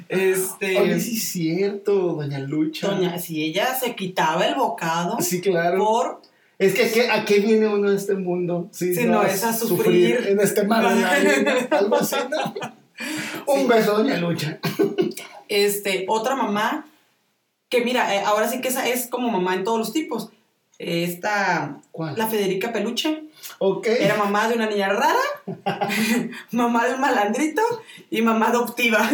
Este. 0.09 0.79
Oye, 0.79 1.01
sí 1.01 1.17
es 1.17 1.29
cierto, 1.31 1.93
doña 1.95 2.39
Lucha. 2.41 2.89
Doña, 2.89 3.19
si 3.19 3.43
ella 3.43 3.75
se 3.75 3.95
quitaba 3.97 4.47
el 4.47 4.55
bocado 4.55 5.17
Sí, 5.21 5.41
claro. 5.41 5.79
por. 5.79 6.23
Es 6.59 6.75
que 6.75 6.85
¿a 6.87 6.93
qué, 6.93 7.11
¿a 7.11 7.25
qué 7.25 7.41
viene 7.41 7.67
uno 7.69 7.91
en 7.91 7.97
este 7.97 8.15
mundo? 8.15 8.69
Si 8.73 8.91
no 9.05 9.23
es 9.23 9.45
a 9.45 9.53
sufrir. 9.53 10.27
en 10.29 10.41
este 10.41 10.65
mar 10.65 10.85
algo 11.71 11.97
así, 11.97 12.17
¿no? 12.31 12.55
Un 13.53 13.69
beso, 13.69 13.99
doña 13.99 14.17
Lucha. 14.17 14.59
Este, 15.49 16.07
otra 16.09 16.35
mamá, 16.35 16.87
que 17.69 17.83
mira, 17.85 18.15
eh, 18.15 18.23
ahora 18.25 18.49
sí 18.49 18.61
que 18.63 18.69
esa 18.69 18.89
es 18.89 19.07
como 19.07 19.31
mamá 19.31 19.55
en 19.55 19.65
todos 19.65 19.79
los 19.79 19.93
tipos. 19.93 20.31
Esta, 20.79 21.79
¿Cuál? 21.91 22.15
la 22.19 22.27
Federica 22.27 22.73
Peluche, 22.73 23.25
Ok. 23.59 23.87
era 23.87 24.17
mamá 24.17 24.49
de 24.49 24.55
una 24.57 24.69
niña 24.69 24.89
rara, 24.89 25.21
mamá 26.53 26.87
de 26.87 26.95
un 26.95 27.01
malandrito 27.01 27.63
y 28.11 28.23
mamá 28.23 28.49
adoptiva. 28.49 29.09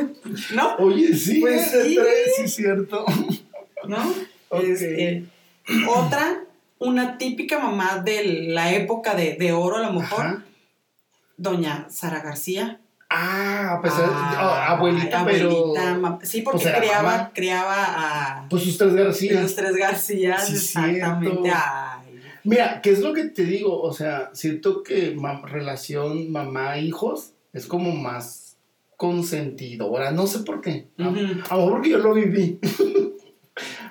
¿No? 0.54 0.76
Oye, 0.78 1.14
sí, 1.14 1.40
Pues 1.40 1.70
sí. 1.70 1.94
tres, 1.96 2.34
sí 2.36 2.42
es 2.42 2.54
cierto. 2.54 3.04
¿No? 3.86 3.98
Ok. 4.48 4.62
Este, 4.64 5.24
otra, 5.88 6.42
una 6.78 7.18
típica 7.18 7.58
mamá 7.58 7.98
de 8.04 8.48
la 8.48 8.72
época 8.72 9.14
de, 9.14 9.34
de 9.34 9.52
oro, 9.52 9.76
a 9.76 9.80
lo 9.80 9.92
mejor, 9.92 10.20
Ajá. 10.26 10.44
doña 11.36 11.86
Sara 11.90 12.20
García. 12.20 12.80
Ah, 13.08 13.78
pues 13.80 13.94
Ay, 13.96 14.02
ah, 14.08 14.66
abuelita, 14.72 15.24
pero. 15.24 15.50
abuelita, 15.50 15.94
ma- 15.98 16.18
sí, 16.22 16.42
porque 16.42 16.64
pues 16.64 16.74
criaba, 16.76 17.30
criaba 17.32 17.84
a 18.42 18.48
Pues 18.48 18.64
sus 18.64 18.76
tres 18.78 18.92
los 18.94 19.04
García. 19.04 19.46
tres 19.54 19.76
Garcías, 19.76 20.46
Sí, 20.48 20.54
exactamente. 20.54 21.50
Ay. 21.54 22.20
Mira, 22.42 22.80
¿qué 22.82 22.90
es 22.90 23.00
lo 23.00 23.12
que 23.12 23.24
te 23.24 23.44
digo? 23.44 23.80
O 23.80 23.92
sea, 23.92 24.30
siento 24.32 24.82
que 24.82 25.14
ma- 25.16 25.40
relación 25.44 26.30
mamá-hijos 26.32 27.30
es 27.52 27.66
como 27.66 27.92
más 27.92 28.56
consentidora. 28.96 30.10
No 30.10 30.26
sé 30.26 30.40
por 30.40 30.60
qué. 30.60 30.88
A 30.98 31.02
lo 31.04 31.10
mejor 31.12 31.70
porque 31.70 31.90
yo 31.90 31.98
lo 31.98 32.12
viví. 32.14 32.58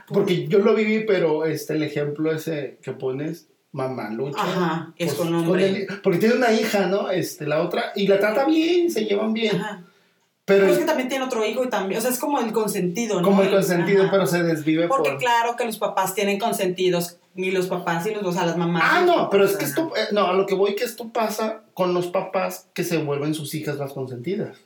porque 0.07 0.47
yo 0.47 0.59
lo 0.59 0.73
viví, 0.75 1.03
pero 1.05 1.45
este, 1.45 1.73
el 1.73 1.83
ejemplo 1.83 2.31
ese 2.31 2.77
que 2.81 2.91
pones, 2.93 3.47
mamá 3.71 4.09
lucha. 4.11 4.41
Ajá, 4.41 4.93
es 4.97 5.07
pues, 5.13 5.17
con 5.17 5.31
nombre. 5.31 5.67
el- 5.67 5.87
porque 6.01 6.19
tiene 6.19 6.35
una 6.35 6.51
hija, 6.53 6.87
¿no? 6.87 7.09
Este, 7.09 7.45
la 7.47 7.61
otra, 7.61 7.91
y 7.95 8.07
la 8.07 8.19
trata 8.19 8.45
bien, 8.45 8.89
se 8.91 9.05
llevan 9.05 9.33
bien. 9.33 9.55
Ajá. 9.57 9.83
Pero 10.47 10.59
Pero 10.61 10.73
es 10.73 10.77
que 10.79 10.85
también 10.85 11.09
tiene 11.09 11.25
otro 11.25 11.43
hijo 11.43 11.63
y 11.63 11.69
también, 11.69 11.97
o 11.97 12.01
sea, 12.01 12.11
es 12.11 12.19
como 12.19 12.39
el 12.39 12.51
consentido, 12.53 13.19
¿no? 13.19 13.27
como 13.27 13.41
el 13.41 13.49
consentido, 13.49 14.03
Ajá. 14.03 14.11
pero 14.11 14.27
se 14.27 14.43
desvive 14.43 14.87
Porque 14.87 15.09
por. 15.09 15.17
claro 15.19 15.55
que 15.55 15.65
los 15.65 15.79
papás 15.79 16.13
tienen 16.13 16.37
consentidos, 16.37 17.17
ni 17.33 17.49
los 17.49 17.65
papás 17.65 18.05
y 18.05 18.13
los, 18.13 18.23
o 18.23 18.31
sea, 18.31 18.45
las 18.45 18.55
mamás. 18.55 18.83
Ah, 18.85 19.03
no, 19.03 19.27
pero 19.31 19.43
es 19.43 19.57
que 19.57 19.65
esto, 19.65 19.91
eh, 19.97 20.01
no, 20.11 20.27
a 20.27 20.33
lo 20.33 20.45
que 20.45 20.53
voy 20.53 20.75
que 20.75 20.83
esto 20.83 21.09
pasa 21.11 21.63
con 21.73 21.95
los 21.95 22.07
papás 22.07 22.67
que 22.75 22.83
se 22.83 22.97
vuelven 22.99 23.33
sus 23.33 23.55
hijas 23.55 23.77
las 23.77 23.91
consentidas. 23.93 24.59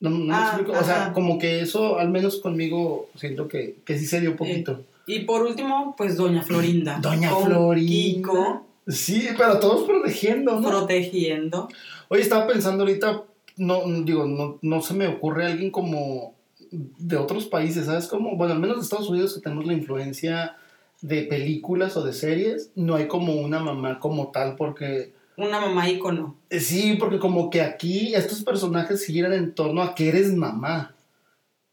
No, 0.00 0.10
no 0.10 0.24
me 0.26 0.34
Ah, 0.34 0.52
explico, 0.54 0.78
o 0.78 0.84
sea, 0.84 1.04
ajá. 1.04 1.12
como 1.12 1.38
que 1.38 1.60
eso, 1.60 1.98
al 1.98 2.10
menos 2.10 2.40
conmigo, 2.40 3.08
siento 3.16 3.48
que, 3.48 3.76
que 3.84 3.98
sí 3.98 4.06
se 4.06 4.20
dio 4.20 4.32
un 4.32 4.36
poquito. 4.36 4.82
Y 5.06 5.20
por 5.20 5.42
último, 5.42 5.94
pues 5.96 6.16
Doña 6.16 6.42
Florinda. 6.42 6.98
Doña 7.02 7.30
con 7.30 7.44
Florinda. 7.44 7.92
Kiko 8.28 8.66
Sí, 8.88 9.26
pero 9.36 9.58
todos 9.58 9.84
protegiendo, 9.86 10.60
¿no? 10.60 10.68
protegiendo. 10.68 11.68
Oye, 12.08 12.22
estaba 12.22 12.46
pensando 12.46 12.84
ahorita, 12.84 13.24
no, 13.56 13.82
digo, 14.02 14.26
no, 14.26 14.58
no 14.62 14.80
se 14.82 14.94
me 14.94 15.08
ocurre 15.08 15.46
alguien 15.46 15.70
como 15.72 16.34
de 16.70 17.16
otros 17.16 17.46
países, 17.46 17.86
¿sabes? 17.86 18.06
Como, 18.06 18.36
bueno, 18.36 18.52
al 18.54 18.60
menos 18.60 18.76
de 18.76 18.82
Estados 18.82 19.08
Unidos 19.08 19.34
que 19.34 19.40
tenemos 19.40 19.66
la 19.66 19.72
influencia 19.72 20.56
de 21.00 21.22
películas 21.24 21.96
o 21.96 22.04
de 22.04 22.12
series, 22.12 22.70
no 22.76 22.94
hay 22.94 23.08
como 23.08 23.34
una 23.34 23.58
mamá 23.58 23.98
como 23.98 24.28
tal, 24.28 24.54
porque 24.56 25.12
Una 25.36 25.60
mamá 25.60 25.88
ícono. 25.88 26.36
Eh, 26.50 26.60
Sí, 26.60 26.96
porque 26.98 27.18
como 27.18 27.50
que 27.50 27.60
aquí 27.62 28.14
estos 28.14 28.42
personajes 28.42 29.04
giran 29.04 29.32
en 29.32 29.54
torno 29.54 29.82
a 29.82 29.94
que 29.94 30.08
eres 30.08 30.32
mamá. 30.34 30.94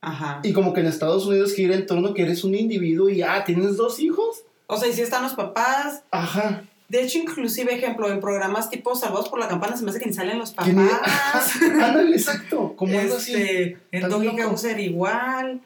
Ajá. 0.02 0.42
Y 0.44 0.52
como 0.52 0.74
que 0.74 0.82
en 0.82 0.88
Estados 0.88 1.26
Unidos 1.26 1.54
gira 1.54 1.76
en 1.76 1.86
torno 1.86 2.10
a 2.10 2.14
que 2.14 2.24
eres 2.24 2.44
un 2.44 2.56
individuo 2.56 3.08
y, 3.10 3.22
ah, 3.22 3.44
¿tienes 3.46 3.78
dos 3.78 4.00
hijos? 4.00 4.44
O 4.68 4.76
sea, 4.78 4.90
y 4.90 4.94
si 4.94 5.02
están 5.02 5.24
los 5.24 5.34
papás. 5.34 6.04
Ajá. 6.12 6.64
De 6.90 7.02
hecho, 7.02 7.18
inclusive, 7.20 7.74
ejemplo, 7.74 8.12
en 8.12 8.20
programas 8.20 8.70
tipo 8.70 8.96
Salvados 8.96 9.30
por 9.30 9.40
la 9.40 9.48
Campana 9.48 9.78
se 9.78 9.84
me 9.84 9.90
hace 9.92 10.00
que 10.00 10.08
ni 10.08 10.14
salen 10.14 10.38
los 10.40 10.52
papás. 10.52 10.70
Ándale, 11.62 12.16
exacto. 12.16 12.74
Como 12.76 13.00
algo 13.00 13.16
así. 13.16 13.34
este, 13.34 14.08
Doggy 14.10 14.26
loco. 14.26 14.38
Causer 14.38 14.80
igual. 14.80 15.62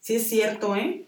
Sí 0.00 0.16
es 0.16 0.28
cierto, 0.28 0.74
¿eh? 0.74 1.04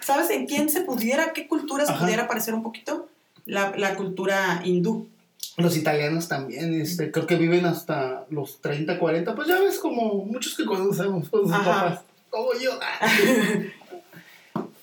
¿Sabes 0.00 0.30
en 0.30 0.46
quién 0.46 0.68
se 0.68 0.82
pudiera, 0.82 1.32
qué 1.32 1.48
cultura 1.48 1.84
se 1.84 1.92
Ajá. 1.92 2.04
pudiera 2.04 2.28
parecer 2.28 2.54
un 2.54 2.62
poquito? 2.62 3.08
La, 3.46 3.72
la 3.76 3.94
cultura 3.96 4.62
hindú. 4.64 5.08
Los 5.56 5.76
italianos 5.76 6.26
también, 6.28 6.80
este, 6.80 7.10
creo 7.12 7.26
que 7.26 7.36
viven 7.36 7.64
hasta 7.66 8.24
los 8.30 8.60
30, 8.60 8.98
40. 8.98 9.34
Pues 9.36 9.46
ya 9.48 9.60
ves 9.60 9.78
como 9.78 10.24
muchos 10.24 10.56
que 10.56 10.64
conocemos 10.64 11.28
con 11.28 11.42
sus 11.42 11.52
Ajá. 11.52 11.64
papás. 11.64 12.00
Como 12.30 12.48
yo. 12.60 12.72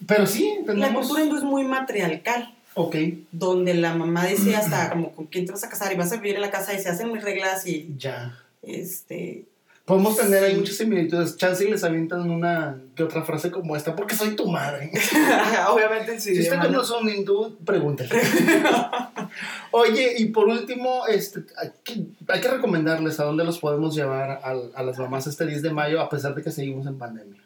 Pero 0.08 0.26
sí, 0.26 0.54
La 0.66 0.74
tenemos... 0.74 1.08
cultura 1.08 1.24
hindú 1.26 1.38
es 1.38 1.44
muy 1.44 1.64
matriarcal, 1.64 2.54
Ok, 2.74 2.96
donde 3.34 3.74
la 3.74 3.94
mamá 3.94 4.26
decía 4.26 4.60
hasta 4.60 4.92
como 4.92 5.12
con 5.12 5.26
quién 5.28 5.46
te 5.46 5.52
vas 5.52 5.64
a 5.66 5.70
casar 5.70 5.92
y 5.92 5.98
vas 5.98 6.12
a 6.14 6.16
vivir 6.16 6.36
en 6.36 6.42
la 6.42 6.52
casa 6.52 6.74
y 6.74 6.80
se 6.80 6.88
hacen 6.90 7.12
mis 7.12 7.22
reglas 7.22 7.68
y 7.68 7.94
ya. 7.98 8.38
este 8.62 9.44
Podemos 9.92 10.16
tener 10.16 10.50
Sí. 10.50 10.56
muchas 10.56 10.78
similitudes. 10.78 11.36
Chance 11.36 11.66
y 11.66 11.70
les 11.70 11.84
avientan 11.84 12.32
una 12.32 12.80
que 12.96 13.04
otra 13.04 13.24
frase 13.24 13.52
como 13.52 13.76
esta, 13.76 13.94
porque 13.94 14.16
soy 14.16 14.38
tu 14.38 14.48
madre. 14.48 14.90
obviamente 15.70 16.18
sí. 16.18 16.34
Si 16.34 16.44
usted 16.44 16.62
conoce 16.62 16.94
un 16.94 17.10
hindú, 17.10 17.58
pregúntele. 17.66 18.10
Oye, 19.72 20.14
y 20.18 20.28
por 20.28 20.48
último, 20.48 21.06
este, 21.08 21.44
hay, 21.58 21.72
que, 21.84 22.06
hay 22.30 22.40
que 22.40 22.48
recomendarles 22.48 23.20
a 23.20 23.26
dónde 23.26 23.44
los 23.44 23.60
podemos 23.60 23.94
llevar 23.94 24.40
a, 24.42 24.82
las 24.82 24.98
mamás 24.98 25.28
este 25.28 25.46
10 25.46 25.62
de 25.62 25.72
mayo, 25.72 26.00
a 26.00 26.08
pesar 26.08 26.36
de 26.36 26.42
que 26.42 26.52
seguimos 26.52 26.88
en 26.88 26.98
pandemia. 26.98 27.42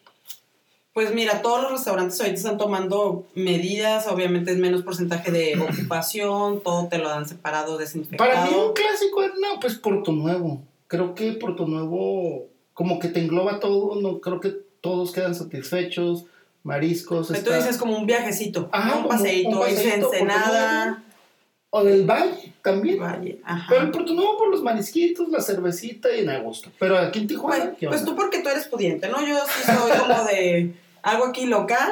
Pues 0.94 1.16
mira, 1.16 1.42
todos 1.42 1.64
los 1.64 1.72
restaurantes 1.72 2.20
ahorita 2.20 2.38
están 2.38 2.60
tomando 2.60 3.26
medidas, 3.34 4.06
obviamente 4.06 4.52
es 4.52 4.60
menos 4.60 4.84
porcentaje 4.84 5.32
de 5.32 5.60
ocupación, 5.68 6.62
todo 6.62 6.90
te 6.90 7.00
lo 7.00 7.10
dan 7.10 7.28
separado, 7.28 7.80
desinfectado. 7.80 8.30
Para 8.30 8.46
mí 8.46 8.52
un 8.56 8.72
clásico 8.74 9.24
es, 9.24 9.32
no, 9.32 9.60
pues 9.60 9.80
Puerto 9.80 10.12
Nuevo. 10.12 10.62
Creo 10.88 11.16
que 11.16 11.32
Puerto 11.34 11.66
Nuevo 11.68 12.48
como 12.74 13.00
que 13.00 13.08
te 13.08 13.20
engloba 13.22 13.60
todo, 13.60 14.00
no 14.02 14.20
creo 14.20 14.40
que 14.40 14.54
todos 14.82 15.12
quedan 15.14 15.34
satisfechos, 15.34 16.26
mariscos. 16.64 17.28
Pero 17.30 17.44
tú 17.44 17.50
está- 17.52 17.64
dices 17.64 17.78
como 17.78 17.98
un 17.98 18.06
viajecito, 18.06 18.70
Ajá, 18.72 18.96
¿no? 18.96 19.02
un 19.02 19.08
paseíto, 19.08 19.50
un 19.50 19.60
paseíto, 19.60 20.14
Ensenada, 20.14 21.02
O 21.72 21.84
del 21.84 22.06
valle 22.06 22.54
también. 22.64 23.00
Valle, 23.00 23.40
ajá. 23.44 23.66
Pero 23.70 23.82
el 23.82 23.92
Puerto 23.92 24.14
Nuevo 24.14 24.38
por 24.38 24.50
los 24.50 24.62
marisquitos, 24.62 25.28
la 25.30 25.42
cervecita 25.42 26.10
y 26.16 26.22
en 26.22 26.30
agosto. 26.30 26.72
Pero 26.80 26.98
aquí 26.98 27.20
en 27.20 27.28
Tijuana, 27.28 27.66
Pues, 27.66 27.78
¿qué 27.80 27.88
pues 27.88 28.06
tú 28.06 28.16
porque 28.16 28.40
tú 28.42 28.50
eres 28.50 28.66
pudiente, 28.68 29.10
¿no? 29.10 29.26
Yo 29.26 29.38
sí 29.46 29.64
soy 29.66 29.92
como 30.00 30.24
de 30.26 30.74
algo 31.02 31.26
aquí 31.26 31.46
local. 31.48 31.92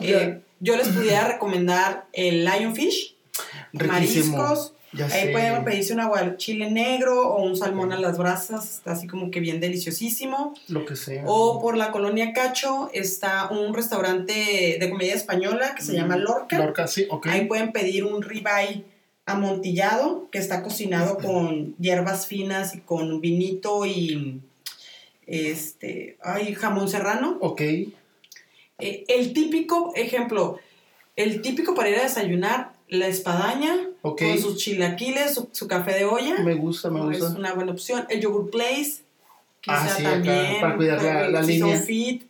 Eh, 0.00 0.40
yo 0.60 0.76
les 0.76 0.88
pudiera 0.88 1.28
recomendar 1.28 2.06
el 2.12 2.44
Lionfish, 2.44 3.16
Riquísimo. 3.72 4.36
mariscos. 4.36 4.74
Ya 4.92 5.06
Ahí 5.06 5.26
sé. 5.26 5.28
pueden 5.30 5.64
pedirse 5.64 5.92
un 5.92 6.00
aguachile 6.00 6.68
negro 6.70 7.28
o 7.28 7.42
un 7.44 7.56
salmón 7.56 7.92
a 7.92 8.00
las 8.00 8.18
brasas, 8.18 8.76
está 8.76 8.92
así 8.92 9.06
como 9.06 9.30
que 9.30 9.38
bien 9.38 9.60
deliciosísimo. 9.60 10.54
Lo 10.68 10.84
que 10.84 10.96
sea. 10.96 11.22
O 11.26 11.60
por 11.60 11.76
la 11.76 11.92
colonia 11.92 12.32
Cacho 12.32 12.90
está 12.92 13.48
un 13.50 13.72
restaurante 13.72 14.78
de 14.80 14.90
comedia 14.90 15.14
española 15.14 15.74
que 15.76 15.82
se 15.82 15.94
llama 15.94 16.16
Lorca. 16.16 16.58
Mm, 16.58 16.60
Lorca, 16.62 16.86
sí, 16.88 17.06
ok. 17.08 17.26
Ahí 17.28 17.46
pueden 17.46 17.70
pedir 17.70 18.04
un 18.04 18.20
ribeye 18.22 18.84
amontillado 19.26 20.28
que 20.32 20.38
está 20.38 20.62
cocinado 20.62 21.18
con 21.18 21.76
hierbas 21.76 22.26
finas 22.26 22.74
y 22.74 22.80
con 22.80 23.20
vinito 23.20 23.86
y 23.86 24.40
este, 25.26 26.16
ay, 26.22 26.54
jamón 26.54 26.88
serrano. 26.88 27.38
Ok. 27.40 27.60
Eh, 27.60 29.04
el 29.06 29.32
típico, 29.32 29.92
ejemplo, 29.94 30.58
el 31.14 31.42
típico 31.42 31.74
para 31.74 31.90
ir 31.90 31.96
a 31.98 32.02
desayunar, 32.02 32.72
la 32.90 33.06
espadaña 33.06 33.74
con 34.02 34.38
sus 34.38 34.56
chilaquiles, 34.58 35.34
su, 35.34 35.48
su 35.52 35.66
café 35.68 35.94
de 35.94 36.04
olla. 36.04 36.38
Me 36.42 36.54
gusta, 36.54 36.90
me 36.90 37.00
No, 37.00 37.10
es 37.10 37.20
gusta. 37.20 37.38
una 37.38 37.54
buena 37.54 37.72
opción. 37.72 38.04
El 38.10 38.20
yogurt 38.20 38.50
place, 38.50 39.02
quizá 39.60 39.84
Ah, 39.84 39.88
sí, 39.88 40.02
acá, 40.04 40.10
también. 40.12 40.60
para 40.60 40.76
cuidar 40.76 41.02
la- 41.02 41.28
la 41.28 41.42
línea. 41.42 41.78
fit. 41.80 42.24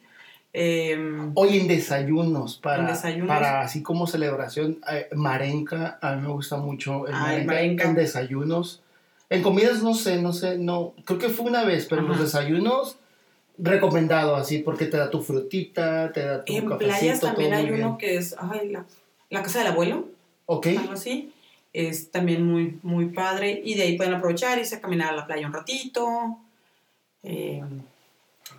em, 0.52 1.30
Hoy 1.36 1.58
en 1.60 1.68
desayunos, 1.68 2.56
para, 2.56 2.82
En 2.82 2.88
desayunos. 2.88 3.28
para 3.28 3.60
así 3.60 3.82
como 3.84 4.08
celebración, 4.08 4.80
eh, 4.92 5.08
marenca, 5.14 5.98
a 6.02 6.16
mí 6.16 6.22
me 6.26 6.32
gusta 6.32 6.56
mucho 6.56 7.06
el 7.06 7.14
Ah, 7.14 7.36
el 7.36 7.44
marenca, 7.46 7.84
en 7.88 7.94
desayunos. 7.94 8.82
En 9.28 9.42
comidas 9.42 9.80
no 9.84 9.94
sé, 9.94 10.20
no 10.20 10.32
sé, 10.32 10.58
no, 10.58 10.92
creo 11.04 11.20
que 11.20 11.28
fue 11.28 11.46
una 11.46 11.62
vez, 11.64 11.86
pero 11.88 12.02
en 12.02 12.08
los 12.08 12.18
desayunos 12.18 12.96
recomendado 13.58 14.34
así, 14.36 14.58
porque 14.58 14.86
te 14.86 14.96
da 14.96 15.08
tu 15.10 15.22
frutita, 15.22 16.10
te 16.12 16.24
da 16.24 16.44
tu 16.44 16.52
en 16.52 16.66
cafecito, 16.68 16.78
playas 16.98 17.20
también 17.20 17.54
hay 17.54 17.70
uno 17.70 17.96
que 17.98 18.16
es 18.16 18.34
ay, 18.38 18.70
la, 18.70 18.84
la 19.28 19.42
casa 19.42 19.60
del 19.60 19.68
abuelo. 19.68 20.08
Ok, 20.52 20.66
algo 20.66 20.94
así. 20.94 21.32
Es 21.72 22.10
también 22.10 22.44
muy, 22.44 22.78
muy 22.82 23.06
padre. 23.06 23.62
Y 23.64 23.74
de 23.74 23.84
ahí 23.84 23.96
pueden 23.96 24.14
aprovechar, 24.14 24.58
irse 24.58 24.74
a 24.76 24.80
caminar 24.80 25.12
a 25.12 25.16
la 25.16 25.26
playa 25.26 25.46
un 25.46 25.52
ratito. 25.52 26.38
eh, 27.22 27.62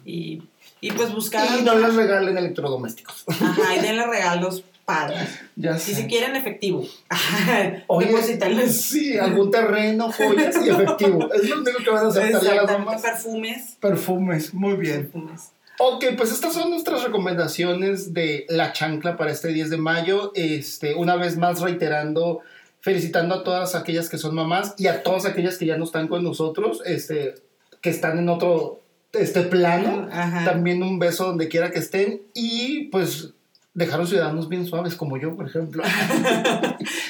y, 0.06 0.42
y 0.80 0.92
pues 0.94 1.14
buscar. 1.14 1.60
y 1.60 1.64
no 1.64 1.76
les 1.78 1.94
regalen 1.96 2.38
electrodomésticos. 2.38 3.26
Ajá, 3.28 3.76
y 3.76 3.80
denle 3.82 4.08
regalos 4.08 4.64
padres. 4.86 5.40
ya 5.56 5.78
Si 5.78 5.94
sé. 5.94 6.02
se 6.04 6.08
quieren 6.08 6.36
efectivo. 6.36 6.84
Oye, 7.88 8.70
sí, 8.70 9.18
algún 9.18 9.52
terreno, 9.52 10.12
joyas 10.12 10.56
y 10.66 10.70
efectivo. 10.70 11.32
Es 11.34 11.50
lo 11.50 11.60
único 11.62 11.84
que 11.84 11.90
van 11.90 12.06
a 12.06 12.10
aceptar 12.10 12.42
ya 12.42 12.64
las 12.64 13.02
perfumes. 13.02 13.78
Perfumes, 13.80 14.54
muy 14.54 14.74
bien. 14.76 15.04
perfumes. 15.04 15.52
Ok, 15.84 16.06
pues 16.16 16.32
estas 16.32 16.54
son 16.54 16.70
nuestras 16.70 17.04
recomendaciones 17.04 18.14
de 18.14 18.46
la 18.50 18.72
chancla 18.72 19.18
para 19.18 19.32
este 19.32 19.48
10 19.48 19.72
de 19.72 19.78
mayo. 19.78 20.32
Este, 20.36 20.94
una 20.94 21.16
vez 21.16 21.38
más 21.38 21.60
reiterando, 21.60 22.42
felicitando 22.82 23.34
a 23.34 23.44
todas 23.44 23.74
aquellas 23.74 24.08
que 24.08 24.20
son 24.20 24.36
mamás 24.36 24.76
y 24.78 24.86
a 24.86 25.02
todas 25.02 25.26
aquellas 25.26 25.58
que 25.58 25.66
ya 25.66 25.78
no 25.78 25.86
están 25.86 26.08
con 26.08 26.24
nosotros, 26.24 26.84
este, 26.86 27.34
que 27.82 27.90
están 27.90 28.20
en 28.20 28.30
otro 28.30 28.82
este 29.12 29.42
plano. 29.42 30.08
Ajá. 30.12 30.46
También 30.46 30.84
un 30.84 31.00
beso 31.00 31.26
donde 31.26 31.48
quiera 31.48 31.72
que 31.72 31.80
estén 31.80 32.22
y 32.36 32.84
pues 32.90 33.34
dejaron 33.74 34.06
ciudadanos 34.06 34.50
bien 34.50 34.68
suaves 34.68 34.94
como 34.94 35.18
yo, 35.18 35.36
por 35.36 35.48
ejemplo. 35.48 35.82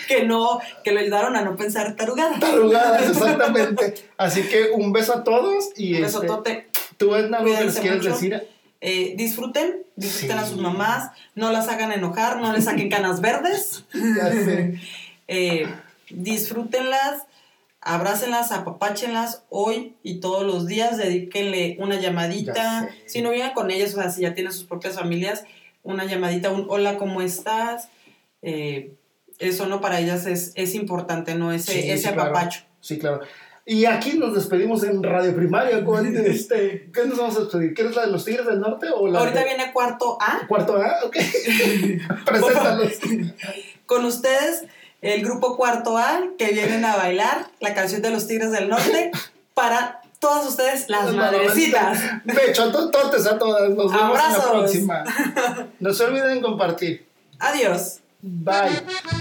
Que 0.07 0.25
no, 0.25 0.59
que 0.83 0.91
lo 0.91 0.99
ayudaron 0.99 1.37
a 1.37 1.41
no 1.41 1.55
pensar 1.55 1.95
tarugadas. 1.97 2.39
Tarugadas, 2.39 3.09
exactamente. 3.11 3.95
Así 4.17 4.43
que 4.43 4.71
un 4.73 4.91
beso 4.93 5.13
a 5.13 5.23
todos 5.25 5.71
y 5.77 5.95
Un 5.95 6.05
este, 6.05 6.19
besotote. 6.19 6.69
tú 6.97 7.15
Edna, 7.15 7.39
algo 7.39 7.57
que 7.57 7.63
les 7.63 7.79
quieres 7.79 7.99
mucho. 7.99 8.13
decir. 8.13 8.47
Eh, 8.81 9.13
disfruten, 9.15 9.83
disfruten 9.95 10.37
Sí. 10.39 10.43
a 10.43 10.47
sus 10.47 10.57
mamás, 10.57 11.11
no 11.35 11.51
las 11.51 11.67
hagan 11.69 11.91
enojar, 11.91 12.41
no 12.41 12.51
les 12.51 12.65
saquen 12.65 12.89
canas 12.89 13.21
verdes. 13.21 13.85
Ya 13.93 14.31
sé. 14.31 14.79
Eh, 15.33 15.65
disfrútenlas, 16.09 17.23
abrácenlas, 17.79 18.51
apapáchenlas 18.51 19.43
hoy 19.49 19.95
y 20.03 20.19
todos 20.19 20.45
los 20.45 20.67
días, 20.67 20.97
dedíquenle 20.97 21.77
una 21.79 21.99
llamadita. 21.99 22.89
Si 23.05 23.21
no 23.21 23.31
viven 23.31 23.51
con 23.53 23.71
ellas, 23.71 23.93
o 23.93 24.01
sea, 24.01 24.09
si 24.11 24.21
ya 24.23 24.33
tienen 24.33 24.51
sus 24.51 24.65
propias 24.65 24.95
familias, 24.95 25.45
una 25.83 26.05
llamadita, 26.05 26.51
un 26.51 26.65
hola, 26.69 26.97
¿cómo 26.97 27.21
estás? 27.21 27.87
Eh, 28.41 28.93
eso 29.39 29.67
no 29.67 29.79
para 29.81 29.99
ellas 29.99 30.25
es, 30.25 30.51
es 30.55 30.75
importante, 30.75 31.35
¿no? 31.35 31.51
Ese, 31.53 31.71
Sí, 31.73 31.79
ese 31.89 32.09
sí, 32.09 32.13
claro. 32.13 32.31
apapacho. 32.31 32.61
Sí, 32.81 32.99
claro. 32.99 33.21
Y 33.65 33.85
aquí 33.85 34.17
nos 34.17 34.33
despedimos 34.33 34.83
en 34.83 35.03
Radio 35.03 35.35
Primaria 35.35 35.83
con 35.85 36.05
este. 36.25 36.89
¿Qué 36.93 37.05
nos 37.05 37.17
vamos 37.17 37.37
a 37.37 37.41
despedir? 37.41 37.73
¿Quieres 37.73 37.95
la 37.95 38.05
de 38.05 38.11
los 38.11 38.25
Tigres 38.25 38.45
del 38.45 38.59
Norte 38.59 38.87
o 38.93 39.07
la 39.07 39.19
Ahorita 39.19 39.39
de 39.39 39.45
viene 39.45 39.71
cuarto 39.71 40.17
A. 40.21 40.47
cuarto 40.47 40.75
A? 40.77 40.95
Ok. 41.05 41.15
Preséntalos. 42.25 42.93
Con 43.85 44.05
ustedes, 44.05 44.63
el 45.01 45.21
grupo 45.23 45.57
Cuarto 45.57 45.97
A, 45.97 46.21
que 46.37 46.47
vienen 46.53 46.85
a 46.85 46.95
bailar 46.95 47.47
la 47.59 47.73
canción 47.73 48.01
de 48.01 48.09
los 48.11 48.27
Tigres 48.27 48.51
del 48.51 48.69
Norte 48.69 49.11
para 49.53 50.01
todas 50.19 50.47
ustedes, 50.47 50.87
las 50.89 51.13
madrecitas. 51.13 51.99
Bechotototes 52.23 53.25
a 53.25 53.37
todas. 53.37 53.69
Nos 53.71 53.91
vemos 53.91 53.93
en 53.93 53.99
la 53.99 54.07
Abrazos. 54.07 54.45
próxima. 54.51 55.03
No 55.79 55.93
se 55.93 56.03
olviden 56.03 56.41
compartir. 56.41 57.05
Adiós. 57.39 57.99
Bye. 58.21 59.20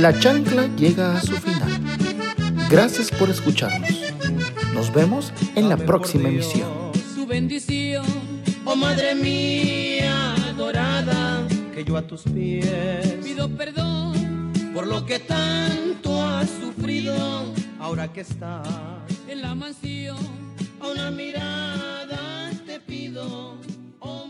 La 0.00 0.18
chancla 0.18 0.66
llega 0.76 1.18
a 1.18 1.20
su 1.20 1.36
final. 1.36 1.78
Gracias 2.70 3.10
por 3.10 3.28
escucharnos. 3.28 3.90
Nos 4.72 4.90
vemos 4.94 5.30
en 5.54 5.68
la 5.68 5.76
próxima 5.76 6.30
emisión. 6.30 6.70
Su 7.14 7.26
bendición, 7.26 8.06
oh 8.64 8.76
Madre 8.76 9.14
mía 9.14 10.34
adorada, 10.52 11.46
que 11.74 11.84
yo 11.84 11.98
a 11.98 12.02
tus 12.06 12.22
pies 12.22 13.18
pido 13.22 13.50
perdón 13.50 14.50
por 14.72 14.86
lo 14.86 15.04
que 15.04 15.18
tanto 15.18 16.26
has 16.26 16.48
sufrido. 16.48 17.14
Ahora 17.78 18.10
que 18.10 18.22
estás 18.22 18.66
en 19.28 19.42
la 19.42 19.54
mansión, 19.54 20.16
a 20.80 20.88
una 20.88 21.10
mirada 21.10 22.50
te 22.64 22.80
pido, 22.80 23.58
oh 23.98 24.29